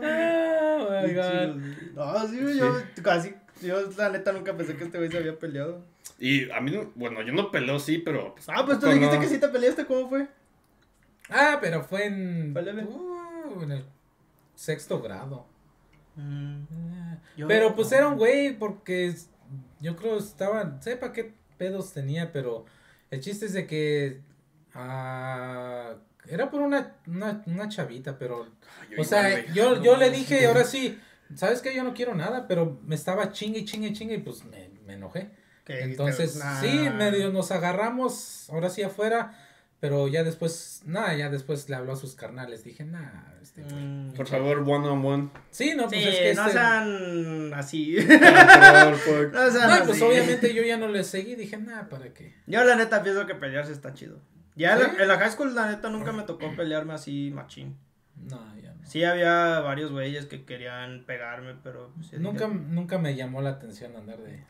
Oh 0.00 1.06
my 1.06 1.14
god. 1.14 1.56
No, 1.94 2.28
sí, 2.28 2.40
güey, 2.40 2.58
yo 2.58 2.82
casi, 3.02 3.34
yo 3.60 3.80
la 3.96 4.10
neta 4.10 4.32
nunca 4.32 4.56
pensé 4.56 4.76
que 4.76 4.84
este 4.84 4.98
güey 4.98 5.10
se 5.10 5.18
había 5.18 5.38
peleado. 5.38 5.82
Y 6.18 6.50
a 6.50 6.60
mí, 6.60 6.70
no- 6.70 6.90
bueno, 6.94 7.22
yo 7.22 7.32
no 7.32 7.50
peleo, 7.50 7.78
sí, 7.78 7.98
pero... 7.98 8.34
Ah, 8.48 8.64
pues 8.64 8.78
tú 8.78 8.86
dijiste 8.86 9.16
no. 9.16 9.20
que 9.20 9.28
sí 9.28 9.38
te 9.38 9.48
peleaste, 9.48 9.84
¿cómo 9.84 10.08
fue? 10.08 10.26
Ah, 11.28 11.58
pero 11.60 11.82
fue 11.82 12.06
en. 12.06 12.54
Uh, 12.56 13.62
en 13.62 13.72
el 13.72 13.84
sexto 14.54 15.00
grado. 15.00 15.46
Mm, 16.16 16.64
Pero 17.48 17.74
pues 17.74 17.90
era 17.92 18.08
un 18.08 18.16
güey 18.16 18.56
porque 18.56 19.14
yo 19.80 19.96
creo 19.96 20.18
estaban, 20.18 20.82
sepa 20.82 21.12
qué 21.12 21.34
pedos 21.58 21.92
tenía, 21.92 22.32
pero 22.32 22.64
el 23.10 23.20
chiste 23.20 23.46
es 23.46 23.52
de 23.52 23.66
que 23.66 24.20
ah, 24.74 25.94
Era 26.28 26.50
por 26.50 26.60
una, 26.60 26.96
una, 27.06 27.42
una 27.46 27.68
chavita, 27.68 28.18
pero... 28.18 28.46
Yo 28.90 29.00
O 29.00 29.04
sea, 29.04 29.44
yo, 29.52 29.82
yo 29.82 29.96
le 29.96 30.10
dije, 30.10 30.46
ahora 30.46 30.64
sí, 30.64 30.98
¿sabes 31.34 31.60
qué? 31.60 31.74
Yo 31.74 31.84
no 31.84 31.94
quiero 31.94 32.14
nada, 32.14 32.46
pero 32.48 32.80
me 32.84 32.94
estaba 32.94 33.30
chingue, 33.32 33.64
chingue, 33.64 33.92
chingue 33.92 34.14
y 34.14 34.18
pues 34.18 34.44
me, 34.44 34.70
me 34.86 34.94
enojé. 34.94 35.30
Que 35.64 35.82
Entonces, 35.82 36.40
sí, 36.60 36.90
medio 36.90 37.30
nos 37.30 37.50
agarramos, 37.50 38.48
ahora 38.50 38.68
sí 38.68 38.82
afuera, 38.82 39.34
pero 39.84 40.08
ya 40.08 40.24
después, 40.24 40.80
nada, 40.86 41.14
ya 41.14 41.28
después 41.28 41.68
le 41.68 41.76
habló 41.76 41.92
a 41.92 41.96
sus 41.96 42.14
carnales. 42.14 42.64
Dije, 42.64 42.86
nah, 42.86 43.34
este 43.42 43.60
güey". 43.64 43.84
Mm. 43.84 44.12
Por 44.14 44.26
favor, 44.26 44.60
one 44.66 44.88
on 44.88 45.04
one. 45.04 45.28
Sí, 45.50 45.74
no, 45.76 45.90
Sí, 45.90 45.96
pues 45.96 46.06
es 46.06 46.18
que 46.20 46.34
no 46.34 46.40
este- 46.46 46.52
sean 46.54 47.52
así. 47.52 47.96
Por 48.00 48.18
favor, 48.18 48.94
fuck. 48.96 49.32
no 49.34 49.50
sean 49.50 49.68
No, 49.80 49.84
pues 49.84 50.00
obviamente 50.00 50.54
yo 50.54 50.62
ya 50.62 50.78
no 50.78 50.88
le 50.88 51.04
seguí, 51.04 51.34
dije, 51.34 51.58
nah, 51.58 51.82
¿para 51.90 52.14
qué? 52.14 52.32
Yo 52.46 52.64
la 52.64 52.76
neta 52.76 53.02
pienso 53.02 53.26
que 53.26 53.34
pelearse 53.34 53.72
está 53.72 53.92
chido. 53.92 54.22
Ya 54.56 54.72
en 54.72 54.78
¿Sí? 54.78 54.84
la- 54.96 55.02
en 55.02 55.08
la 55.08 55.18
high 55.18 55.30
school 55.32 55.54
la 55.54 55.70
neta 55.70 55.90
nunca 55.90 56.12
me 56.12 56.22
tocó 56.22 56.56
pelearme 56.56 56.94
así 56.94 57.30
machín. 57.34 57.76
No, 58.16 58.40
ya 58.62 58.72
no. 58.72 58.86
Sí 58.86 59.04
había 59.04 59.60
varios 59.60 59.92
güeyes 59.92 60.24
que 60.24 60.46
querían 60.46 61.04
pegarme, 61.04 61.56
pero 61.62 61.92
pues, 61.94 62.18
Nunca, 62.18 62.46
dije, 62.46 62.58
nunca 62.70 62.96
me 62.96 63.14
llamó 63.16 63.42
la 63.42 63.50
atención 63.50 63.94
andar 63.96 64.16
de, 64.16 64.44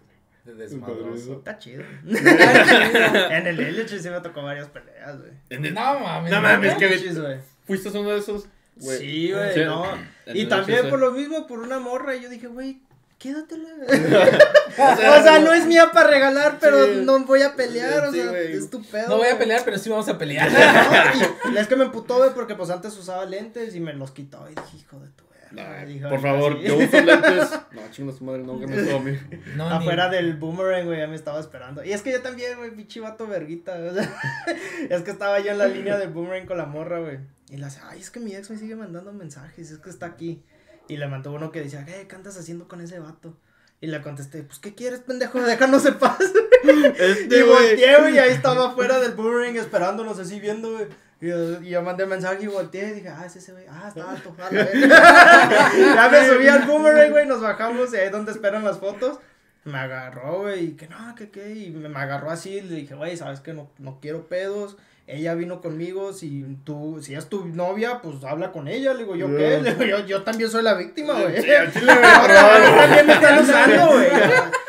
de 0.45 0.55
desmadroso. 0.55 1.35
está 1.39 1.59
chido. 1.59 1.83
En 2.05 3.47
el 3.47 3.57
LH 3.77 3.99
sí 4.01 4.11
me 4.11 4.21
tocó 4.21 4.43
varias 4.43 4.69
peleas, 4.69 5.19
güey. 5.19 5.33
El- 5.51 5.75
No 5.75 6.01
mames. 6.01 6.31
No 6.31 6.41
mames, 6.41 6.75
que- 6.75 6.89
güey. 6.89 7.39
¿Fuiste 7.67 7.89
uno 7.99 8.11
de 8.11 8.19
esos? 8.19 8.47
Güey. 8.77 8.99
Sí, 8.99 9.33
güey, 9.33 9.55
Sí. 9.55 9.61
no. 9.65 9.85
Y 10.27 10.47
también 10.47 10.91
por 10.91 10.99
lo 10.99 11.13
mismo, 11.13 11.47
por 11.47 11.61
una 11.61 11.79
morra, 11.79 12.15
y 12.17 12.23
yo 12.23 12.29
dije, 12.29 12.47
güey, 12.49 12.81
quédatela. 13.19 13.69
o 13.89 15.23
sea, 15.23 15.39
no 15.39 15.53
es 15.53 15.65
mía 15.67 15.91
para 15.93 16.11
regalar, 16.11 16.59
pero 16.61 16.85
Sí. 16.87 17.03
no 17.05 17.19
voy 17.25 17.43
a 17.43 17.55
pelear, 17.57 18.07
o 18.09 18.13
sea, 18.13 18.39
es 18.39 18.69
tu 18.71 18.83
pedo. 18.85 19.09
No 19.09 19.17
voy 19.19 19.29
a 19.29 19.39
pelear, 19.39 19.63
pero 19.65 19.79
sí 19.79 19.89
vamos 19.89 20.09
a 20.09 20.19
pelear. 20.19 20.51
No, 20.53 21.53
y 21.53 21.57
es 21.57 21.67
que 21.69 21.77
me 21.77 21.85
emputó, 21.85 22.19
güey, 22.19 22.31
porque 22.35 22.55
pues 22.55 22.69
antes 22.71 22.97
usaba 22.99 23.25
lentes 23.25 23.75
y 23.75 23.81
me 23.81 23.93
los 23.95 24.11
quitó 24.11 24.45
y 24.51 24.55
dije, 24.55 24.77
hijo 24.79 24.99
de 24.99 25.09
tu 25.11 25.24
Por 25.55 25.67
"Ahorita 25.67 26.19
favor, 26.19 26.59
sí". 26.61 26.67
yo 26.69 26.77
uso 26.79 27.01
lentes. 27.01 27.61
No, 27.73 27.81
chingo 27.91 28.13
su 28.13 28.25
madre, 28.25 28.43
no, 28.43 28.59
que. 28.59 28.67
No, 29.57 29.69
ni- 29.69 29.77
Afuera 29.77 30.09
del 30.09 30.35
boomerang, 30.37 30.87
güey, 30.87 30.99
ya 30.99 31.07
me 31.07 31.17
estaba 31.17 31.41
esperando. 31.41 31.85
Y 31.85 31.93
es 31.93 32.03
que 32.03 32.13
yo 32.13 32.23
también, 32.23 32.57
güey, 32.59 32.71
pinche 32.71 33.01
vato 33.01 33.27
verguita, 33.27 33.73
o 33.75 33.95
sea, 33.95 34.15
es 34.91 35.03
que 35.03 35.11
estaba 35.11 35.41
yo 35.41 35.51
en 35.53 35.59
la 35.59 35.67
línea 35.69 35.97
del 35.99 36.11
boomerang 36.11 36.47
con 36.47 36.59
la 36.59 36.67
morra, 36.67 36.99
güey. 37.01 37.19
Y 37.51 37.57
le 37.57 37.67
hace, 37.67 37.81
ay, 37.85 38.01
es 38.01 38.11
que 38.11 38.21
mi 38.21 38.35
ex 38.35 38.51
me 38.51 38.57
sigue 38.57 38.75
mandando 38.77 39.13
mensajes, 39.13 39.71
es 39.71 39.79
que 39.79 39.91
está 39.91 40.07
aquí. 40.07 40.43
Y 40.89 40.97
le 40.97 41.07
mandó 41.07 41.33
uno 41.33 41.51
que 41.53 41.63
decía, 41.63 41.85
¿qué, 41.85 42.07
¿qué 42.07 42.15
andas 42.17 42.37
haciendo 42.39 42.69
con 42.69 42.81
ese 42.81 42.99
vato? 42.99 43.37
Y 43.81 43.87
le 43.89 44.01
contesté, 44.01 44.43
pues, 44.45 44.59
¿qué 44.61 44.75
quieres, 44.75 45.01
pendejo? 45.01 45.41
Déjanos 45.41 45.85
en 45.87 45.99
paz. 45.99 46.19
Este, 46.99 47.39
Y 47.39 47.43
volteé, 47.43 48.01
güey, 48.01 48.15
y 48.15 48.19
ahí 48.19 48.31
estaba 48.33 48.69
afuera 48.69 48.99
del 48.99 49.13
boomerang 49.13 49.57
esperándonos 49.57 50.19
así 50.19 50.41
viendo, 50.41 50.73
güey. 50.73 50.87
Y 51.25 51.71
yo, 51.71 51.83
mandé 51.83 52.05
mensaje 52.05 52.45
y 52.45 52.47
volteé 52.49 52.91
y 52.91 52.93
dije, 52.93 53.09
ah, 53.09 53.25
es 53.25 53.37
ese 53.37 53.53
güey, 53.53 53.65
ah, 53.67 53.87
está 53.89 54.11
alto, 54.11 54.35
verga. 54.51 54.69
Ya 55.95 56.09
me 56.11 56.27
subí 56.29 56.47
al 56.49 56.67
boomerang, 56.67 57.11
güey, 57.13 57.27
nos 57.27 57.41
bajamos 57.41 57.95
y 57.95 57.97
ahí 57.97 58.07
es 58.07 58.13
donde 58.13 58.33
esperan 58.33 58.63
las 58.63 58.79
fotos. 58.79 59.19
Me 59.65 59.79
agarró, 59.79 60.41
güey, 60.43 60.65
y 60.65 60.71
que 60.73 60.87
no, 60.87 61.15
que 61.15 61.31
qué, 61.31 61.55
y 61.55 61.71
me, 61.71 61.89
me 61.89 61.99
agarró 61.99 62.31
así, 62.31 62.59
y 62.59 62.61
le 62.61 62.75
dije, 62.75 62.95
güey, 62.95 63.17
sabes 63.17 63.41
que 63.41 63.55
no, 63.55 63.71
no 63.79 64.01
quiero 64.03 64.29
pedos. 64.29 64.77
Ella 65.07 65.35
vino 65.35 65.63
conmigo, 65.63 66.13
si 66.13 66.45
tú, 66.65 67.01
si 67.03 67.15
es 67.15 67.27
tu 67.29 67.47
novia, 67.47 68.01
pues 68.03 68.23
habla 68.25 68.53
con 68.53 68.69
ella, 68.69 68.93
le 68.93 69.01
digo, 69.01 69.17
¿yo 69.17 69.35
qué? 69.35 69.61
Le 69.61 69.75
digo, 69.75 69.85
yo, 69.85 70.07
yo 70.07 70.23
también 70.23 70.51
soy 70.51 70.63
la 70.63 70.75
víctima, 70.75 71.15
güey. 71.15 71.41
Sí, 71.41 71.51
Ahora 71.89 72.77
también 72.77 73.07
me 73.07 73.13
están 73.15 73.43
usando, 73.43 73.87
güey. 73.93 74.09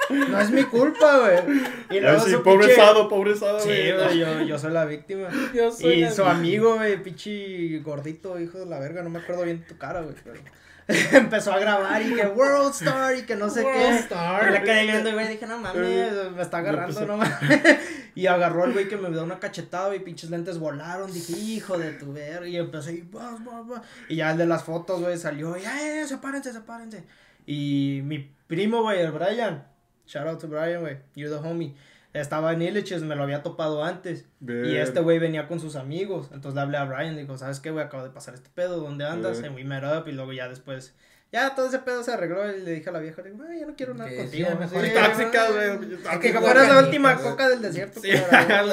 No 0.09 0.39
es 0.39 0.51
mi 0.51 0.63
culpa, 0.63 1.19
güey. 1.19 1.57
Y 1.89 1.93
Ay, 1.95 1.99
luego 2.01 2.19
sí, 2.25 2.31
su 2.31 2.43
pobre 2.43 2.67
pinche- 2.67 2.75
Sado, 2.75 3.09
pobre 3.09 3.35
Sado, 3.35 3.59
Sí, 3.59 3.69
güey. 3.69 3.93
güey, 3.93 4.17
yo, 4.19 4.41
yo 4.41 4.59
soy 4.59 4.71
la 4.71 4.85
víctima. 4.85 5.29
Yo 5.53 5.71
soy 5.71 5.93
Y 5.93 6.01
la- 6.01 6.11
su 6.11 6.23
amigo, 6.23 6.75
güey, 6.75 7.01
pinche 7.01 7.79
gordito, 7.79 8.39
hijo 8.39 8.59
de 8.59 8.65
la 8.67 8.79
verga, 8.79 9.01
no 9.03 9.09
me 9.09 9.19
acuerdo 9.19 9.43
bien 9.43 9.65
tu 9.67 9.77
cara, 9.77 10.01
güey, 10.01 10.15
pero 10.23 10.39
empezó 11.13 11.51
a 11.53 11.57
grabar 11.59 12.01
y 12.03 12.13
que 12.13 12.27
World 12.27 12.71
Star 12.75 13.15
y 13.17 13.23
que 13.23 13.35
no 13.35 13.49
sé 13.49 13.63
World 13.63 13.79
qué. 13.81 13.95
Star. 13.97 14.47
Y 14.49 14.51
le 14.53 14.63
quedé 14.63 14.83
viendo, 14.83 15.11
güey, 15.13 15.27
dije, 15.27 15.47
no 15.47 15.57
mames, 15.57 16.31
me 16.35 16.41
está 16.41 16.57
agarrando, 16.59 17.05
no 17.05 17.17
mames. 17.17 17.39
Y 18.17 18.27
agarró 18.27 18.63
al 18.63 18.71
güey 18.71 18.87
que 18.87 18.95
me 18.95 19.09
dio 19.09 19.21
una 19.25 19.39
cachetada 19.41 19.93
y 19.93 19.99
pinches 19.99 20.29
lentes 20.29 20.57
volaron. 20.57 21.11
Dije, 21.11 21.33
hijo 21.33 21.77
de 21.77 21.91
tu 21.91 22.13
verga. 22.13 22.47
Y 22.47 22.55
empecé, 22.55 22.93
y, 22.93 23.01
bah, 23.01 23.35
bah, 23.43 23.61
bah. 23.67 23.81
y 24.07 24.15
ya 24.15 24.31
el 24.31 24.37
de 24.37 24.45
las 24.45 24.63
fotos, 24.63 25.01
güey, 25.01 25.17
salió, 25.17 25.57
y, 25.57 25.63
eh, 25.65 26.05
sepárense, 26.07 26.53
sepárense. 26.53 27.03
Y 27.45 27.99
mi 28.05 28.19
primo, 28.47 28.83
güey, 28.83 29.01
el 29.01 29.11
Brian, 29.11 29.67
shout 30.05 30.27
out 30.27 30.39
to 30.39 30.47
Brian, 30.47 30.81
güey, 30.81 30.97
you're 31.15 31.29
the 31.35 31.41
homie. 31.47 31.75
Estaba 32.13 32.53
en 32.53 32.61
Illiches, 32.61 33.01
me 33.03 33.13
lo 33.15 33.23
había 33.23 33.43
topado 33.43 33.83
antes. 33.83 34.21
Y 34.39 34.45
Ver. 34.45 34.77
este 34.77 35.01
güey 35.01 35.19
venía 35.19 35.47
con 35.49 35.59
sus 35.59 35.75
amigos. 35.75 36.29
Entonces 36.31 36.55
le 36.55 36.61
hablé 36.61 36.77
a 36.77 36.85
Brian, 36.85 37.17
digo, 37.17 37.37
¿sabes 37.37 37.59
qué, 37.59 37.71
güey? 37.71 37.83
Acabo 37.83 38.03
de 38.05 38.09
pasar 38.09 38.33
este 38.35 38.49
pedo, 38.55 38.79
¿dónde 38.79 39.03
andas? 39.05 39.41
Eh. 39.41 39.47
And 39.47 39.55
we 39.55 39.65
met 39.65 39.83
up. 39.83 40.07
Y 40.07 40.13
luego 40.13 40.31
ya 40.31 40.47
después, 40.47 40.93
ya 41.33 41.55
todo 41.55 41.67
ese 41.67 41.79
pedo 41.79 42.03
se 42.03 42.13
arregló. 42.13 42.49
Y 42.55 42.61
le 42.61 42.71
dije 42.71 42.87
a 42.89 42.93
la 42.93 42.99
vieja, 42.99 43.21
le 43.21 43.31
digo, 43.31 43.43
"Ay, 43.49 43.59
ya 43.59 43.65
no 43.65 43.75
quiero 43.75 43.93
nada 43.95 44.09
contigo. 44.15 44.47
sí, 44.49 44.55
mejor 44.57 44.85
Sí, 44.85 44.91
Tóxica, 44.93 45.47
no, 45.49 45.53
güey. 45.55 45.67
no, 45.71 45.79
Que 45.89 45.95
tóxica. 45.97 46.41
fueras 46.41 46.69
la 46.69 46.79
última 46.79 47.15
coca 47.17 47.49
del 47.49 47.61
desierto. 47.61 47.99
Sí, 47.99 48.09
ya, 48.31 48.63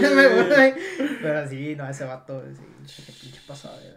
me 0.00 0.28
voy. 0.28 0.74
Pero 1.20 1.48
sí, 1.50 1.76
no, 1.76 1.86
ese 1.90 2.04
vato, 2.04 2.42
sí, 2.86 3.02
qué 3.06 3.12
pinche 3.20 3.40
pasada 3.46 3.76
de 3.80 3.92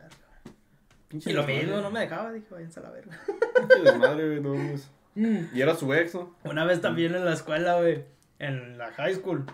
Y 1.30 1.32
lo 1.32 1.44
mismo, 1.46 1.78
no 1.80 1.90
me 1.92 2.02
dejaba, 2.02 2.34
dije, 2.34 2.48
váyanse 2.52 2.82
a 2.82 2.84
la 2.84 2.90
verga. 2.92 3.18
Pinche 3.58 3.84
desmadre, 3.84 4.28
güey, 4.28 4.42
no 4.42 4.50
mames. 4.56 4.90
Y 5.16 5.62
era 5.62 5.76
su 5.76 5.94
ex, 5.94 6.14
¿no? 6.16 6.36
Una 6.44 6.66
vez 6.66 6.82
también 6.82 7.16
en 7.16 7.24
la 7.26 7.34
escuela, 7.34 7.76
güey, 7.80 8.04
en 8.40 8.78
la 8.78 8.92
high 8.92 9.16
school, 9.16 9.46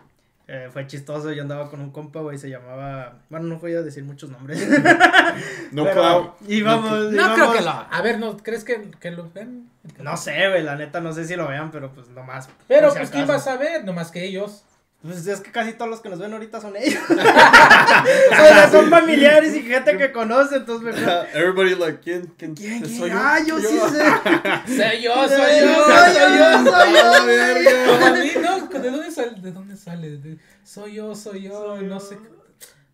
eh, 0.47 0.69
fue 0.73 0.87
chistoso, 0.87 1.31
yo 1.31 1.43
andaba 1.43 1.69
con 1.69 1.79
un 1.81 1.91
compa, 1.91 2.19
güey, 2.21 2.37
se 2.37 2.49
llamaba, 2.49 3.19
bueno, 3.29 3.45
no 3.47 3.57
voy 3.59 3.73
a 3.75 3.81
decir 3.83 4.03
muchos 4.03 4.29
nombres. 4.31 4.67
No 5.71 5.83
Pero 5.85 5.93
Cloud. 6.01 6.49
Íbamos, 6.51 6.91
No 6.91 7.11
íbamos- 7.11 7.35
creo 7.35 7.53
que 7.53 7.61
lo. 7.61 7.69
A 7.69 8.01
ver, 8.03 8.19
¿no 8.19 8.35
crees 8.37 8.63
que, 8.65 8.91
que 8.99 9.11
lo 9.11 9.29
ven? 9.31 9.69
No 9.99 10.17
sé, 10.17 10.49
güey, 10.49 10.61
la 10.63 10.75
neta, 10.75 10.99
no 10.99 11.13
sé 11.13 11.23
si 11.25 11.35
lo 11.37 11.47
vean, 11.47 11.71
pero 11.71 11.91
pues 11.93 12.09
nomás. 12.09 12.49
Pero 12.67 12.87
por 12.89 12.91
si 12.93 12.97
pues 12.99 13.09
quién 13.11 13.29
va 13.29 13.35
a 13.35 13.39
saber, 13.39 13.85
nomás 13.85 14.11
que 14.11 14.25
ellos. 14.25 14.65
Pues 15.03 15.25
es 15.25 15.39
que 15.41 15.51
casi 15.51 15.73
todos 15.73 15.89
los 15.89 15.99
que 16.01 16.09
nos 16.09 16.19
ven 16.19 16.31
ahorita 16.31 16.61
son 16.61 16.75
ellos. 16.77 17.01
o 17.09 17.13
sea, 17.15 18.69
son 18.71 18.87
familiares 18.91 19.55
y 19.55 19.63
gente 19.63 19.97
que 19.97 20.11
conoce, 20.11 20.57
entonces 20.57 20.93
mejor. 20.95 21.25
Everybody 21.33 21.73
like, 21.75 21.99
¿quién? 22.03 22.31
¿Quién? 22.37 22.53
¿Quién, 22.53 22.81
quién? 22.83 22.97
¿Soy 22.99 23.09
yo? 23.09 23.15
Ah, 23.19 23.39
yo 23.45 23.57
sí 23.59 23.65
sé. 23.79 24.77
Soy 24.77 25.01
yo, 25.01 25.13
Soy 25.27 25.37
soy 25.37 25.59
yo, 25.59 25.85
soy 25.85 26.13
yo, 26.15 26.71
soy 26.71 26.93
yo. 26.93 28.79
¿De 28.79 28.89
dónde 28.91 29.11
sale? 29.11 29.41
¿De 29.41 29.51
dónde 29.51 29.75
sale? 29.75 30.09
De- 30.17 30.37
soy 30.63 30.93
yo, 30.93 31.15
soy 31.15 31.41
yo, 31.43 31.75
Soy 31.77 31.85
no 31.85 31.95
yo. 31.95 31.99
sé. 31.99 32.17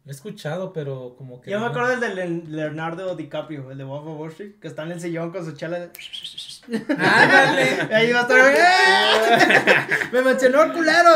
He 0.07 0.11
escuchado, 0.11 0.71
pero 0.73 1.15
como 1.17 1.41
que. 1.41 1.51
Yo 1.51 1.59
me 1.59 1.65
acuerdo 1.65 1.89
del 1.89 1.99
de 1.99 2.15
Le- 2.27 2.43
Leonardo 2.47 3.15
DiCaprio, 3.15 3.71
el 3.71 3.77
de 3.77 3.83
Wolf 3.83 4.07
of 4.07 4.19
Wall 4.19 4.29
Street, 4.31 4.53
que 4.61 4.67
está 4.69 4.83
en 4.83 4.91
el 4.93 5.01
sillón 5.01 5.31
con 5.31 5.43
su 5.43 5.51
chela 5.51 5.79
de... 5.79 5.89
Ándale. 6.97 7.77
Y 7.89 7.93
ahí 7.93 8.11
va 8.13 8.19
a 8.19 8.21
estar, 8.23 8.39
¡eh! 8.39 9.97
Me 10.11 10.21
mencionó 10.21 10.63
el 10.63 10.73
culero. 10.73 11.09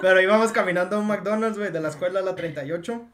Pero 0.00 0.20
íbamos 0.20 0.52
caminando 0.52 0.96
a 0.96 0.98
un 1.00 1.06
McDonald's, 1.06 1.58
güey, 1.58 1.72
de 1.72 1.80
la 1.80 1.88
escuela 1.88 2.20
a 2.20 2.22
la 2.22 2.34
38. 2.34 3.06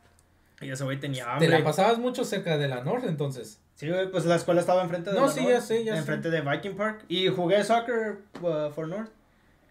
Y 0.60 0.70
ese 0.70 0.84
güey 0.84 0.98
tenía 1.00 1.24
Te 1.38 1.48
la 1.48 1.56
hambre. 1.56 1.62
pasabas 1.62 1.98
mucho 1.98 2.24
cerca 2.24 2.56
de 2.58 2.68
la 2.68 2.82
Norte, 2.82 3.08
entonces. 3.08 3.58
Sí, 3.74 3.88
güey, 3.88 4.10
pues 4.10 4.24
la 4.24 4.36
escuela 4.36 4.60
estaba 4.60 4.82
enfrente 4.82 5.10
de 5.10 5.16
No, 5.16 5.26
la 5.26 5.32
sí, 5.32 5.40
North, 5.40 5.52
ya 5.54 5.60
sé, 5.60 5.84
ya 5.84 5.92
sé. 5.94 5.98
Enfrente 5.98 6.30
de 6.30 6.40
Viking 6.40 6.76
Park. 6.76 7.04
Y 7.08 7.28
jugué 7.28 7.62
soccer 7.64 8.18
uh, 8.40 8.70
for 8.72 8.86
North. 8.88 9.10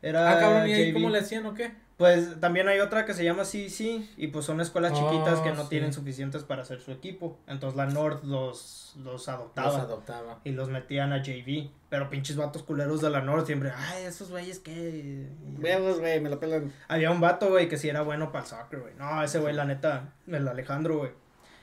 Era 0.01 0.31
Ah, 0.33 0.39
cabrón, 0.39 0.67
¿y 0.69 0.73
ahí 0.73 0.91
JV. 0.91 0.93
cómo 0.95 1.09
le 1.09 1.19
hacían 1.19 1.45
o 1.45 1.53
qué? 1.53 1.71
Pues 2.03 2.37
también 2.41 2.67
hay 2.67 2.81
otra 2.81 3.05
que 3.05 3.13
se 3.13 3.23
llama 3.23 3.45
CC 3.45 4.01
y 4.17 4.27
pues 4.27 4.43
son 4.43 4.59
escuelas 4.59 4.91
Ah, 4.93 4.95
chiquitas 4.95 5.39
que 5.39 5.53
no 5.53 5.63
sí. 5.63 5.69
tienen 5.69 5.93
suficientes 5.93 6.43
para 6.43 6.63
hacer 6.63 6.81
su 6.81 6.91
equipo. 6.91 7.39
Entonces 7.47 7.77
la 7.77 7.85
North 7.85 8.25
los, 8.25 8.93
los 9.01 9.29
adoptaba. 9.29 9.67
Los 9.69 9.77
adoptaba. 9.77 10.39
y 10.43 10.51
los 10.51 10.67
metían 10.67 11.13
a 11.13 11.23
JV. 11.23 11.69
Pero 11.87 12.09
pinches 12.09 12.35
vatos 12.35 12.63
culeros 12.63 12.99
de 12.99 13.09
la 13.09 13.21
North 13.21 13.45
siempre, 13.45 13.71
ay, 13.73 14.03
esos 14.03 14.29
güeyes 14.31 14.59
que... 14.59 15.29
Huevos, 15.61 16.01
güey, 16.01 16.19
me 16.19 16.29
la 16.29 16.41
pelan. 16.41 16.73
Había 16.89 17.09
un 17.09 17.21
vato, 17.21 17.47
güey, 17.51 17.69
que 17.69 17.77
sí 17.77 17.87
era 17.87 18.01
bueno 18.01 18.33
para 18.33 18.43
el 18.43 18.49
soccer, 18.49 18.81
güey. 18.81 18.93
No, 18.95 19.23
ese 19.23 19.39
güey, 19.39 19.53
la 19.53 19.63
neta, 19.63 20.13
el 20.27 20.45
Alejandro, 20.45 20.97
güey. 20.97 21.11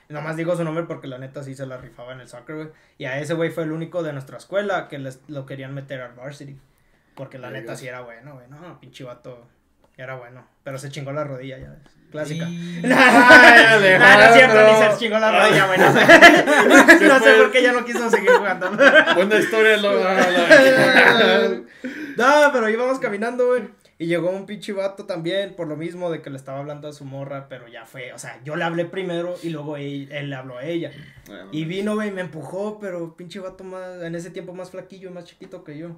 Nada 0.09 0.25
más 0.25 0.37
digo 0.37 0.55
su 0.55 0.63
nombre 0.63 0.85
porque 0.85 1.05
la 1.05 1.19
neta 1.19 1.43
sí 1.43 1.53
se 1.53 1.67
la 1.67 1.77
rifaba 1.77 2.13
en 2.13 2.21
el 2.21 2.27
soccer, 2.27 2.55
güey. 2.55 2.69
Y 2.97 3.05
a 3.05 3.19
ese 3.19 3.35
güey 3.35 3.51
fue 3.51 3.65
el 3.65 3.71
único 3.73 4.01
de 4.01 4.11
nuestra 4.11 4.37
escuela 4.37 4.87
que 4.87 4.97
les, 4.97 5.21
lo 5.27 5.45
querían 5.45 5.75
meter 5.75 6.01
al 6.01 6.13
varsity. 6.15 6.57
Porque 7.13 7.37
la 7.37 7.51
neta 7.51 7.75
sí 7.75 7.87
era 7.87 8.01
bueno, 8.01 8.33
güey. 8.33 8.47
No, 8.49 8.79
pinche 8.79 9.03
vato 9.03 9.47
era 10.01 10.15
bueno. 10.15 10.45
Pero 10.63 10.77
se 10.77 10.89
chingó 10.89 11.11
la 11.11 11.23
rodilla, 11.23 11.57
ya 11.57 11.69
ves. 11.69 11.79
Clásica. 12.11 12.45
Y- 12.49 12.81
Ah, 12.93 14.15
no 14.17 14.23
es 14.25 14.33
cierto, 14.33 14.57
ni 14.67 14.91
se 14.93 14.97
chingó 14.99 15.17
la 15.19 15.31
rodilla, 15.31 15.65
güey. 15.67 15.79
No 17.07 17.19
sé, 17.19 17.31
no 17.37 17.43
por 17.43 17.51
qué 17.51 17.61
ya 17.63 17.71
no 17.71 17.85
quiso 17.85 18.09
seguir 18.09 18.31
jugando. 18.31 18.69
Buena 19.15 19.37
historia, 19.37 19.77
lo. 19.77 19.91
no, 22.17 22.49
pero 22.53 22.69
íbamos 22.69 22.99
caminando, 22.99 23.47
güey. 23.47 23.63
Y 23.97 24.07
llegó 24.07 24.31
un 24.31 24.47
pinche 24.47 24.73
vato 24.73 25.05
también, 25.05 25.55
por 25.55 25.67
lo 25.67 25.75
mismo 25.75 26.09
de 26.09 26.23
que 26.23 26.31
le 26.31 26.37
estaba 26.37 26.57
hablando 26.59 26.87
a 26.87 26.93
su 26.93 27.05
morra, 27.05 27.45
pero 27.47 27.67
ya 27.67 27.85
fue, 27.85 28.13
o 28.13 28.17
sea, 28.17 28.39
yo 28.43 28.55
le 28.55 28.63
hablé 28.63 28.85
primero 28.85 29.35
y 29.43 29.49
luego 29.49 29.77
él, 29.77 30.09
él 30.11 30.31
le 30.31 30.35
habló 30.35 30.57
a 30.57 30.63
ella. 30.65 30.91
Bueno, 31.27 31.49
Y 31.51 31.65
vino, 31.65 31.93
güey, 31.93 32.09
me 32.09 32.21
empujó, 32.21 32.79
pero 32.79 33.15
pinche 33.15 33.39
vato 33.39 33.63
más, 33.63 34.01
en 34.01 34.15
ese 34.15 34.31
tiempo 34.31 34.53
más 34.53 34.71
flaquillo 34.71 35.09
y 35.09 35.13
más 35.13 35.25
chiquito 35.25 35.63
que 35.63 35.77
yo. 35.77 35.89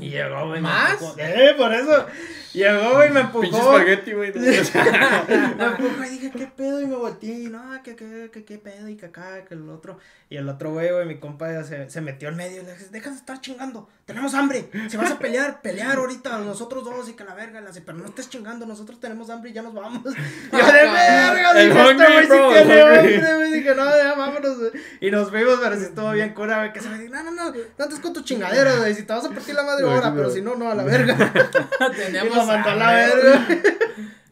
Y 0.00 0.10
llegó, 0.10 0.48
güey. 0.48 0.60
me 0.60 0.68
¿Más? 0.68 0.92
empujó. 0.92 1.14
Eh, 1.18 1.54
por 1.56 1.72
eso. 1.72 2.06
Llegó, 2.52 2.92
güey, 2.94 3.10
me 3.10 3.24
Pinche 3.24 3.46
empujó. 3.48 3.72
espagueti, 3.78 4.12
güey. 4.12 4.32
Me 4.34 5.64
empujó 5.64 6.04
y 6.04 6.08
dije, 6.08 6.30
¿qué 6.30 6.46
pedo? 6.46 6.80
Y 6.80 6.86
me 6.86 6.94
volteé 6.96 7.40
y 7.40 7.46
no, 7.48 7.82
que 7.82 7.96
qué, 7.96 8.30
qué, 8.32 8.44
qué 8.44 8.58
pedo 8.58 8.88
y 8.88 8.96
que 8.96 9.06
acá, 9.06 9.44
que 9.44 9.54
el 9.54 9.68
otro. 9.68 9.98
Y 10.30 10.36
el 10.36 10.48
otro 10.48 10.72
güey, 10.72 10.90
güey, 10.90 11.04
mi 11.06 11.18
compa 11.18 11.52
ya 11.52 11.64
se, 11.64 11.90
se 11.90 12.00
metió 12.00 12.28
en 12.28 12.36
medio 12.36 12.62
y 12.62 12.64
le 12.64 12.72
dije, 12.72 12.86
deja 12.90 13.10
de 13.10 13.16
estar 13.16 13.40
chingando, 13.40 13.88
tenemos 14.06 14.34
hambre. 14.34 14.70
Si 14.88 14.96
vas 14.96 15.10
a 15.10 15.18
pelear, 15.18 15.60
pelear 15.62 15.96
ahorita, 15.98 16.38
nosotros 16.38 16.84
dos 16.84 17.08
y 17.08 17.14
que 17.14 17.24
la 17.24 17.34
verga. 17.34 17.60
Le 17.60 17.68
hace, 17.70 17.80
pero 17.82 17.98
no 17.98 18.06
estés 18.06 18.28
chingando, 18.30 18.66
nosotros 18.66 19.00
tenemos 19.00 19.28
hambre 19.30 19.50
y 19.50 19.52
ya 19.52 19.62
nos 19.62 19.74
vamos. 19.74 20.02
Y 20.52 20.56
yo 20.56 20.66
de 20.66 20.72
verga, 20.72 21.50
El 21.60 21.68
dije, 21.68 21.90
este 21.90 22.06
güey 22.06 22.22
sí 22.22 22.28
bro, 22.28 22.54
el 22.56 22.66
tiene 22.66 22.82
hambre, 22.82 23.34
güey. 23.36 23.52
Dije, 23.52 23.74
no, 23.74 23.84
ya 23.96 24.14
vámonos, 24.14 24.58
güey. 24.58 24.70
Y 25.00 25.10
nos 25.10 25.30
fuimos, 25.30 25.58
pero 25.60 25.76
sí 25.76 25.84
estuvo 25.84 26.10
bien 26.12 26.32
cura, 26.34 26.58
güey. 26.58 26.72
Que 26.72 26.80
se 26.80 26.88
me 26.88 26.98
dijo, 26.98 27.12
no, 27.14 27.22
no, 27.24 27.30
no, 27.32 27.50
no 27.50 27.84
andes 27.84 27.98
con 28.00 28.12
tu 28.12 28.22
chingadera, 28.22 28.76
güey. 28.76 28.94
Si 28.94 29.02
te 29.02 29.12
vas 29.12 29.24
a 29.24 29.30
partir 29.30 29.54
la 29.54 29.62
madre 29.64 29.73
Güey, 29.82 29.94
ahora, 29.94 30.14
pero 30.14 30.30
si 30.30 30.40
no, 30.42 30.54
no, 30.56 30.70
a 30.70 30.74
la 30.74 30.82
verga. 30.84 31.16
Tenemos 31.96 32.46
mandó 32.46 32.70
a 32.70 32.74
la 32.74 32.88
hambre. 33.04 33.22
verga. 33.24 33.46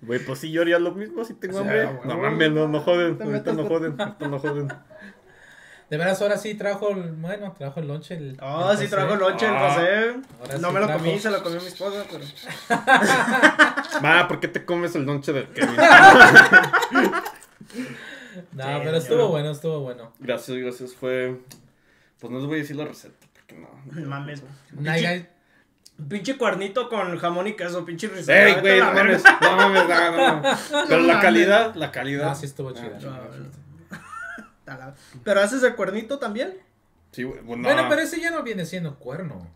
Güey, 0.03 0.18
pues 0.24 0.38
sí, 0.40 0.51
yo 0.51 0.62
haría 0.62 0.78
lo 0.78 0.93
mismo 0.93 1.24
si 1.24 1.34
tengo 1.34 1.55
Sí, 1.55 1.61
hambre. 1.61 1.84
güey. 1.86 1.99
No 2.09 2.18
mames, 2.18 2.51
no, 2.53 2.68
no 2.68 2.80
joden. 2.80 3.18
Ahorita 3.22 3.53
no 3.53 3.66
joden. 3.66 4.01
Ahorita 4.01 4.28
no 4.28 4.38
joden. 4.38 4.68
De 5.90 5.99
veras, 5.99 6.22
ahora 6.22 6.38
sí 6.38 6.55
trajo 6.55 6.88
el, 6.90 7.12
bueno, 7.12 7.55
trajo 7.59 7.78
el 7.80 7.86
lonche. 7.86 8.14
El, 8.14 8.38
Oh, 8.40 8.72
el 8.72 8.78
sí, 8.78 8.88
trajo 8.88 9.14
lonche 9.14 9.47
el 9.47 9.53
Ah. 9.55 9.68
José. 9.74 10.14
Ahora 10.40 10.59
No 10.59 10.68
sí 10.68 10.74
me 10.74 10.80
lo 10.80 10.86
trajo. 10.86 10.99
comí, 11.01 11.18
se 11.18 11.30
lo 11.30 11.43
comió 11.43 11.61
mi 11.61 11.66
esposa, 11.66 12.05
pero. 12.11 12.24
Ma, 14.03 14.26
¿por 14.26 14.40
qué 14.40 14.49
te 14.49 14.64
comes 14.64 14.95
el 14.97 15.05
lonche 15.05 15.32
de 15.34 15.45
Kevin? 15.51 15.76
No, 18.53 18.64
Sí, 18.64 18.80
pero 18.84 18.97
estuvo 18.97 19.28
bueno, 19.28 19.51
estuvo 19.51 19.80
bueno. 19.80 20.12
gracias, 20.18 20.57
gracias. 20.57 20.95
Fue. 20.95 21.38
Pues 22.18 22.30
no 22.32 22.38
les 22.38 22.47
voy 22.47 22.57
a 22.57 22.62
decir 22.62 22.76
la 22.76 22.84
receta. 22.86 23.22
No. 23.61 24.07
Mames, 24.07 24.43
Pinche, 24.77 25.29
pinche 26.09 26.37
cuernito 26.39 26.89
con 26.89 27.17
jamón 27.19 27.47
y 27.49 27.55
queso, 27.55 27.85
pinche 27.85 28.09
risotto. 28.09 28.33
Ey, 28.33 28.55
güey, 28.61 28.79
no 28.81 28.93
mames. 28.93 29.23
verga. 29.23 29.39
No 29.41 29.57
mames, 29.57 29.89
no, 29.89 30.11
no, 30.17 30.37
no. 30.43 30.87
Pero 30.89 31.01
la 31.03 31.21
calidad, 31.21 31.75
la 31.75 31.91
calidad. 31.91 32.29
Ah, 32.31 32.35
sí 32.35 32.47
estuvo 32.47 32.73
chido. 32.73 32.91
Ah, 34.67 34.95
Pero 35.25 35.41
haces 35.41 35.63
el 35.63 35.75
cuernito 35.75 36.19
también. 36.19 36.55
Sí, 37.11 37.25
güey. 37.25 37.41
Bueno, 37.41 37.63
Bueno, 37.65 37.87
pero 37.89 38.01
ese 38.01 38.21
ya 38.21 38.31
no 38.31 38.43
viene 38.43 38.65
siendo 38.65 38.95
cuerno. 38.99 39.47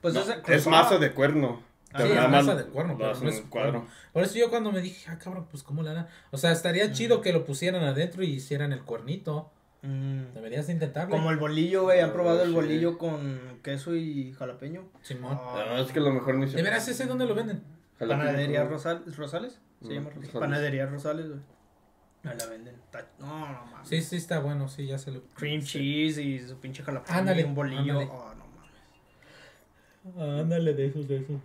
Pues 0.00 0.14
no, 0.14 0.20
ese- 0.22 0.40
es 0.48 0.66
masa 0.66 0.98
de 0.98 1.12
cuerno. 1.12 1.62
Ah, 1.92 2.02
sí, 2.02 2.08
es 2.12 2.28
masa 2.28 2.54
de 2.54 2.64
cuerno, 2.64 2.92
lo 2.94 2.98
pero 2.98 3.10
hacen 3.12 3.24
no 3.24 3.30
en 3.30 3.36
es 3.36 3.42
un 3.44 3.48
cuadro. 3.50 3.70
cuerno. 3.72 3.88
Por 4.12 4.22
eso 4.24 4.34
yo 4.38 4.48
cuando 4.50 4.72
me 4.72 4.80
dije, 4.80 5.08
ah, 5.10 5.18
cabrón, 5.18 5.46
pues 5.50 5.62
cómo 5.62 5.82
le 5.82 5.90
harán. 5.90 6.08
O 6.30 6.36
sea, 6.38 6.52
estaría 6.52 6.90
chido 6.92 7.20
que 7.20 7.32
lo 7.32 7.44
pusieran 7.44 7.84
adentro 7.84 8.22
y 8.24 8.30
hicieran 8.30 8.72
el 8.72 8.80
cuernito. 8.82 9.50
Mm, 9.82 10.34
Deberías 10.34 10.66
de 10.66 10.74
intentarlo. 10.74 11.10
Como 11.16 11.30
el 11.30 11.38
bolillo, 11.38 11.84
güey. 11.84 12.00
¿Han 12.00 12.10
Ah, 12.10 12.12
probado 12.12 12.42
el 12.42 12.48
sí. 12.50 12.54
bolillo 12.54 12.98
con 12.98 13.60
queso 13.62 13.94
y 13.96 14.32
jalapeño? 14.34 14.88
Simón. 15.02 15.38
Ah, 15.40 15.78
es 15.80 15.90
que 15.92 15.98
a 16.00 16.02
lo 16.02 16.10
mejor 16.12 16.34
no 16.34 16.44
hice. 16.44 16.56
¿De 16.56 16.62
veras 16.62 16.86
ese 16.88 17.06
dónde 17.06 17.24
lo 17.26 17.34
venden? 17.34 17.62
Jalapeño, 17.98 18.26
Panadería 18.26 18.62
¿cómo? 18.64 18.76
Rosal- 18.76 19.04
Rosales. 19.16 19.60
Se 19.82 19.94
llama 19.94 20.10
Rosales. 20.10 20.26
Rosales. 20.32 20.40
Panadería 20.40 20.86
Rosales, 20.86 21.28
güey. 21.28 21.40
Ahí 22.24 22.36
la 22.36 22.46
venden. 22.46 22.74
No, 23.18 23.26
no 23.52 23.66
mames. 23.72 23.88
Sí, 23.88 24.02
sí, 24.02 24.16
está 24.16 24.40
bueno, 24.40 24.68
sí, 24.68 24.86
ya 24.86 24.98
se 24.98 25.10
lo. 25.10 25.22
Cream 25.34 25.62
cheese 25.62 26.18
y 26.18 26.38
su 26.40 26.58
pinche 26.60 26.82
jalapeño 26.82 27.16
Ándale, 27.18 27.40
y 27.40 27.44
un 27.44 27.54
bolillo. 27.54 27.98
ándale. 28.00 28.10
Oh, 28.12 28.34
no 28.34 28.44
mames. 30.18 30.40
Ándale, 30.42 30.74
de 30.74 30.86
esos, 30.86 31.08
de 31.08 31.16
esos. 31.16 31.40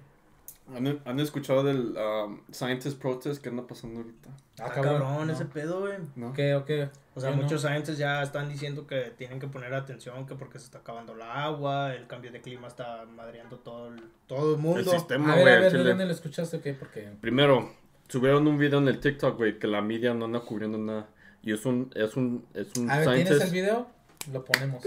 ¿Han, 0.74 1.00
han 1.06 1.20
escuchado 1.20 1.64
del 1.64 1.96
um, 1.98 2.40
Scientist 2.52 3.00
Protest 3.00 3.42
que 3.42 3.50
anda 3.50 3.68
pasando 3.68 4.00
ahorita? 4.00 4.30
Ah, 4.60 4.66
Ah, 4.68 4.72
cabrón. 4.74 5.00
cabrón, 5.00 5.28
no. 5.28 5.34
ese 5.34 5.46
pedo, 5.46 5.82
güey. 5.82 5.98
¿No? 6.16 6.34
¿Qué 6.34 6.56
o 6.56 6.66
qué? 6.66 6.90
O 7.14 7.20
sea, 7.22 7.30
Yo 7.30 7.36
no. 7.36 7.44
muchos 7.44 7.62
scientists 7.62 7.98
ya 7.98 8.24
están 8.24 8.50
diciendo 8.50 8.88
que 8.88 9.14
tienen 9.18 9.40
que 9.40 9.48
poner 9.48 9.74
atención, 9.74 10.26
que 10.26 10.36
porque 10.36 10.58
se 10.60 10.66
está 10.66 10.80
acabando 10.80 11.14
el 11.14 11.22
agua, 11.22 11.94
el 11.94 12.08
cambio 12.08 12.32
de 12.32 12.42
clima 12.42 12.68
está 12.68 13.06
madreando 13.06 13.58
todo 13.60 13.90
el, 13.90 14.02
todo 14.28 14.50
el 14.50 14.56
El 14.56 14.62
mundo. 14.62 14.92
sistema, 14.92 15.34
A 15.34 15.36
ver, 15.36 15.44
güey, 15.44 15.54
a 15.56 15.60
ver, 15.60 15.72
¿de 15.72 15.78
chile. 15.78 15.90
dónde 15.90 16.06
lo 16.06 16.12
escuchaste 16.14 16.58
o 16.58 16.62
qué? 16.62 16.74
Porque. 16.74 17.10
Primero, 17.22 17.72
subieron 18.08 18.48
un 18.48 18.58
video 18.58 18.80
en 18.80 18.88
el 18.88 19.00
TikTok, 19.00 19.38
güey, 19.38 19.60
que 19.60 19.68
la 19.68 19.82
media 19.82 20.14
no 20.14 20.26
anda 20.26 20.40
cubriendo 20.40 20.78
nada. 20.78 21.08
Y 21.44 21.54
es 21.54 21.66
un, 21.66 21.92
es 21.94 22.16
un, 22.16 22.44
es 22.56 22.76
un 22.76 22.90
A 22.90 22.98
ver, 23.00 23.14
¿tienes 23.24 23.42
el 23.42 23.52
video? 23.52 23.88
Lo 24.34 24.44
ponemos. 24.44 24.84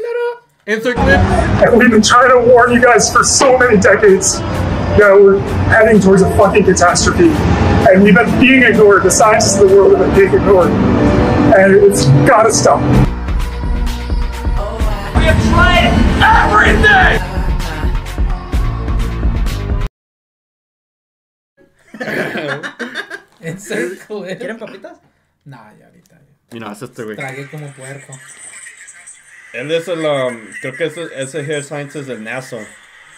Insert 0.68 0.96
clip. 0.96 1.18
And 1.64 1.78
we've 1.78 1.90
been 1.90 2.02
trying 2.02 2.28
to 2.28 2.46
warn 2.46 2.74
you 2.74 2.82
guys 2.82 3.10
for 3.10 3.24
so 3.24 3.56
many 3.56 3.78
decades. 3.80 4.38
You 4.98 4.98
know, 4.98 5.22
we're 5.22 5.40
heading 5.72 5.98
towards 5.98 6.20
a 6.20 6.28
fucking 6.36 6.64
catastrophe. 6.64 7.30
And 7.88 8.02
we've 8.02 8.14
been 8.14 8.38
being 8.38 8.62
ignored. 8.64 9.02
The 9.02 9.10
scientists 9.10 9.58
of 9.58 9.70
the 9.70 9.74
world 9.74 9.96
have 9.96 10.06
been 10.08 10.28
being 10.28 10.34
ignored. 10.34 10.68
And 11.56 11.72
it's 11.74 12.04
gotta 12.28 12.52
stop. 12.52 12.82
We 15.16 15.24
have 15.24 15.40
tried 15.48 15.88
everything! 16.20 17.16
Insert 23.40 24.00
clip. 24.00 24.38
¿Quieren 24.38 24.58
papitas? 24.58 25.00
No, 25.46 25.56
ya 25.80 25.86
ahorita. 25.86 26.16
ya. 26.16 26.34
Mira, 26.52 26.72
es 26.72 26.82
este, 26.82 27.04
güey. 27.04 27.16
Tragué 27.16 27.48
como 27.48 27.72
puerco. 27.72 28.12
Él 29.52 29.70
es 29.72 29.88
el, 29.88 30.00
um, 30.00 30.46
creo 30.60 30.74
que 30.74 30.84
es 30.84 30.96
el- 30.96 31.12
ese 31.12 31.40
hair 31.40 31.64
scientist 31.64 32.06
del 32.08 32.22
NASA. 32.22 32.58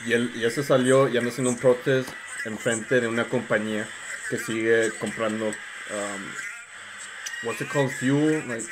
Y, 0.06 0.12
él, 0.12 0.30
y 0.34 0.44
ese 0.44 0.62
salió 0.62 1.08
y 1.08 1.16
anda 1.18 1.30
haciendo 1.30 1.50
un 1.50 1.58
protest 1.58 2.08
enfrente 2.44 3.00
de 3.00 3.08
una 3.08 3.24
compañía 3.24 3.86
que 4.30 4.38
sigue 4.38 4.90
comprando, 4.98 5.48
um, 5.48 6.24
what's 7.42 7.60
it 7.60 7.68
called, 7.68 7.90
fuel, 7.90 8.46
like, 8.48 8.64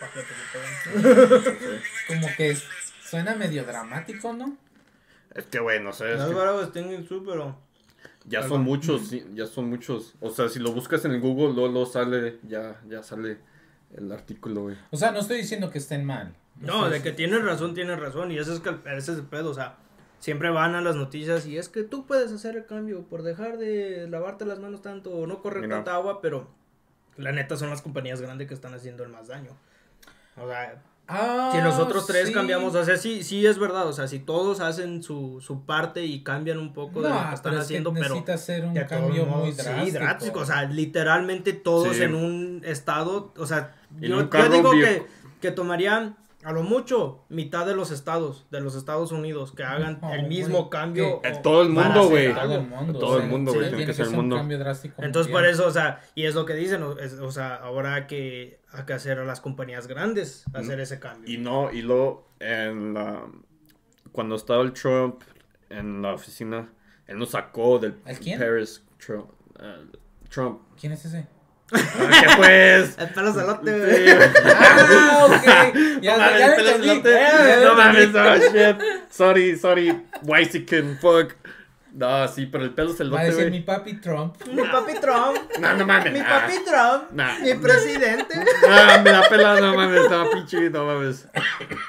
Como 2.08 2.28
que 2.36 2.56
suena 3.02 3.34
medio 3.34 3.64
dramático, 3.64 4.32
¿no? 4.32 4.56
es 5.34 5.44
que 5.44 5.60
güey, 5.60 5.80
no 5.80 5.92
sé, 5.92 6.14
es 6.14 6.20
es 6.20 6.68
que 6.70 6.80
en 6.80 7.06
su, 7.06 7.24
pero. 7.24 7.56
ya 8.24 8.42
son 8.42 8.62
muchos, 8.62 9.08
sí, 9.08 9.24
ya 9.34 9.46
son 9.46 9.68
muchos. 9.68 10.14
O 10.20 10.30
sea, 10.30 10.48
si 10.48 10.58
lo 10.58 10.72
buscas 10.72 11.04
en 11.04 11.12
el 11.12 11.20
Google, 11.20 11.54
luego, 11.54 11.68
luego 11.68 11.86
sale, 11.86 12.38
ya, 12.48 12.80
ya 12.88 13.02
sale 13.02 13.38
el 13.96 14.10
artículo, 14.12 14.62
güey. 14.62 14.76
O 14.90 14.96
sea, 14.96 15.10
no 15.12 15.20
estoy 15.20 15.38
diciendo 15.38 15.70
que 15.70 15.78
estén 15.78 16.04
mal. 16.04 16.34
No, 16.60 16.88
de 16.90 17.02
que 17.02 17.12
tienes 17.12 17.42
razón, 17.42 17.74
tienes 17.74 17.98
razón. 17.98 18.30
Y 18.32 18.38
ese 18.38 18.52
es, 18.52 18.60
que- 18.60 18.70
ese 18.86 19.12
es 19.12 19.18
el 19.18 19.24
pedo, 19.24 19.50
o 19.50 19.54
sea. 19.54 19.76
Siempre 20.18 20.50
van 20.50 20.74
a 20.74 20.82
las 20.82 20.96
noticias 20.96 21.46
y 21.46 21.56
es 21.56 21.70
que 21.70 21.82
tú 21.82 22.04
puedes 22.06 22.30
hacer 22.30 22.54
el 22.54 22.66
cambio 22.66 23.04
por 23.04 23.22
dejar 23.22 23.56
de 23.56 24.06
lavarte 24.06 24.44
las 24.44 24.58
manos 24.58 24.82
tanto 24.82 25.10
o 25.10 25.26
no 25.26 25.40
correr 25.40 25.62
Mira. 25.62 25.76
tanta 25.76 25.94
agua, 25.94 26.20
pero 26.20 26.46
la 27.16 27.32
neta 27.32 27.56
son 27.56 27.70
las 27.70 27.80
compañías 27.80 28.20
grandes 28.20 28.46
que 28.46 28.52
están 28.52 28.74
haciendo 28.74 29.02
el 29.02 29.08
más 29.08 29.28
daño. 29.28 29.52
O 30.36 30.46
sea, 30.46 30.82
Ah, 31.12 31.50
Si 31.52 31.58
nosotros 31.60 32.06
tres 32.06 32.28
sí. 32.28 32.32
cambiamos, 32.34 32.72
o 32.76 32.84
sea, 32.84 32.96
sí, 32.96 33.24
sí 33.24 33.44
es 33.44 33.58
verdad, 33.58 33.88
o 33.88 33.92
sea, 33.92 34.06
si 34.06 34.20
todos 34.20 34.60
hacen 34.60 35.02
su, 35.02 35.40
su 35.40 35.64
parte 35.64 36.04
y 36.04 36.22
cambian 36.22 36.58
un 36.58 36.72
poco 36.72 37.02
de 37.02 37.08
lo 37.08 37.16
que 37.30 37.34
están 37.34 37.40
pero 37.42 37.54
es 37.54 37.58
que 37.60 37.64
haciendo, 37.64 37.92
pero 37.94 38.04
necesita 38.10 38.36
ser 38.38 38.64
un 38.64 38.74
cambio 38.74 39.26
muy 39.26 39.50
drástico. 39.50 39.84
Sí, 39.86 39.90
drástico, 39.90 40.38
o 40.40 40.44
sea, 40.46 40.64
literalmente 40.66 41.52
todos 41.52 41.96
Sí. 41.96 42.02
en 42.04 42.14
un 42.14 42.62
estado, 42.64 43.32
o 43.36 43.46
sea, 43.46 43.74
En 43.96 44.02
yo, 44.10 44.16
un 44.18 44.22
yo 44.24 44.30
carro 44.30 44.52
digo 44.54 44.70
que, 44.72 44.76
viejo. 44.76 45.06
que 45.40 45.50
tomarían 45.50 46.16
a 46.42 46.52
lo 46.52 46.62
mucho 46.62 47.24
mitad 47.28 47.66
de 47.66 47.74
los 47.74 47.90
estados 47.90 48.46
de 48.50 48.62
los 48.62 48.74
Estados 48.74 49.12
Unidos 49.12 49.52
que 49.52 49.62
hagan 49.62 50.00
el 50.10 50.26
mismo 50.26 50.56
güey, 50.58 50.70
cambio. 50.70 51.16
o- 51.18 51.40
todo 51.42 51.62
el 51.62 51.68
mundo, 51.68 52.08
güey. 52.08 52.32
Todo 52.32 52.54
el 52.54 52.66
mundo. 52.66 52.98
Todo 52.98 53.10
o 53.10 53.16
el 53.16 53.20
sea, 53.22 53.30
mundo, 53.30 53.52
sí, 53.52 53.58
güey, 53.58 53.68
tiene 53.68 53.84
que 53.86 53.92
ser 53.92 54.04
el 54.06 54.10
un 54.12 54.16
mundo. 54.16 54.36
cambio 54.36 54.58
drástico. 54.58 55.02
Entonces, 55.02 55.30
por 55.30 55.44
eso, 55.44 55.66
o 55.66 55.70
sea, 55.70 56.00
y 56.14 56.24
es 56.24 56.34
lo 56.34 56.46
que 56.46 56.54
dicen, 56.54 56.82
o, 56.82 56.98
es- 56.98 57.14
o 57.18 57.30
sea, 57.30 57.56
ahora 57.56 57.94
hay 57.94 58.06
que, 58.06 58.60
hay 58.72 58.84
que 58.84 58.92
hacer 58.94 59.18
a 59.18 59.24
las 59.26 59.40
compañías 59.42 59.86
grandes 59.86 60.44
hacer 60.54 60.80
ese 60.80 60.98
cambio. 60.98 61.30
Y 61.30 61.36
no, 61.36 61.70
y 61.70 61.82
luego 61.82 62.26
en 62.38 62.94
la 62.94 63.22
cuando 64.12 64.34
estaba 64.36 64.62
el 64.62 64.72
Trump 64.72 65.20
en 65.68 66.00
la 66.02 66.14
oficina, 66.14 66.68
él 67.06 67.18
nos 67.18 67.30
sacó 67.32 67.78
del 67.78 67.96
¿El 68.06 68.18
quién? 68.18 68.38
Paris 68.40 68.82
Trump. 68.98 69.26
Trump. 70.30 70.60
¿Quién 70.80 70.92
es 70.92 71.04
ese? 71.04 71.26
Ah, 71.72 72.20
¿Qué 72.20 72.26
pues? 72.36 72.98
El 72.98 73.08
pelo 73.10 73.32
celote, 73.32 73.72
Sí, 73.96 74.12
güey. 74.12 74.30
Ah, 74.44 75.26
ok. 75.26 75.74
Ya, 76.02 76.16
No 76.16 76.22
mames, 76.24 76.38
ya 76.40 76.48
lo 76.48 76.56
pelos 76.56 76.72
entendí. 76.74 76.90
elote. 76.90 77.10
Ya 77.12 77.60
No 77.64 77.74
mames, 77.74 78.12
no, 78.12 78.36
shit. 78.36 78.76
Sorry, 79.10 79.56
sorry. 79.56 80.02
Whitezican, 80.22 80.98
fuck. 81.00 81.34
No, 81.92 82.28
sí, 82.28 82.46
pero 82.46 82.62
el 82.64 82.70
pelo 82.70 82.90
Va 82.90 82.94
a 82.94 82.96
celote, 82.98 83.24
decir 83.24 83.50
mi 83.50 83.60
papi 83.60 83.94
Trump. 84.00 84.36
Mi 84.46 84.62
papi 84.62 84.92
Trump. 85.00 85.36
No, 85.58 85.76
no 85.76 85.86
mames. 85.86 86.12
Mi 86.12 86.20
papi 86.22 86.52
Trump. 86.64 87.10
Nah. 87.10 87.38
Mi 87.40 87.54
presidente. 87.54 88.34
Ah, 88.68 89.00
me 89.02 89.10
la 89.10 89.28
pela, 89.28 89.60
no 89.60 89.74
mames, 89.74 90.08
no, 90.08 90.30
pinche, 90.30 90.70
no 90.70 90.84
mames. 90.86 91.26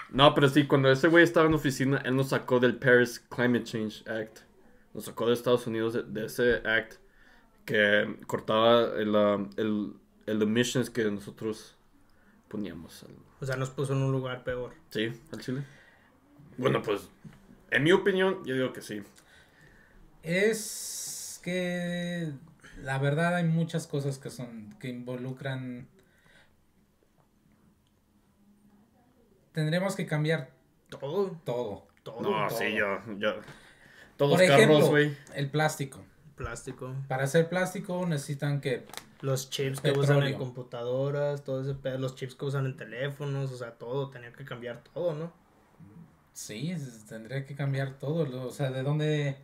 No, 0.09 0.33
pero 0.33 0.49
sí, 0.49 0.65
cuando 0.65 0.91
ese 0.91 1.07
güey 1.07 1.23
estaba 1.23 1.45
en 1.45 1.51
la 1.51 1.57
oficina, 1.57 2.01
él 2.03 2.15
nos 2.15 2.29
sacó 2.29 2.59
del 2.59 2.75
Paris 2.77 3.23
Climate 3.29 3.63
Change 3.63 4.03
Act. 4.09 4.39
Nos 4.93 5.05
sacó 5.05 5.27
de 5.27 5.33
Estados 5.33 5.67
Unidos 5.67 5.93
de, 5.93 6.03
de 6.03 6.25
ese 6.25 6.55
act 6.67 6.95
que 7.65 8.17
cortaba 8.27 8.99
el, 8.99 9.15
um, 9.15 9.49
el, 9.57 9.93
el 10.25 10.41
emissions 10.41 10.89
que 10.89 11.03
nosotros 11.05 11.75
poníamos. 12.47 13.03
al- 13.03 13.15
O 13.39 13.45
sea, 13.45 13.55
nos 13.55 13.69
puso 13.69 13.93
en 13.93 14.01
un 14.01 14.11
lugar 14.11 14.43
peor. 14.43 14.73
¿Sí? 14.89 15.11
¿Al 15.31 15.39
Chile? 15.41 15.63
Bueno, 16.57 16.81
pues, 16.81 17.09
en 17.71 17.83
mi 17.83 17.91
opinión, 17.91 18.43
yo 18.45 18.53
digo 18.55 18.73
que 18.73 18.81
sí. 18.81 19.01
Es 20.23 21.39
que 21.43 22.31
la 22.83 22.97
verdad 22.99 23.35
hay 23.35 23.43
muchas 23.45 23.87
cosas 23.87 24.17
que 24.19 24.29
son 24.29 24.75
que 24.79 24.89
involucran 24.89 25.87
tendremos 29.53 29.95
que 29.95 30.05
cambiar 30.05 30.51
Todo. 30.89 31.39
todo 31.43 31.87
todo. 32.03 32.21
No, 32.21 32.47
todo. 32.47 32.57
sí, 32.57 32.65
ya, 32.73 33.03
ya. 33.19 33.35
Todos 34.17 34.39
Por 34.39 34.47
los 34.47 34.57
carros, 34.57 34.89
güey. 34.89 35.15
el 35.35 35.49
plástico. 35.51 36.03
Plástico. 36.45 36.93
Para 37.07 37.25
hacer 37.25 37.47
plástico 37.49 38.05
necesitan 38.07 38.61
que 38.61 38.85
Los 39.21 39.49
chips 39.51 39.79
que 39.79 39.89
Petróleo. 39.89 40.17
usan 40.17 40.23
en 40.27 40.37
computadoras, 40.37 41.43
todo 41.43 41.61
ese 41.61 41.75
pedo, 41.75 41.99
los 41.99 42.15
chips 42.15 42.33
que 42.35 42.45
usan 42.45 42.65
en 42.65 42.75
teléfonos, 42.75 43.51
o 43.51 43.57
sea, 43.57 43.71
todo, 43.71 44.09
tenía 44.09 44.33
que 44.33 44.43
cambiar 44.43 44.81
todo, 44.93 45.13
¿no? 45.13 45.31
Sí, 46.33 46.75
tendría 47.07 47.45
que 47.45 47.53
cambiar 47.55 47.99
todo, 47.99 48.47
o 48.47 48.51
sea, 48.51 48.71
de 48.71 48.81
dónde, 48.81 49.37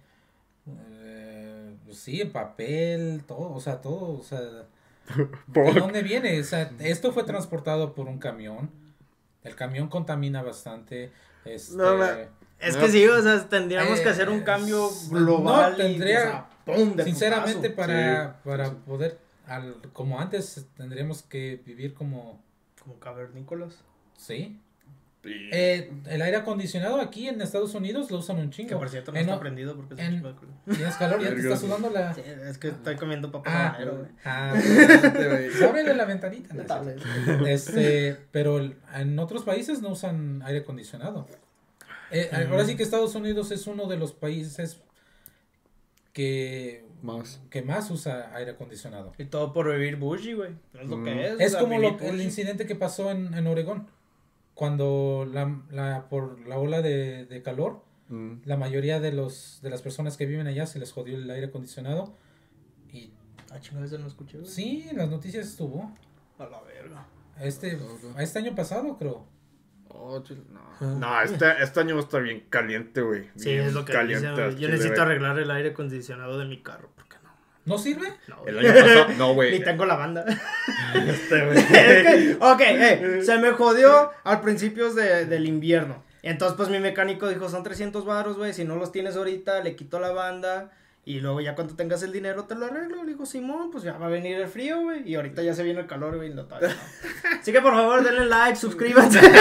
eh, 0.68 1.76
pues 1.86 2.00
sí, 2.00 2.22
el 2.22 2.32
papel, 2.32 3.24
todo, 3.28 3.54
o 3.54 3.60
sea, 3.60 3.82
todo, 3.82 4.18
o 4.20 4.24
sea, 4.24 4.40
¿de 5.48 5.74
dónde 5.80 6.02
viene? 6.02 6.40
O 6.40 6.44
sea, 6.44 6.72
esto 6.80 7.12
fue 7.12 7.24
transportado 7.24 7.94
por 7.94 8.08
un 8.08 8.18
camión, 8.20 8.72
el 9.44 9.56
camión 9.56 9.90
contamina 9.90 10.42
bastante, 10.42 11.12
este, 11.46 11.76
No, 11.76 12.04
Es 12.60 12.74
No. 12.76 12.82
que 12.82 12.90
sí, 12.90 13.06
o 13.08 13.22
sea, 13.22 13.48
tendríamos 13.48 14.00
que 14.00 14.08
Eh, 14.08 14.12
hacer 14.12 14.30
un 14.30 14.42
cambio 14.42 14.90
no, 15.12 15.18
global. 15.20 15.74
y, 15.76 15.78
tendría- 15.78 16.20
o 16.20 16.24
sea, 16.24 16.48
¡pum! 16.76 16.96
de 16.96 17.04
sinceramente 17.04 17.70
para, 17.72 18.34
Sí, 18.34 18.40
para 18.44 18.66
sí. 18.70 18.76
poder, 18.86 19.18
al, 19.48 19.76
como 19.94 20.20
antes, 20.20 20.66
tendríamos 20.76 21.24
que 21.24 21.62
vivir 21.66 21.94
como, 21.94 22.40
Como 22.82 23.00
cavernícolas. 23.00 23.84
sí, 24.18 24.60
Eh, 25.30 25.92
el 26.06 26.22
aire 26.22 26.38
acondicionado 26.38 27.02
aquí 27.02 27.28
en 27.28 27.42
Estados 27.42 27.74
Unidos 27.76 28.10
lo 28.12 28.20
usan 28.20 28.38
un 28.38 28.50
chingo. 28.50 28.70
Que 28.70 28.76
por 28.78 28.88
cierto 28.88 29.12
no 29.12 29.18
En 29.18 29.24
está 29.26 29.36
o- 29.36 29.40
prendido 29.42 29.76
porque 29.76 29.96
es 29.96 30.00
en- 30.00 30.26
un. 30.26 30.36
Tienes 30.74 30.96
calor, 30.96 31.22
ya 31.22 31.30
te 31.34 31.40
está 31.42 31.58
sudando 31.58 31.90
la... 31.90 32.14
Sí, 32.14 32.22
es 32.26 32.58
que 32.58 32.70
estoy 32.70 32.96
comiendo 32.96 33.30
papas 33.30 33.54
Ah, 33.54 33.78
güey. 33.84 34.08
ah, 34.24 34.54
ábrele 35.70 35.96
la 35.96 36.06
ventanita. 36.06 36.56
Este, 37.46 38.18
pero 38.32 38.58
el- 38.60 38.78
en 38.96 39.18
otros 39.20 39.44
países 39.44 39.82
no 39.82 39.90
usan 39.90 40.42
aire 40.46 40.60
acondicionado. 40.60 41.28
Eh, 42.12 42.30
Ahora 42.50 42.64
sí 42.64 42.78
que 42.78 42.84
Estados 42.84 43.14
Unidos 43.16 43.52
es 43.52 43.68
uno 43.68 43.88
de 43.88 43.98
los 43.98 44.14
países 44.14 44.80
que, 46.22 46.84
Más. 47.04 47.40
que 47.52 47.62
más 47.62 47.92
usa 47.92 48.32
aire 48.36 48.52
acondicionado. 48.52 49.14
Y 49.20 49.26
todo 49.26 49.54
por 49.54 49.72
vivir 49.72 49.98
bougie, 49.98 50.34
güey. 50.34 50.54
Es 50.74 50.90
lo 50.90 50.98
Mm. 50.98 51.04
que 51.04 51.28
es. 51.28 51.40
Es 51.40 51.56
como 51.56 51.78
lo, 51.78 52.00
el 52.00 52.20
incidente 52.22 52.66
que 52.66 52.74
pasó 52.76 53.12
en, 53.12 53.36
en 53.36 53.46
Oregón. 53.46 53.88
Cuando 54.56 55.30
la, 55.32 55.62
la- 55.70 56.10
por 56.10 56.40
la 56.48 56.58
ola 56.58 56.82
de, 56.82 57.26
de 57.28 57.42
calor, 57.44 57.84
Mm. 58.10 58.38
la 58.46 58.58
mayoría 58.58 59.00
de, 59.00 59.12
los, 59.12 59.60
de 59.62 59.70
las 59.70 59.82
personas 59.84 60.18
que 60.18 60.26
viven 60.26 60.48
allá 60.48 60.66
se 60.66 60.80
les 60.80 60.92
jodió 60.92 61.18
el 61.18 61.30
aire 61.30 61.48
acondicionado. 61.48 62.16
Y 62.92 63.12
Ah, 63.52 63.60
chingada, 63.60 63.86
ese 63.86 64.00
no 64.00 64.08
escuché, 64.08 64.40
güey. 64.40 64.50
sí, 64.50 64.88
en 64.90 64.98
las 64.98 65.10
noticias 65.10 65.46
estuvo. 65.48 65.94
A 66.40 66.46
la 66.48 66.62
verga. 66.62 67.06
Este, 67.40 67.78
este 68.20 68.40
año 68.40 68.56
pasado, 68.56 68.98
creo. 68.98 69.26
Oh, 69.90 70.22
chile, 70.24 70.42
no. 70.52 70.90
No, 71.00 71.22
este, 71.22 71.46
este 71.62 71.80
año 71.80 71.96
va 71.96 72.02
a 72.02 72.04
estar 72.04 72.22
bien 72.22 72.44
caliente, 72.50 73.02
güey. 73.02 73.30
Sí, 73.36 73.52
es 73.52 73.74
lo 73.74 73.84
que 73.86 73.94
caliente 73.94 74.30
dicen, 74.30 74.46
Yo 74.50 74.56
chile, 74.56 74.68
necesito 74.70 74.96
güey. 74.96 75.06
arreglar 75.08 75.40
el 75.40 75.50
aire 75.52 75.70
acondicionado 75.70 76.38
de 76.38 76.46
mi 76.46 76.62
carro. 76.62 76.90
¿Por 76.96 77.08
qué 77.08 77.16
no? 77.24 77.30
¿No 77.66 77.78
sirve? 77.78 78.14
No, 78.28 78.46
El 78.46 78.56
güey. 78.56 78.68
año 78.68 78.82
pasado, 78.82 79.08
no, 79.18 79.34
güey. 79.36 79.52
Ni 79.58 79.64
tengo 79.64 79.86
la 79.86 79.96
banda. 79.96 80.26
Este, 80.96 81.46
güey. 81.46 81.58
es 81.58 81.66
que, 81.68 82.38
ok, 82.40 82.62
eh, 82.62 83.22
se 83.24 83.38
me 83.40 83.52
jodió 83.52 84.12
al 84.24 84.42
principios 84.42 84.96
de- 84.96 85.26
del 85.26 85.46
invierno. 85.46 86.04
Entonces, 86.24 86.58
pues 86.58 86.70
mi 86.70 86.80
mecánico 86.80 87.28
dijo, 87.30 87.48
son 87.50 87.64
300 87.64 88.04
baros, 88.06 88.38
güey. 88.38 88.54
Si 88.54 88.64
no 88.66 88.76
los 88.76 88.92
tienes 88.92 89.16
ahorita, 89.16 89.62
le 89.64 89.76
quito 89.76 90.00
la 90.00 90.12
banda. 90.12 90.72
Y 91.10 91.22
luego 91.22 91.40
ya 91.40 91.56
cuando 91.56 91.74
tengas 91.74 92.04
el 92.04 92.12
dinero 92.12 92.44
te 92.44 92.56
lo 92.56 92.66
arreglo. 92.66 93.02
Le 93.06 93.12
digo, 93.14 93.26
Simón, 93.26 93.72
pues 93.72 93.82
ya 93.86 93.98
va 93.98 94.08
a 94.08 94.10
venir 94.10 94.36
el 94.42 94.48
frío, 94.50 94.82
güey. 94.82 95.10
Y 95.10 95.16
ahorita 95.16 95.42
ya 95.42 95.54
se 95.54 95.64
viene 95.64 95.80
el 95.80 95.88
calor, 95.88 96.18
güey. 96.18 96.36
todavía 96.36 96.68
no. 96.68 96.76
Así 97.42 97.54
que 97.54 97.62
por 97.62 97.74
favor, 97.74 98.04
denle 98.04 98.26
like, 98.26 98.58
suscríbanse. 98.58 99.22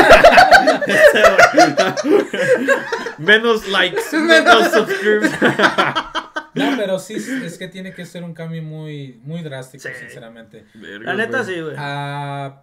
Menos 3.18 3.66
likes, 3.68 4.02
menos 4.16 4.68
subscribers. 4.72 5.32
No, 6.54 6.76
pero 6.76 6.98
sí, 6.98 7.14
es 7.14 7.58
que 7.58 7.68
tiene 7.68 7.92
que 7.92 8.06
ser 8.06 8.22
un 8.24 8.32
cambio 8.34 8.62
muy, 8.62 9.20
muy 9.24 9.42
drástico, 9.42 9.82
Sí. 9.88 9.94
sinceramente. 10.00 10.66
La 10.74 11.14
neta 11.14 11.44
sí, 11.44 11.60
güey. 11.60 11.74
Ah, 11.78 12.62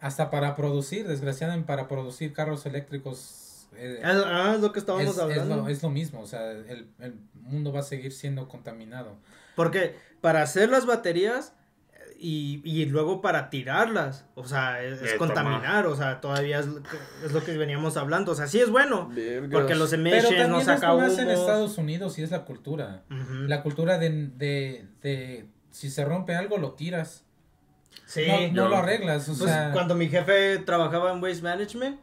hasta 0.00 0.30
para 0.30 0.56
producir, 0.56 1.06
desgraciadamente, 1.06 1.66
para 1.66 1.86
producir 1.88 2.32
carros 2.32 2.66
eléctricos. 2.66 3.38
Eh, 3.76 3.98
Es, 4.02 4.04
ah, 4.26 4.52
es 4.54 4.60
lo 4.60 4.72
que 4.72 4.78
estábamos 4.78 5.06
es, 5.08 5.14
es 5.14 5.18
hablando. 5.20 5.56
lo, 5.56 5.68
es 5.68 5.82
lo 5.82 5.90
mismo, 5.90 6.20
o 6.20 6.26
sea, 6.26 6.50
el, 6.52 6.88
el 6.98 7.14
mundo 7.34 7.72
va 7.72 7.80
a 7.80 7.84
seguir 7.84 8.12
siendo 8.12 8.48
contaminado. 8.48 9.18
Porque 9.56 9.96
para 10.20 10.42
hacer 10.42 10.68
las 10.70 10.86
baterías 10.86 11.54
eh, 11.92 12.16
y, 12.18 12.62
y 12.64 12.86
luego 12.86 13.20
para 13.20 13.50
tirarlas, 13.50 14.24
o 14.34 14.44
sea, 14.46 14.82
es, 14.82 15.02
es 15.02 15.14
contaminar, 15.14 15.86
o 15.86 15.96
sea, 15.96 16.20
todavía 16.20 16.60
es, 16.60 16.66
lo 16.66 16.82
que- 16.82 16.96
es 17.26 17.32
lo 17.32 17.42
que 17.44 17.56
veníamos 17.58 17.96
hablando. 17.96 18.32
O 18.32 18.34
sea, 18.34 18.46
sí 18.46 18.60
es 18.60 18.70
bueno, 18.70 19.10
porque 19.50 19.74
los 19.74 19.92
emissions 19.92 20.48
no 20.48 20.58
es 20.60 20.64
saca 20.66 20.92
en. 20.92 21.28
Estados 21.30 21.76
Unidos 21.78 22.18
y 22.18 22.22
es 22.22 22.30
la 22.30 22.44
cultura. 22.44 23.02
La 23.46 23.62
cultura 23.62 23.98
de, 23.98 24.28
de, 24.36 24.86
de 25.02 25.46
si 25.70 25.90
se 25.90 26.04
rompe 26.04 26.34
algo, 26.34 26.58
lo 26.58 26.72
tiras. 26.74 27.24
Sí, 28.06 28.26
no, 28.52 28.68
lo 28.68 28.76
arreglas, 28.76 29.28
o 29.28 29.36
Pues, 29.36 29.50
sea... 29.50 29.70
cuando 29.72 29.94
mi 29.94 30.08
jefe 30.08 30.58
trabajaba 30.58 31.12
en 31.12 31.22
Waste 31.22 31.42
Management, 31.42 31.98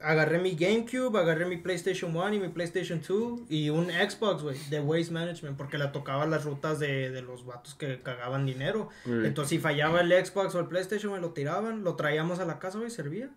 agarré 0.00 0.38
mi 0.38 0.54
GameCube, 0.54 1.18
agarré 1.18 1.46
mi 1.46 1.56
PlayStation 1.56 2.14
1 2.14 2.34
y 2.34 2.38
mi 2.40 2.48
PlayStation 2.48 3.00
2 3.06 3.42
y 3.48 3.70
un 3.70 3.86
Xbox, 3.86 4.42
güey, 4.42 4.58
de 4.70 4.80
Waste 4.80 5.12
Management, 5.12 5.56
porque 5.56 5.78
le 5.78 5.86
tocaba 5.88 6.26
las 6.26 6.44
rutas 6.44 6.78
de, 6.78 7.10
de 7.10 7.22
los 7.22 7.46
vatos 7.46 7.74
que 7.74 8.00
cagaban 8.02 8.46
dinero. 8.46 8.88
Entonces, 9.06 9.50
si 9.50 9.58
fallaba 9.58 10.00
el 10.00 10.10
Xbox 10.12 10.54
o 10.54 10.60
el 10.60 10.66
PlayStation, 10.66 11.12
me 11.12 11.20
lo 11.20 11.30
tiraban, 11.30 11.84
lo 11.84 11.96
traíamos 11.96 12.38
a 12.38 12.44
la 12.44 12.58
casa, 12.58 12.78
güey, 12.78 12.90
servía. 12.90 13.30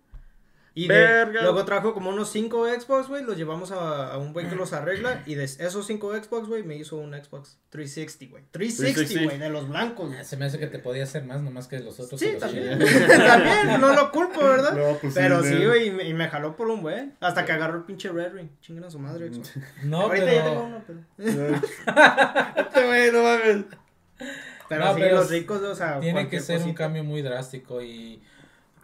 Y 0.84 0.86
de- 0.86 1.26
luego 1.26 1.64
trajo 1.64 1.92
como 1.94 2.10
unos 2.10 2.30
5 2.30 2.66
Xbox, 2.68 3.08
güey, 3.08 3.24
los 3.24 3.36
llevamos 3.36 3.72
a, 3.72 4.12
a 4.12 4.18
un 4.18 4.32
güey 4.32 4.48
que 4.48 4.54
los 4.54 4.72
arregla. 4.72 5.22
Y 5.26 5.34
de 5.34 5.44
esos 5.44 5.86
5 5.86 6.14
Xbox, 6.22 6.46
güey, 6.46 6.62
me 6.62 6.76
hizo 6.76 6.96
un 6.96 7.12
Xbox 7.14 7.58
360, 7.70 8.30
güey. 8.30 8.44
360, 8.52 8.94
360. 8.94 9.24
güey, 9.24 9.38
de 9.38 9.48
los 9.50 9.68
blancos, 9.68 10.08
güey. 10.12 10.24
Se 10.24 10.36
me 10.36 10.44
hace 10.44 10.58
que 10.58 10.68
te 10.68 10.78
podía 10.78 11.02
hacer 11.02 11.24
más 11.24 11.40
nomás 11.42 11.66
que 11.66 11.80
los 11.80 11.98
otros. 11.98 12.20
Sí, 12.20 12.30
los 12.32 12.40
también. 12.40 12.78
también, 13.08 13.80
no 13.80 13.92
lo 13.94 14.12
culpo, 14.12 14.40
¿verdad? 14.40 14.72
No, 14.72 14.96
pues 14.98 15.14
Pero 15.14 15.42
sí, 15.42 15.56
güey, 15.66 15.88
y, 15.88 15.90
me- 15.90 16.04
y 16.04 16.14
me 16.14 16.28
jaló 16.28 16.54
por 16.54 16.68
un 16.68 16.80
güey. 16.82 17.10
Hasta 17.20 17.44
que 17.44 17.52
agarró 17.52 17.78
el 17.78 17.84
pinche 17.84 18.10
Red 18.10 18.34
Ring. 18.34 18.48
Chinguen 18.60 18.84
a 18.84 18.90
su 18.90 18.98
madre, 18.98 19.32
Xbox. 19.32 19.54
No, 19.82 20.02
Ahorita 20.02 20.26
ya 20.32 20.44
tengo 20.44 20.54
pero... 20.54 20.64
uno, 20.64 20.84
pero. 20.86 21.56
Este 22.56 22.86
güey, 22.86 23.10
no 23.12 23.22
mames. 23.22 23.64
Pero 24.68 24.84
No, 24.84 24.94
sí, 24.94 25.00
pero 25.00 25.16
los 25.16 25.30
ricos, 25.30 25.62
o 25.62 25.74
sea. 25.74 25.98
Tiene 25.98 26.28
que 26.28 26.40
ser 26.40 26.62
un 26.62 26.74
cambio 26.74 27.02
muy 27.02 27.22
drástico 27.22 27.82
y 27.82 28.22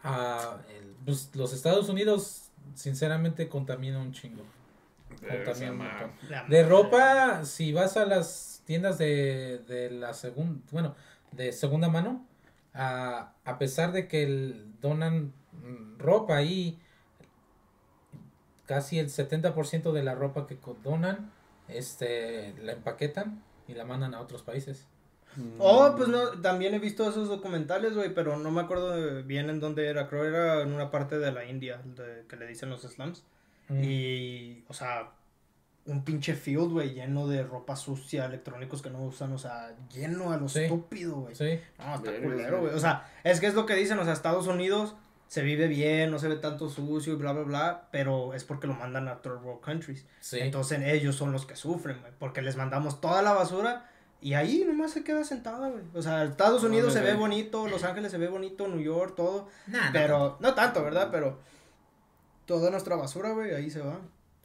ah, 0.03 0.57
el- 0.77 0.84
pues, 1.05 1.31
los 1.35 1.53
Estados 1.53 1.89
Unidos 1.89 2.51
sinceramente 2.75 3.49
contamina 3.49 3.99
un 3.99 4.13
chingo. 4.13 4.43
Contamina 5.21 5.71
un 5.73 5.79
montón. 5.79 6.13
La 6.29 6.45
De 6.45 6.63
ropa, 6.65 7.45
si 7.45 7.73
vas 7.73 7.97
a 7.97 8.05
las 8.07 8.63
tiendas 8.65 8.99
de, 8.99 9.59
de 9.69 9.91
la 9.91 10.15
segunda, 10.15 10.61
bueno, 10.71 10.95
de 11.33 11.53
segunda 11.53 11.89
mano, 11.89 12.27
a, 12.73 13.33
a 13.45 13.59
pesar 13.59 13.93
de 13.93 14.09
que 14.09 14.23
el- 14.25 14.73
donan 14.81 15.33
mm, 15.53 15.99
ropa 15.99 16.37
ahí, 16.37 16.79
casi 18.67 18.99
el 18.99 19.09
70% 19.11 19.93
de 19.93 20.03
la 20.03 20.15
ropa 20.15 20.47
que 20.47 20.59
donan, 20.83 21.31
este, 21.69 22.55
la 22.63 22.73
empaquetan 22.73 23.43
y 23.69 23.75
la 23.75 23.85
mandan 23.85 24.15
a 24.15 24.21
otros 24.21 24.43
países. 24.43 24.87
Oh, 25.59 25.95
pues 25.97 26.09
no, 26.09 26.29
también 26.41 26.75
he 26.75 26.79
visto 26.79 27.09
esos 27.09 27.29
documentales, 27.29 27.95
güey, 27.95 28.15
pero 28.15 28.37
no 28.37 28.51
me 28.51 28.61
acuerdo 28.61 29.23
bien 29.25 29.51
en 29.51 29.61
dónde 29.61 29.87
era. 29.89 30.09
Creo 30.09 30.25
era 30.25 30.63
en 30.63 30.73
una 30.73 30.91
parte 30.91 31.19
de 31.19 31.33
la 31.33 31.45
India, 31.45 31.81
de, 31.85 32.25
que 32.29 32.37
le 32.37 32.47
dicen 32.47 32.71
los 32.71 32.83
slums. 32.83 33.25
Mm. 33.69 33.81
Y, 33.83 34.65
o 34.69 34.75
sea, 34.75 35.11
un 35.87 36.05
pinche 36.05 36.35
field, 36.35 36.71
güey, 36.71 36.95
lleno 36.95 37.27
de 37.29 37.43
ropa 37.43 37.77
sucia, 37.77 38.27
electrónicos 38.27 38.81
que 38.83 38.91
no 38.91 39.03
usan, 39.03 39.33
o 39.33 39.39
sea, 39.39 39.75
lleno 39.93 40.33
a 40.33 40.37
lo 40.37 40.49
Sí. 40.49 40.61
estúpido, 40.61 41.17
güey. 41.17 41.35
Sí. 41.35 41.61
No, 41.79 41.95
está 41.95 42.13
culero, 42.23 42.61
güey. 42.61 42.75
O 42.75 42.79
sea, 42.79 43.11
es 43.23 43.41
que 43.41 43.47
es 43.47 43.55
lo 43.55 43.67
que 43.67 43.75
dicen, 43.75 43.99
o 43.99 44.05
sea, 44.05 44.13
Estados 44.13 44.47
Unidos 44.47 44.95
se 45.27 45.43
vive 45.43 45.67
bien, 45.67 46.11
no 46.11 46.19
se 46.19 46.29
ve 46.29 46.37
tanto 46.37 46.69
sucio 46.69 47.15
y 47.15 47.17
bla, 47.17 47.33
bla, 47.33 47.43
bla, 47.43 47.89
pero 47.91 48.35
es 48.35 48.45
porque 48.45 48.67
lo 48.67 48.75
mandan 48.75 49.09
a 49.09 49.21
third 49.21 49.43
world 49.43 49.61
countries. 49.63 50.07
Sí. 50.21 50.39
Entonces 50.41 50.81
ellos 50.85 51.17
son 51.17 51.33
los 51.33 51.45
que 51.45 51.57
sufren, 51.57 51.99
güey, 52.01 52.13
porque 52.19 52.41
les 52.41 52.57
mandamos 52.57 53.01
toda 53.01 53.21
la 53.23 53.33
basura 53.33 53.91
y 54.25 54.35
ahí 54.35 54.65
nomás 54.67 54.91
se 54.91 55.05
queda 55.05 55.23
sentada, 55.23 55.69
güey. 55.69 55.83
O 55.95 56.03
sea, 56.03 56.25
Estados 56.25 56.63
No, 56.63 56.69
Unidos 56.69 56.89
no 56.89 56.93
se 57.01 57.07
sé. 57.07 57.13
ve 57.13 57.15
bonito, 57.19 57.69
Los 57.69 57.85
Ángeles 57.85 58.11
se 58.11 58.19
ve 58.19 58.27
bonito, 58.29 58.67
New 58.67 58.81
York, 58.81 59.15
todo, 59.15 59.49
Nah, 59.69 59.87
no 59.87 59.93
pero 59.93 60.37
no 60.41 60.55
tanto, 60.55 60.83
¿verdad? 60.83 61.09
Pero 61.13 61.39
toda 62.47 62.71
nuestra 62.71 62.97
basura, 62.97 63.31
güey, 63.31 63.55
ahí 63.55 63.71
se 63.71 63.81
va. 63.81 63.99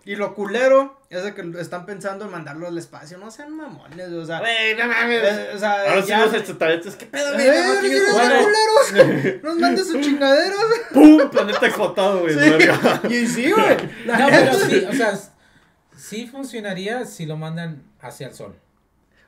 Y 0.06 0.16
lo 0.16 0.34
culero 0.34 1.00
es 1.10 1.24
de 1.24 1.34
que 1.34 1.42
están 1.60 1.86
pensando 1.86 2.26
en 2.26 2.32
mandarlo 2.32 2.68
al 2.68 2.78
espacio, 2.78 3.18
no 3.18 3.30
sean 3.32 3.56
mamones, 3.56 4.08
o 4.10 4.26
sea, 4.26 4.40
Güey, 4.40 4.76
no 4.76 4.88
mames. 4.88 5.22
eh, 5.24 5.50
o 5.54 5.60
sea, 5.60 5.82
Ahora 5.90 6.02
sí 6.04 6.12
los 6.16 6.34
extraterrestres, 6.34 6.96
¿qué 6.96 7.06
pedo, 7.06 7.34
güey? 7.34 7.48
¡Eh, 7.48 7.52
No, 7.52 7.74
no 7.74 7.82
sean 7.82 8.14
bueno. 8.14 8.36
culeros! 8.46 9.44
¡Nos 9.44 9.56
manden 9.58 9.86
sus 9.86 10.02
chingaderas! 10.02 10.58
¡Pum! 10.94 11.30
Planeta 11.30 11.66
explotado, 11.68 12.22
güey. 12.22 12.34
Sí. 12.34 12.68
Y 13.10 13.28
sí, 13.28 13.52
güey. 13.52 13.78
No, 14.06 14.28
pero 14.30 14.54
sí, 14.58 14.86
o 14.90 14.94
sea, 14.94 15.20
sí 15.98 16.28
funcionaría 16.28 17.06
si 17.06 17.26
lo 17.26 17.36
mandan 17.38 17.84
hacia 18.02 18.28
el 18.28 18.34
sol. 18.34 18.56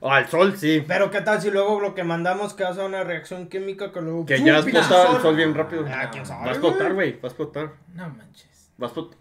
El 0.02 0.28
sol, 0.28 0.58
sí. 0.58 0.84
Pero 0.88 1.12
qué 1.12 1.22
tal 1.22 1.42
si 1.42 1.52
luego 1.52 1.80
lo 1.80 1.94
que 1.94 2.04
mandamos 2.04 2.54
causa 2.56 2.86
una 2.86 3.04
reacción 3.04 3.48
química 3.48 3.92
que 3.92 4.02
luego. 4.02 4.26
Que 4.26 4.42
ya 4.42 4.58
explota 4.58 5.12
el 5.16 5.22
sol 5.22 5.36
bien 5.36 5.54
rápido. 5.54 5.86
Ah, 5.88 6.10
quién 6.12 6.26
sabe, 6.26 6.44
Va 6.46 6.50
a 6.50 6.54
explotar, 6.54 6.94
güey. 6.94 7.14
Va 7.14 7.24
a 7.24 7.28
explotar. 7.28 7.74
No 7.94 8.10
manches. 8.10 8.72
Vas 8.78 8.92
por... 8.94 9.12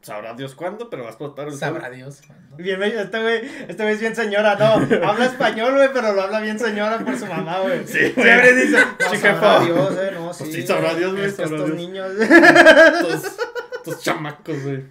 Sabrá 0.00 0.32
Dios 0.34 0.54
cuándo, 0.54 0.88
pero 0.88 1.04
vas 1.04 1.16
por 1.16 1.28
estar 1.30 1.46
el 1.46 1.54
Sabrá 1.54 1.88
sol. 1.88 1.94
Dios. 1.96 2.22
cuándo. 2.26 2.56
Bien, 2.56 2.82
este 2.82 3.20
güey, 3.20 3.40
este 3.68 3.82
güey 3.82 3.94
es 3.94 4.00
bien 4.00 4.16
señora, 4.16 4.56
no, 4.56 4.64
habla 5.08 5.26
español, 5.26 5.74
güey, 5.74 5.90
pero 5.92 6.12
lo 6.14 6.22
habla 6.22 6.40
bien 6.40 6.58
señora 6.58 6.98
por 6.98 7.16
su 7.16 7.26
mamá, 7.26 7.60
güey. 7.60 7.86
Sí, 7.86 7.98
güey. 7.98 8.12
Siempre 8.26 8.54
dice, 8.54 8.78
no, 8.78 9.10
Sí, 9.10 9.16
sabrá 9.18 9.34
jefa. 9.34 9.64
Dios, 9.64 9.98
eh, 10.00 10.10
no, 10.14 10.32
sí. 10.32 10.44
Pues 10.44 10.54
sí, 10.54 10.66
sabrá 10.66 10.94
Dios, 10.94 11.12
güey, 11.12 11.26
estos 11.26 11.50
Dios. 11.50 11.74
niños, 11.74 12.10
Estos, 12.18 13.36
estos 13.76 14.00
chamacos, 14.02 14.62
güey. 14.62 14.84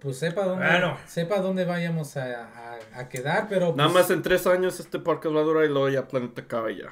Pues 0.00 0.18
sepa 0.18 0.44
dónde, 0.44 0.64
Bueno. 0.66 0.96
sepa 1.06 1.40
dónde 1.40 1.64
vayamos 1.64 2.16
a, 2.16 2.44
a- 2.44 2.78
a 2.94 3.08
quedar, 3.08 3.46
pero. 3.48 3.74
Nada 3.74 3.90
pues, 3.90 4.02
más 4.04 4.10
en 4.10 4.22
tres 4.22 4.46
años 4.46 4.78
este 4.78 4.98
podcast 5.00 5.34
va 5.34 5.40
a 5.40 5.44
durar 5.44 5.64
y 5.64 5.68
luego 5.68 5.88
ya 5.88 6.06
Planeta 6.06 6.42
acaba 6.42 6.70
y 6.70 6.78
ya. 6.82 6.88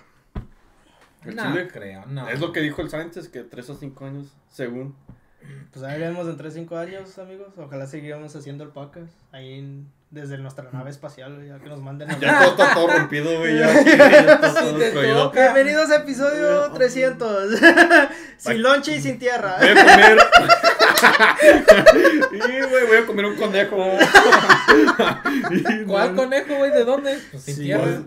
El 1.24 1.36
No 1.36 1.42
chile 1.44 1.68
creo, 1.68 2.04
no. 2.06 2.28
Es 2.28 2.40
lo 2.40 2.52
que 2.52 2.60
dijo 2.60 2.82
el 2.82 2.90
Sánchez, 2.90 3.28
que 3.28 3.42
tres 3.42 3.68
o 3.70 3.74
cinco 3.74 4.04
años, 4.06 4.32
según. 4.48 4.94
Pues 5.72 5.84
ahí 5.84 6.00
vemos 6.00 6.26
en 6.26 6.36
3 6.36 6.54
5 6.54 6.76
años, 6.76 7.18
amigos. 7.18 7.48
Ojalá 7.56 7.86
sigamos 7.86 8.34
haciendo 8.34 8.64
el 8.64 8.70
podcast. 8.70 9.12
Ahí 9.32 9.58
en- 9.58 9.90
desde 10.10 10.38
nuestra 10.38 10.70
nave 10.72 10.90
espacial, 10.90 11.44
ya 11.46 11.58
que 11.58 11.68
nos 11.68 11.80
manden 11.82 12.10
a 12.10 12.18
Ya 12.18 12.38
todo 12.38 12.50
está 12.52 12.74
todo 12.74 12.86
rompido, 12.88 13.38
güey. 13.38 13.58
Ya, 13.58 13.82
ya 13.84 14.40
todo 14.40 15.24
toca. 15.24 15.42
Bienvenidos 15.52 15.90
a 15.90 15.96
episodio 15.96 16.70
300. 16.72 17.50
sin 18.38 18.62
lonche 18.62 18.96
y 18.96 19.00
sin 19.00 19.18
tierra. 19.18 19.56
Voy 19.58 19.68
a 19.68 19.74
comer. 19.74 20.18
y, 22.32 22.38
güey, 22.70 22.86
voy 22.86 22.96
a 22.96 23.06
comer 23.06 23.24
un 23.26 23.36
conejo. 23.36 23.76
¿Cuál 25.86 26.14
conejo, 26.14 26.54
güey? 26.56 26.70
¿De 26.70 26.84
dónde? 26.84 27.18
Pues 27.32 27.42
sin 27.42 27.56
Sí, 27.56 27.62
tierra. 27.62 28.02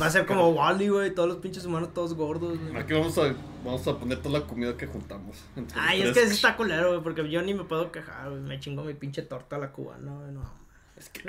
Va 0.00 0.06
a 0.06 0.10
ser 0.10 0.26
como 0.26 0.48
Wally, 0.50 0.88
güey. 0.88 1.14
Todos 1.14 1.28
los 1.28 1.38
pinches 1.38 1.64
humanos, 1.64 1.92
todos 1.94 2.14
gordos. 2.14 2.58
güey. 2.58 2.76
Aquí 2.76 2.92
vamos 2.92 3.16
a, 3.18 3.34
vamos 3.64 3.86
a 3.86 3.98
poner 3.98 4.20
toda 4.20 4.40
la 4.40 4.46
comida 4.46 4.76
que 4.76 4.86
juntamos. 4.86 5.44
Ay, 5.74 6.02
es 6.02 6.12
que 6.12 6.26
sí 6.26 6.34
está 6.34 6.56
culero, 6.56 6.88
güey. 6.90 7.02
Porque 7.02 7.28
yo 7.28 7.42
ni 7.42 7.54
me 7.54 7.64
puedo 7.64 7.90
quejar, 7.92 8.30
güey. 8.30 8.42
Me 8.42 8.60
chingo 8.60 8.84
mi 8.84 8.94
pinche 8.94 9.22
torta 9.22 9.56
a 9.56 9.58
la 9.58 9.72
cubana, 9.72 10.12
güey. 10.12 10.32
No. 10.32 10.68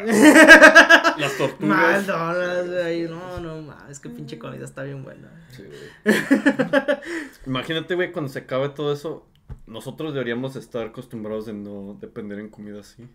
Las 1.17 1.37
tortugas. 1.37 2.07
McDonald's, 2.07 2.71
güey. 2.71 3.03
No, 3.03 3.39
no, 3.39 3.61
mames. 3.61 3.91
Es 3.91 3.99
que 3.99 4.09
pinche 4.09 4.39
comida 4.39 4.65
está 4.65 4.83
bien 4.83 5.03
buena. 5.03 5.29
Sí, 5.51 5.63
güey. 5.63 6.15
Imagínate, 7.45 7.95
güey, 7.95 8.11
cuando 8.11 8.31
se 8.31 8.39
acabe 8.39 8.69
todo 8.69 8.93
eso, 8.93 9.27
nosotros 9.67 10.13
deberíamos 10.13 10.55
estar 10.55 10.87
acostumbrados 10.87 11.45
de 11.45 11.53
no 11.53 11.97
depender 11.99 12.39
en 12.39 12.49
comida 12.49 12.79
así. 12.79 13.07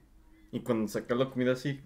Y 0.52 0.60
cuando 0.60 0.86
se 0.86 1.00
acabe 1.00 1.24
la 1.24 1.30
comida 1.30 1.52
así, 1.52 1.80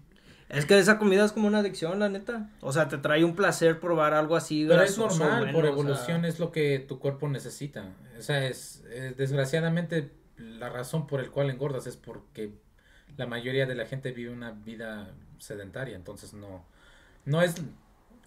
Es 0.49 0.65
que 0.65 0.77
esa 0.77 0.97
comida 0.97 1.23
es 1.25 1.31
como 1.31 1.47
una 1.47 1.59
adicción, 1.59 1.99
la 1.99 2.09
neta. 2.09 2.49
O 2.61 2.73
sea, 2.73 2.87
te 2.87 2.97
trae 2.97 3.23
un 3.23 3.35
placer 3.35 3.79
probar 3.79 4.13
algo 4.13 4.35
así. 4.35 4.65
Pero 4.67 4.81
es 4.81 4.97
normal, 4.97 5.41
bueno, 5.41 5.53
por 5.53 5.63
o 5.63 5.67
sea. 5.67 5.71
evolución 5.71 6.25
es 6.25 6.39
lo 6.39 6.51
que 6.51 6.79
tu 6.79 6.99
cuerpo 6.99 7.29
necesita. 7.29 7.93
O 8.17 8.21
sea, 8.21 8.45
es, 8.45 8.83
eh, 8.89 9.13
desgraciadamente 9.15 10.11
la 10.37 10.69
razón 10.69 11.05
por 11.05 11.19
el 11.19 11.29
cual 11.29 11.49
engordas 11.49 11.85
es 11.85 11.97
porque 11.97 12.51
la 13.17 13.27
mayoría 13.27 13.65
de 13.65 13.75
la 13.75 13.85
gente 13.85 14.11
vive 14.11 14.31
una 14.31 14.51
vida 14.51 15.13
sedentaria, 15.37 15.95
entonces 15.95 16.33
no 16.33 16.65
no 17.25 17.41
es 17.41 17.55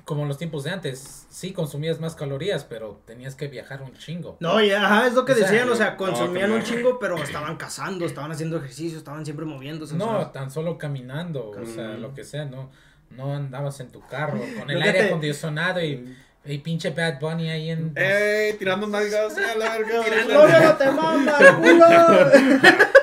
como 0.05 0.23
en 0.23 0.29
los 0.29 0.39
tiempos 0.39 0.65
de 0.65 0.71
antes. 0.71 1.27
Sí 1.31 1.53
consumías 1.53 2.01
más 2.01 2.15
calorías, 2.15 2.65
pero 2.65 3.01
tenías 3.07 3.35
que 3.35 3.49
viajar 3.49 3.83
un 3.83 3.93
chingo. 3.95 4.37
No, 4.41 4.61
y 4.63 4.71
ajá, 4.71 5.07
es 5.07 5.15
lo 5.15 5.25
que 5.25 5.33
O 5.33 5.35
sea, 5.37 5.47
decían, 5.49 5.69
o 5.69 5.75
sea, 5.75 5.97
consumían 5.97 6.51
no, 6.51 6.57
un 6.57 6.63
chingo, 6.63 6.99
pero 6.99 7.17
estaban 7.23 7.57
cazando, 7.57 8.05
estaban 8.07 8.33
haciendo 8.33 8.57
ejercicio, 8.59 8.99
estaban 8.99 9.25
siempre 9.25 9.47
moviéndose. 9.47 9.95
o 9.95 9.99
No, 9.99 10.19
sea, 10.19 10.33
tan 10.33 10.51
solo 10.51 10.77
caminando, 10.79 11.51
o 11.51 11.67
sea, 11.67 11.89
lo 11.95 12.15
que 12.15 12.25
sea, 12.25 12.45
no 12.45 12.71
no 13.11 13.35
andabas 13.35 13.79
en 13.81 13.91
tu 13.91 14.01
carro 14.07 14.41
con 14.59 14.71
el 14.71 14.81
aire 14.81 15.01
te- 15.01 15.07
acondicionado 15.09 15.83
y, 15.85 16.17
y 16.47 16.59
pinche 16.59 16.91
Bad 16.91 17.21
Bunny 17.21 17.51
ahí 17.51 17.71
en 17.71 17.93
¡Ey! 17.95 18.55
Tirando 18.55 18.87
nalgas 18.87 19.37
a 19.37 19.55
la 19.57 19.77
verga. 19.77 20.03
¡No, 20.29 20.49
no 20.49 20.77
te 20.77 20.91
mama, 20.91 21.33
culo! 21.61 21.87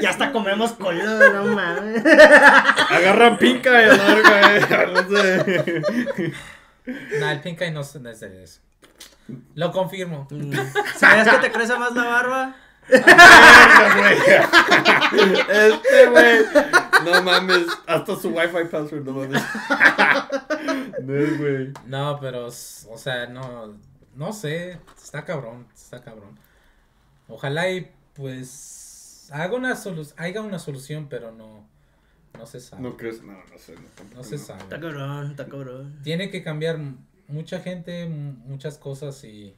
ya 0.00 0.10
hasta 0.10 0.32
comemos 0.32 0.72
colo, 0.72 1.02
no 1.32 1.44
mames. 1.54 2.04
Agarran 2.04 3.38
pinca 3.38 3.70
y 3.70 3.84
a 3.84 3.96
la 3.96 4.04
verga, 4.04 4.56
eh. 4.56 4.86
No 4.92 5.08
sé. 5.08 6.32
Nah, 7.20 7.32
el 7.32 7.40
pink 7.40 7.60
eye 7.60 7.70
no, 7.70 7.80
es 7.80 7.92
de 7.92 8.44
eso. 8.44 8.60
Lo 9.54 9.70
confirmo. 9.72 10.26
¿Sabías 10.96 11.28
que 11.28 11.38
te 11.38 11.52
crece 11.52 11.78
más 11.78 11.92
la 11.94 12.04
barba? 12.04 12.56
Este, 15.48 16.06
güey. 16.10 16.40
No 17.04 17.22
mames. 17.22 17.66
Hasta 17.86 18.16
su 18.16 18.30
wifi 18.30 18.64
password, 18.70 19.04
no 19.04 19.12
mames. 19.12 19.42
No, 21.00 21.38
güey. 21.38 21.72
No, 21.86 22.18
pero, 22.20 22.46
o 22.46 22.50
sea, 22.50 23.26
no, 23.26 23.74
no 24.14 24.32
sé, 24.32 24.78
está 25.02 25.24
cabrón, 25.24 25.66
está 25.74 26.00
cabrón. 26.02 26.38
Ojalá 27.28 27.70
y, 27.70 27.90
pues, 28.14 28.81
haga 29.32 29.54
una, 29.56 29.74
solu 29.76 30.06
haga 30.16 30.40
una 30.42 30.58
solución, 30.58 31.08
pero 31.08 31.32
no, 31.32 31.66
no 32.38 32.46
se 32.46 32.60
sabe. 32.60 32.82
No 32.82 32.96
crees. 32.96 33.22
No, 33.22 33.32
no 33.32 33.58
sé. 33.58 33.74
No, 34.14 34.22
se 34.22 34.36
Está 34.36 34.58
sabe. 34.58 34.68
cabrón, 34.80 35.30
está 35.30 35.46
cabrón. 35.46 35.98
Tiene 36.02 36.30
que 36.30 36.42
cambiar 36.42 36.78
mucha 37.28 37.60
gente, 37.60 38.06
muchas 38.08 38.78
cosas 38.78 39.22
y... 39.24 39.54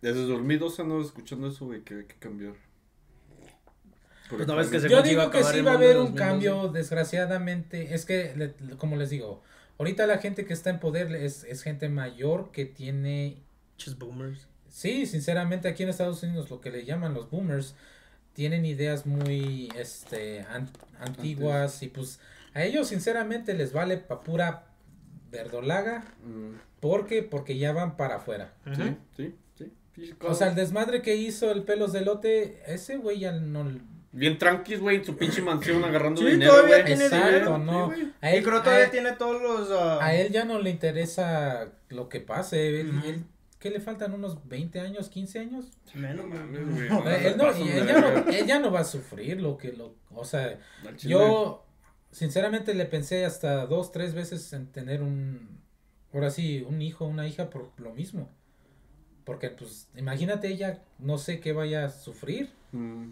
Desde 0.00 0.26
2012 0.26 0.84
no 0.84 1.00
escuchando 1.00 1.46
eso, 1.48 1.66
güey, 1.66 1.82
que 1.82 1.94
hay 1.94 2.04
que 2.06 2.16
cambiar. 2.16 2.54
Pues 4.28 4.46
no 4.46 4.56
ves 4.56 4.68
que 4.68 4.80
se 4.80 4.88
Yo 4.88 5.02
digo 5.02 5.30
que 5.30 5.44
sí 5.44 5.60
va 5.60 5.72
a 5.72 5.74
haber 5.74 5.96
un 5.98 6.14
2012. 6.14 6.16
cambio, 6.16 6.68
desgraciadamente. 6.68 7.94
Es 7.94 8.04
que, 8.06 8.34
le- 8.36 8.76
como 8.76 8.96
les 8.96 9.10
digo, 9.10 9.42
ahorita 9.78 10.06
la 10.06 10.18
gente 10.18 10.44
que 10.46 10.54
está 10.54 10.70
en 10.70 10.80
poder 10.80 11.14
es, 11.14 11.44
es 11.44 11.62
gente 11.62 11.88
mayor 11.88 12.50
que 12.50 12.64
tiene 12.64 13.42
Pinches 13.76 13.98
boomers. 13.98 14.48
Sí, 14.68 15.06
sinceramente 15.06 15.68
aquí 15.68 15.82
en 15.82 15.90
Estados 15.90 16.22
Unidos 16.22 16.50
lo 16.50 16.60
que 16.60 16.70
le 16.70 16.84
llaman 16.84 17.12
los 17.14 17.30
boomers 17.30 17.74
tienen 18.34 18.64
ideas 18.64 19.06
muy 19.06 19.68
este 19.76 20.40
an- 20.50 20.70
antiguas 21.00 21.82
y 21.82 21.88
pues 21.88 22.20
a 22.54 22.62
ellos 22.64 22.88
sinceramente 22.88 23.54
les 23.54 23.72
vale 23.72 23.96
pa 23.98 24.20
pura 24.22 24.64
verdolaga 25.30 26.04
Mm, 26.24 26.54
¿por 26.80 27.06
qué? 27.06 27.22
porque 27.22 27.56
ya 27.58 27.72
van 27.72 27.96
para 27.96 28.16
afuera. 28.16 28.52
Sí, 28.76 28.96
sí, 29.16 29.34
sí. 29.96 30.14
O 30.20 30.34
sea, 30.34 30.48
el 30.48 30.54
desmadre 30.54 31.02
que 31.02 31.16
hizo 31.16 31.50
el 31.50 31.62
pelos 31.64 31.92
de 31.92 32.02
lote, 32.02 32.62
ese 32.66 32.96
güey 32.96 33.20
ya 33.20 33.32
no 33.32 33.66
Bien 34.14 34.36
tranquis, 34.36 34.78
güey, 34.78 34.96
en 34.96 35.04
su 35.06 35.16
pinche 35.16 35.40
mansión 35.40 35.82
agarrando 35.84 36.20
Sí, 36.20 36.32
dinero, 36.32 36.50
todavía 36.52 36.74
güey. 36.76 36.84
tiene 36.86 37.04
Exacto, 37.04 37.26
dinero, 37.28 37.58
no. 37.58 37.94
sí, 37.94 38.12
a 38.20 38.30
Y 38.34 38.36
él, 38.36 38.44
creo 38.44 38.58
a 38.58 38.62
todavía 38.62 38.84
él- 38.84 38.90
tiene 38.90 39.12
todos 39.12 39.40
los. 39.40 39.70
ah, 39.70 40.04
a 40.04 40.14
él 40.14 40.30
ya 40.30 40.44
no 40.44 40.58
le 40.58 40.68
interesa 40.68 41.68
lo 41.88 42.10
que 42.10 42.20
pase. 42.20 42.80
Él- 42.82 43.24
¿Qué 43.62 43.70
le 43.70 43.78
faltan? 43.78 44.12
¿Unos 44.12 44.48
20 44.48 44.80
años, 44.80 45.08
15 45.08 45.38
años? 45.38 45.66
Menos, 45.94 46.26
Mames, 46.26 46.68
güey. 46.68 46.88
él, 47.24 47.36
no, 48.60 48.72
va 48.72 48.80
a 48.80 48.84
sufrir 48.84 49.40
lo 49.40 49.56
que 49.56 49.72
lo, 49.72 49.94
o 50.10 50.24
sea. 50.24 50.58
Yo, 50.98 51.64
sinceramente, 52.10 52.74
le 52.74 52.86
pensé 52.86 53.24
hasta 53.24 53.64
dos, 53.66 53.92
tres 53.92 54.14
veces 54.14 54.52
en 54.52 54.66
tener 54.72 55.00
un, 55.00 55.60
ahora 56.12 56.30
sí, 56.30 56.66
un 56.68 56.82
hijo, 56.82 57.04
una 57.04 57.28
hija 57.28 57.50
por 57.50 57.70
lo 57.78 57.92
mismo. 57.92 58.28
Porque, 59.22 59.50
pues, 59.50 59.86
imagínate 59.96 60.48
ella, 60.48 60.82
no 60.98 61.16
sé 61.16 61.38
qué 61.38 61.52
vaya 61.52 61.84
a 61.84 61.90
sufrir. 61.90 62.50
Mm. 62.72 63.10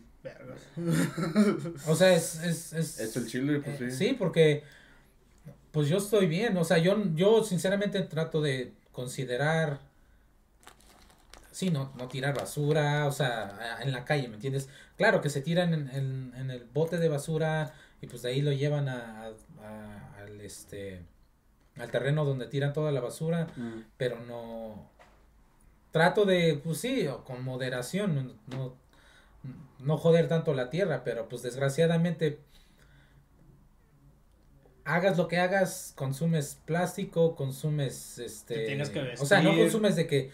O 1.86 1.94
sea, 1.94 2.12
es... 2.12 2.42
Es, 2.42 2.72
es, 2.72 2.98
Es 2.98 3.16
el 3.16 3.28
chile, 3.28 3.60
pues 3.60 3.80
eh, 3.80 3.90
sí. 3.92 4.08
sí, 4.08 4.16
porque, 4.18 4.64
pues 5.70 5.88
yo 5.88 5.98
estoy 5.98 6.26
bien. 6.26 6.56
O 6.56 6.64
sea, 6.64 6.78
yo, 6.78 7.00
yo 7.14 7.44
sinceramente 7.44 8.00
trato 8.00 8.40
de 8.40 8.72
considerar... 8.90 9.88
Sí, 11.60 11.68
no, 11.70 11.92
no 11.98 12.08
tirar 12.08 12.34
basura, 12.34 13.06
o 13.06 13.12
sea, 13.12 13.78
en 13.82 13.92
la 13.92 14.06
calle, 14.06 14.28
¿me 14.28 14.36
entiendes? 14.36 14.70
Claro 14.96 15.20
que 15.20 15.28
se 15.28 15.42
tiran 15.42 15.74
en, 15.74 15.90
en- 15.90 16.32
en 16.34 16.50
el 16.50 16.64
bote 16.64 16.96
de 16.96 17.10
basura 17.10 17.74
y 18.00 18.06
pues 18.06 18.22
de 18.22 18.30
ahí 18.30 18.40
lo 18.40 18.50
llevan 18.50 18.88
a, 18.88 19.26
a- 19.26 19.32
a- 19.62 20.14
al 20.22 20.40
este 20.40 21.02
al 21.76 21.90
terreno 21.90 22.24
donde 22.24 22.46
tiran 22.46 22.72
toda 22.72 22.92
la 22.92 23.00
basura, 23.02 23.48
Mm. 23.56 23.82
pero 23.98 24.20
no 24.20 24.90
trato 25.90 26.24
de, 26.24 26.58
pues 26.64 26.78
sí, 26.78 27.06
o 27.08 27.24
con 27.24 27.44
moderación, 27.44 28.34
no, 28.48 28.56
no, 28.56 28.74
no 29.80 29.98
joder 29.98 30.28
tanto 30.28 30.54
la 30.54 30.70
tierra, 30.70 31.04
pero 31.04 31.28
pues 31.28 31.42
desgraciadamente 31.42 32.38
hagas 34.84 35.18
lo 35.18 35.28
que 35.28 35.38
hagas, 35.38 35.92
consumes 35.94 36.58
plástico, 36.64 37.36
consumes 37.36 38.18
este 38.18 38.64
tienes 38.66 38.88
que 38.88 39.12
o 39.20 39.26
sea, 39.26 39.42
no 39.42 39.54
consumes 39.54 39.94
de 39.96 40.06
que 40.06 40.30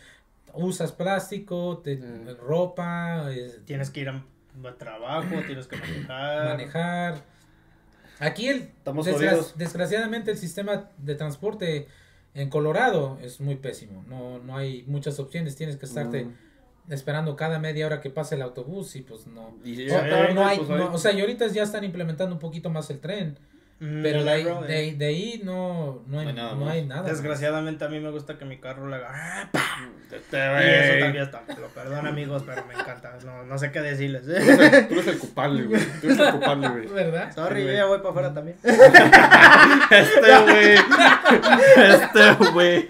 usas 0.56 0.92
plástico, 0.92 1.78
te- 1.78 1.96
Mm. 1.96 2.36
ropa, 2.40 3.30
eh, 3.32 3.60
Tienes 3.64 3.90
que 3.90 4.00
ir 4.00 4.08
a, 4.08 4.24
a 4.64 4.72
trabajo, 4.78 5.34
tienes 5.46 5.66
que 5.66 5.76
manejar. 5.76 6.48
manejar. 6.48 7.24
Aquí 8.18 8.48
el 8.48 8.58
Estamos 8.62 9.06
desgra- 9.06 9.30
jodidos. 9.30 9.58
desgraciadamente 9.58 10.30
el 10.30 10.38
sistema 10.38 10.90
de 10.96 11.14
transporte 11.14 11.86
en 12.34 12.48
Colorado 12.50 13.18
es 13.22 13.40
muy 13.40 13.56
pésimo. 13.56 14.04
No, 14.08 14.38
no 14.38 14.56
hay 14.56 14.84
muchas 14.86 15.18
opciones. 15.18 15.56
Tienes 15.56 15.76
que 15.76 15.86
estarte 15.86 16.24
Mm. 16.24 16.92
esperando 16.92 17.36
cada 17.36 17.58
media 17.58 17.84
hora 17.86 18.00
que 18.00 18.10
pase 18.10 18.34
el 18.36 18.42
autobús 18.42 18.96
y 18.96 19.02
pues 19.02 19.26
no. 19.26 19.54
Y 19.64 19.84
O, 19.84 19.88
ya 19.88 19.96
o 19.98 20.00
tarde, 20.00 20.34
no 20.34 20.46
hay, 20.46 20.58
pues, 20.58 20.68
no- 20.68 20.92
o 20.92 20.98
sea, 20.98 21.12
y 21.12 21.20
ahorita 21.20 21.46
ya 21.48 21.62
están 21.62 21.84
implementando 21.84 22.34
un 22.34 22.38
poquito 22.40 22.70
más 22.70 22.88
el 22.90 23.00
tren. 23.00 23.38
Mm, 23.78 24.02
Pero 24.02 24.24
de 24.24 24.40
eh. 24.40 24.44
de, 24.66 24.74
ahí- 24.74 24.94
de 24.94 25.06
ahí 25.06 25.42
no, 25.44 26.02
no, 26.06 26.18
hay, 26.20 26.24
No 26.24 26.30
hay 26.30 26.34
nada 26.36 26.50
no 26.54 26.64
más. 26.64 26.74
hay 26.74 26.86
nada. 26.86 27.02
más. 27.02 27.10
Desgraciadamente 27.10 27.84
a 27.84 27.88
mí 27.88 28.00
me 28.00 28.10
gusta 28.10 28.38
que 28.38 28.46
mi 28.46 28.58
carro 28.58 28.88
le 28.88 28.96
haga. 28.96 29.08
¡ah, 29.10 29.50
Y 30.10 30.14
eso 30.14 30.98
también 31.00 31.24
está. 31.24 31.42
Lo 31.60 31.68
perdón, 31.68 32.06
amigos, 32.06 32.42
pero 32.46 32.64
me 32.64 32.72
encanta. 32.72 33.18
No, 33.26 33.44
no 33.44 33.58
sé 33.58 33.72
qué 33.72 33.82
decirles. 33.82 34.24
Tú 34.24 34.30
eres 34.32 34.58
el- 34.72 34.88
tú 34.88 34.94
eres 34.94 35.06
el 35.08 35.18
culpable, 35.18 35.64
güey. 35.64 35.80
Tú 36.00 36.06
eres 36.06 36.18
el 36.18 36.30
culpable, 36.30 36.68
güey. 36.70 36.86
¿Verdad? 36.86 37.34
Sorry, 37.34 37.64
yo 37.66 37.72
ya 37.72 37.84
voy 37.84 37.98
para 37.98 38.10
afuera 38.10 38.32
también. 38.34 38.56
Este, 39.90 40.38
güey. 40.42 40.74
Este, 41.76 42.50
güey. 42.52 42.88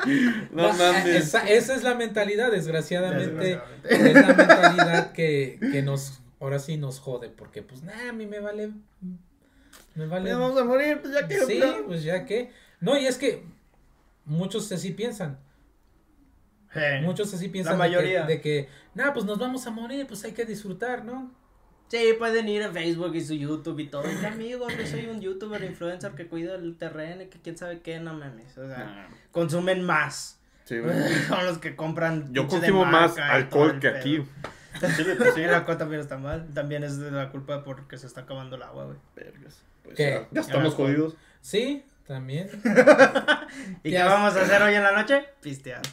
No 0.53 0.69
No, 0.69 0.73
mames. 0.73 1.07
esa, 1.07 1.49
esa 1.49 1.75
es 1.75 1.83
la 1.83 1.95
mentalidad, 1.95 2.51
desgraciadamente. 2.53 3.59
Desgraciadamente. 3.89 4.09
es 4.11 4.15
la 4.27 4.35
mentalidad 4.35 5.13
que, 5.13 5.59
que 5.73 5.83
nos, 5.83 6.21
ahora 6.41 6.59
sí 6.61 6.77
nos 6.77 7.01
jode, 7.01 7.29
porque 7.29 7.63
pues 7.63 7.83
nada, 7.83 8.11
a 8.11 8.13
mí 8.13 8.27
me 8.27 8.39
vale, 8.41 8.71
me 9.97 10.07
vale. 10.07 10.29
Ya 10.31 10.37
vamos 10.39 10.59
a 10.61 10.65
morir, 10.65 11.01
pues 11.03 11.13
ya 11.15 11.27
que. 11.27 11.39
Sí, 11.41 11.61
pues 11.87 12.03
ya 12.05 12.25
que. 12.25 12.53
No, 12.81 12.97
y 12.97 13.07
es 13.07 13.19
que 13.19 13.43
muchos 14.25 14.71
así 14.73 14.93
piensan. 14.93 15.39
Eh, 16.75 17.01
Muchos 17.03 17.33
así 17.33 17.49
piensan 17.49 17.79
La 17.79 17.85
de 17.85 17.91
que- 17.91 17.97
mayoría. 17.97 18.27
de 18.27 18.41
que, 18.43 18.69
nada, 18.95 19.15
pues 19.15 19.25
nos 19.25 19.39
vamos 19.39 19.67
a 19.67 19.71
morir, 19.71 20.07
pues 20.07 20.23
hay 20.25 20.33
que 20.33 20.45
disfrutar, 20.45 21.05
¿no? 21.07 21.33
Sí, 21.89 22.15
pueden 22.19 22.49
ir 22.49 22.65
a 22.65 22.71
Facebook 22.71 23.15
y 23.15 23.25
su 23.25 23.33
YouTube 23.35 23.79
y 23.79 23.87
todo. 23.89 24.03
Y 24.11 24.15
que, 24.17 24.27
amigos, 24.27 24.73
yo 24.77 24.87
soy 24.87 25.07
un 25.07 25.21
youtuber 25.21 25.63
influencer 25.65 26.13
que 26.13 26.27
cuida 26.27 26.57
el 26.57 26.77
terreno 26.77 27.23
y 27.23 27.27
que 27.29 27.41
quién 27.41 27.57
sabe 27.57 27.81
qué, 27.81 27.99
no 28.01 28.13
mames. 28.13 28.59
O 28.59 28.67
sea, 28.67 28.79
Nah, 28.85 29.09
consumen 29.31 29.85
más. 29.85 30.39
Sí. 30.65 30.77
Son 31.29 31.47
los 31.47 31.59
que 31.59 31.77
compran. 31.77 32.31
Yo 32.35 32.47
consumo 32.49 32.85
más 32.85 33.17
alcohol 33.17 33.79
que 33.81 33.89
pedo. 33.91 33.99
aquí. 34.01 34.25
Sí, 34.97 35.05
pues 35.19 35.35
sí, 35.35 35.43
el 35.43 35.55
alcohol 35.55 35.79
también 35.79 36.01
está 36.01 36.17
mal. 36.19 36.47
También 36.55 36.85
es 36.85 36.99
de 36.99 37.11
la 37.11 37.31
culpa 37.31 37.65
porque 37.65 37.99
se 37.99 38.07
está 38.07 38.23
acabando 38.23 38.57
el 38.57 38.63
agua, 38.63 38.85
güey. 38.87 38.97
Vergas. 39.15 39.63
Pues 39.83 39.97
¿Qué? 39.97 40.11
ya, 40.11 40.29
ya 40.33 40.41
estamos 40.41 40.75
jodidos. 40.75 41.15
Sí, 41.41 41.85
también. 42.07 42.49
¿Y 43.85 43.91
qué 43.91 44.03
vamos 44.03 44.35
a 44.37 44.43
hacer 44.43 44.63
hoy 44.63 44.75
en 44.75 44.83
la 44.83 44.93
noche? 44.93 45.25
Pistear. 45.41 45.83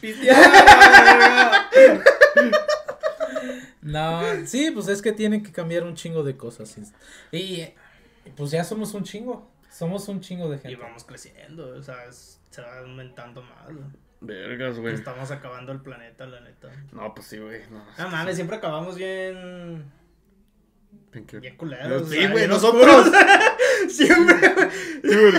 No, 3.82 4.22
sí, 4.46 4.70
pues 4.70 4.88
es 4.88 5.02
que 5.02 5.12
tienen 5.12 5.42
que 5.42 5.52
cambiar 5.52 5.82
un 5.84 5.94
chingo 5.94 6.22
de 6.22 6.36
cosas. 6.36 6.76
Y, 7.30 7.36
y, 7.38 7.74
pues 8.36 8.50
ya 8.50 8.64
somos 8.64 8.94
un 8.94 9.04
chingo. 9.04 9.46
Somos 9.70 10.08
un 10.08 10.20
chingo 10.20 10.48
de 10.48 10.56
Y 10.56 10.60
gente. 10.60 10.76
vamos 10.76 11.04
creciendo, 11.04 11.68
o 11.76 11.82
sea, 11.82 12.04
es- 12.08 12.38
se 12.50 12.62
va 12.62 12.78
aumentando 12.78 13.42
más. 13.42 13.68
Vergas, 14.26 14.78
güey. 14.78 14.94
Estamos 14.94 15.30
acabando 15.30 15.72
el 15.72 15.80
planeta, 15.80 16.26
la 16.26 16.40
neta. 16.40 16.68
No, 16.92 17.14
pues 17.14 17.26
sí, 17.26 17.38
güey. 17.38 17.62
No, 17.70 17.84
Ah, 17.98 18.06
mames, 18.08 18.34
siempre 18.36 18.56
acabamos 18.56 18.96
bien. 18.96 19.84
¿En 21.12 21.26
qué? 21.26 21.38
Bien 21.40 21.56
culeros. 21.56 22.08
Sí, 22.10 22.26
güey, 22.26 22.46
nosotros. 22.48 23.10
siempre. 23.88 24.36
Sí, 25.02 25.14
güey. 25.14 25.32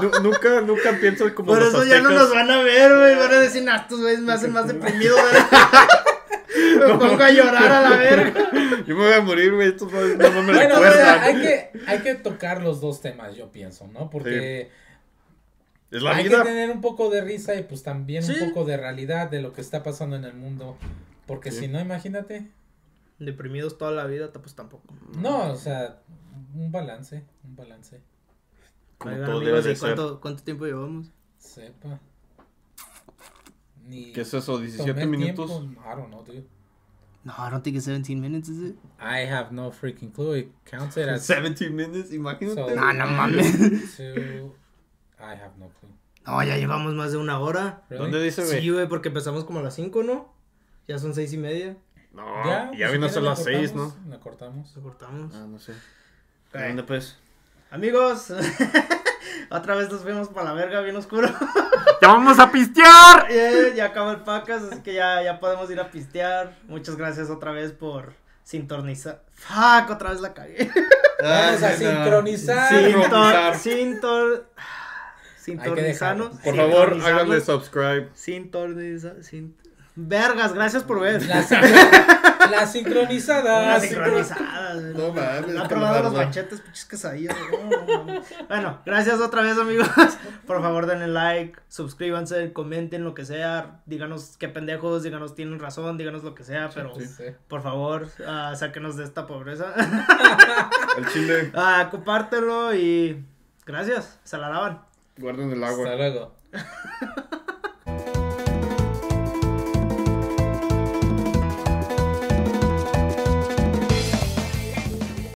Nu- 0.00 0.22
nunca, 0.22 0.60
nunca 0.62 0.92
pienso 1.00 1.32
como 1.34 1.48
Por 1.48 1.58
los 1.60 1.68
eso 1.74 1.84
ya 1.84 2.00
no 2.00 2.10
nos 2.10 2.30
van 2.32 2.50
a 2.50 2.62
ver, 2.62 2.96
güey. 2.96 3.14
Van 3.16 3.32
a 3.32 3.38
decir, 3.40 3.62
nah, 3.62 3.76
estos 3.76 4.00
güeyes 4.00 4.20
me 4.20 4.32
hacen 4.32 4.52
más 4.52 4.66
deprimido. 4.66 5.14
güey". 5.16 6.78
me 6.88 6.94
pongo 6.98 7.22
a 7.22 7.30
llorar 7.30 7.70
a 7.72 7.80
la 7.82 7.96
verga. 7.96 8.50
Yo 8.86 8.96
me 8.96 9.04
voy 9.04 9.12
a 9.12 9.20
morir, 9.20 9.54
güey. 9.54 9.68
Estos 9.68 9.92
no, 9.92 10.00
no, 10.00 10.30
no 10.30 10.42
me 10.42 10.52
Bueno, 10.54 10.78
o 10.78 10.82
sea, 10.92 11.22
hay 11.22 11.40
que, 11.40 11.70
hay 11.86 11.98
que 12.00 12.14
tocar 12.16 12.62
los 12.62 12.80
dos 12.80 13.00
temas, 13.00 13.36
yo 13.36 13.50
pienso, 13.52 13.86
¿no? 13.88 14.08
Porque 14.10 14.70
Es 15.92 16.02
la 16.02 16.16
hay 16.16 16.24
vida. 16.24 16.38
que 16.42 16.48
tener 16.48 16.70
un 16.70 16.80
poco 16.80 17.10
de 17.10 17.20
risa 17.20 17.54
y 17.54 17.62
pues 17.64 17.82
también 17.82 18.22
Sí. 18.22 18.32
un 18.40 18.48
poco 18.48 18.64
de 18.64 18.76
realidad 18.76 19.30
de 19.30 19.40
lo 19.42 19.52
que 19.52 19.60
está 19.60 19.82
pasando 19.82 20.16
en 20.16 20.24
el 20.24 20.34
mundo. 20.34 20.76
Porque 21.26 21.50
Sí. 21.52 21.60
si 21.60 21.68
no, 21.68 21.80
imagínate. 21.80 22.50
Deprimidos 23.18 23.78
toda 23.78 23.92
la 23.92 24.06
vida, 24.06 24.32
pues 24.32 24.54
tampoco. 24.56 24.92
No, 25.18 25.52
o 25.52 25.56
sea, 25.56 26.00
un 26.54 26.72
balance, 26.72 27.24
un 27.44 27.54
balance. 27.54 28.00
Como 28.98 29.14
Oigan, 29.14 29.26
todo 29.28 29.36
amigos, 29.38 29.56
debe 29.64 29.68
de 29.68 29.72
¿y 29.72 29.76
ser. 29.76 29.96
cuánto, 30.20 30.42
tiempo 30.42 30.64
llevamos? 30.66 31.12
Sepa. 31.38 32.00
Ni 33.86 34.12
¿Qué 34.12 34.22
es 34.22 34.32
eso? 34.34 34.54
tomé 34.54 34.68
¿17 34.68 35.02
el 35.02 35.08
minutos? 35.08 35.50
tiempo, 35.50 35.80
I 35.82 35.96
don't 35.96 36.08
know, 36.08 36.24
dude. 36.24 36.46
No, 37.24 37.32
I 37.38 37.50
don't 37.50 37.62
think 37.62 37.76
it's 37.76 37.84
17 37.86 38.20
minutes, 38.20 38.48
is 38.48 38.70
it? 38.70 38.76
I 39.00 39.26
have 39.30 39.52
no 39.52 39.70
freaking 39.70 40.10
clue. 40.12 40.38
It 40.38 40.52
counts 40.64 40.96
it 40.96 41.08
as 41.08 41.22
17 41.26 41.70
minutes, 41.74 42.12
imagínate. 42.12 42.54
So- 42.54 42.74
No, 42.74 42.92
no 42.92 43.06
mames. 43.06 43.96
two. 43.96 44.54
I 45.22 45.34
have 45.40 45.56
no 45.58 45.68
clue. 45.80 45.90
No, 46.26 46.42
ya 46.42 46.56
llevamos 46.56 46.94
más 46.94 47.12
de 47.12 47.18
una 47.18 47.38
hora. 47.38 47.82
Really? 47.88 48.02
¿Dónde 48.02 48.22
dice, 48.22 48.44
güey? 48.44 48.60
Sí, 48.60 48.70
güey, 48.70 48.88
porque 48.88 49.08
empezamos 49.08 49.44
como 49.44 49.60
a 49.60 49.62
las 49.62 49.74
5, 49.74 50.02
¿no? 50.02 50.32
Ya 50.86 50.98
son 50.98 51.14
seis 51.14 51.32
y 51.32 51.38
media. 51.38 51.76
No, 52.12 52.44
Ya, 52.44 52.70
ya, 52.72 52.86
pues, 52.86 52.92
vino 52.92 53.06
a 53.06 53.08
si 53.08 53.20
las 53.20 53.38
la 53.38 53.44
6, 53.44 53.74
¿no? 53.74 53.82
cortamos, 53.84 54.08
La 54.08 54.20
cortamos. 54.20 54.76
Lo 54.76 54.82
cortamos. 54.82 55.34
Ah, 55.34 55.46
no 55.48 55.58
sé. 55.58 55.72
¿Dónde 56.52 56.82
pues? 56.82 57.16
Amigos, 57.70 58.26
otra 59.50 59.74
vez 59.76 59.90
nos 59.90 60.02
fuimos 60.02 60.28
para 60.28 60.48
la 60.48 60.52
verga 60.52 60.80
bien 60.82 60.96
oscuro. 60.96 61.28
¡Ya 62.02 62.08
vamos 62.08 62.38
a 62.38 62.52
pistear! 62.52 63.26
Eh, 63.30 63.72
ya 63.76 63.86
acaba 63.86 64.10
el 64.10 64.20
podcast, 64.20 64.70
así 64.70 64.82
que 64.82 64.92
ya, 64.92 65.22
ya 65.22 65.40
podemos 65.40 65.70
ir 65.70 65.80
a 65.80 65.90
pistear. 65.90 66.58
Muchas 66.68 66.96
gracias 66.96 67.30
otra 67.30 67.52
vez 67.52 67.72
por 67.72 68.12
sintonizar. 68.44 69.22
Fuck, 69.32 69.90
otra 69.90 70.10
vez 70.10 70.20
la 70.20 70.34
cagué. 70.34 70.70
Vamos 71.22 71.62
a 71.62 71.70
no. 71.70 71.76
sincronizar. 71.76 72.68
Sincronizar. 72.68 73.58
Sinton, 73.58 74.42
dejarlo. 75.46 76.30
Por 76.44 76.56
favor, 76.56 76.94
háganle 77.04 77.40
subscribe. 77.40 78.08
Sintoniza- 78.14 79.22
sin- 79.22 79.56
Vergas, 79.94 80.54
gracias 80.54 80.84
por 80.84 81.00
ver. 81.00 81.22
La, 81.26 81.42
sincro- 81.42 82.50
la 82.50 82.66
sincronizada. 82.72 83.78
sincronizada. 83.78 84.74
No 84.74 85.08
mames, 85.12 85.54
Ha 85.58 85.68
qué 85.68 85.74
probado 85.74 86.02
los 86.04 86.14
machetes, 86.14 86.60
pinches 86.62 86.86
quesadillas. 86.86 87.36
no, 87.52 87.86
no, 87.86 88.04
no. 88.14 88.22
Bueno, 88.48 88.78
gracias 88.86 89.20
otra 89.20 89.42
vez, 89.42 89.58
amigos. 89.58 89.86
Por 90.46 90.62
favor, 90.62 90.86
denle 90.86 91.08
like, 91.08 91.58
suscríbanse, 91.68 92.54
comenten 92.54 93.04
lo 93.04 93.12
que 93.12 93.26
sea. 93.26 93.82
Díganos 93.84 94.38
qué 94.38 94.48
pendejos, 94.48 95.02
díganos 95.02 95.34
tienen 95.34 95.60
razón, 95.60 95.98
díganos 95.98 96.24
lo 96.24 96.34
que 96.34 96.44
sea, 96.44 96.70
pero 96.74 96.94
Sí. 96.98 97.24
por 97.48 97.62
favor, 97.62 98.08
ah, 98.26 98.54
sáquenos 98.56 98.96
de 98.96 99.04
esta 99.04 99.26
pobreza. 99.26 99.74
El 100.96 101.06
chile, 101.08 101.52
Ah, 101.54 101.88
compártelo 101.90 102.74
y 102.74 103.22
gracias. 103.66 104.18
Se 104.24 104.38
la 104.38 104.48
lavan. 104.48 104.80
Guarden 105.22 105.52
el 105.52 105.64
agua. 105.64 105.84
Hasta 105.84 105.96
luego. 105.96 106.36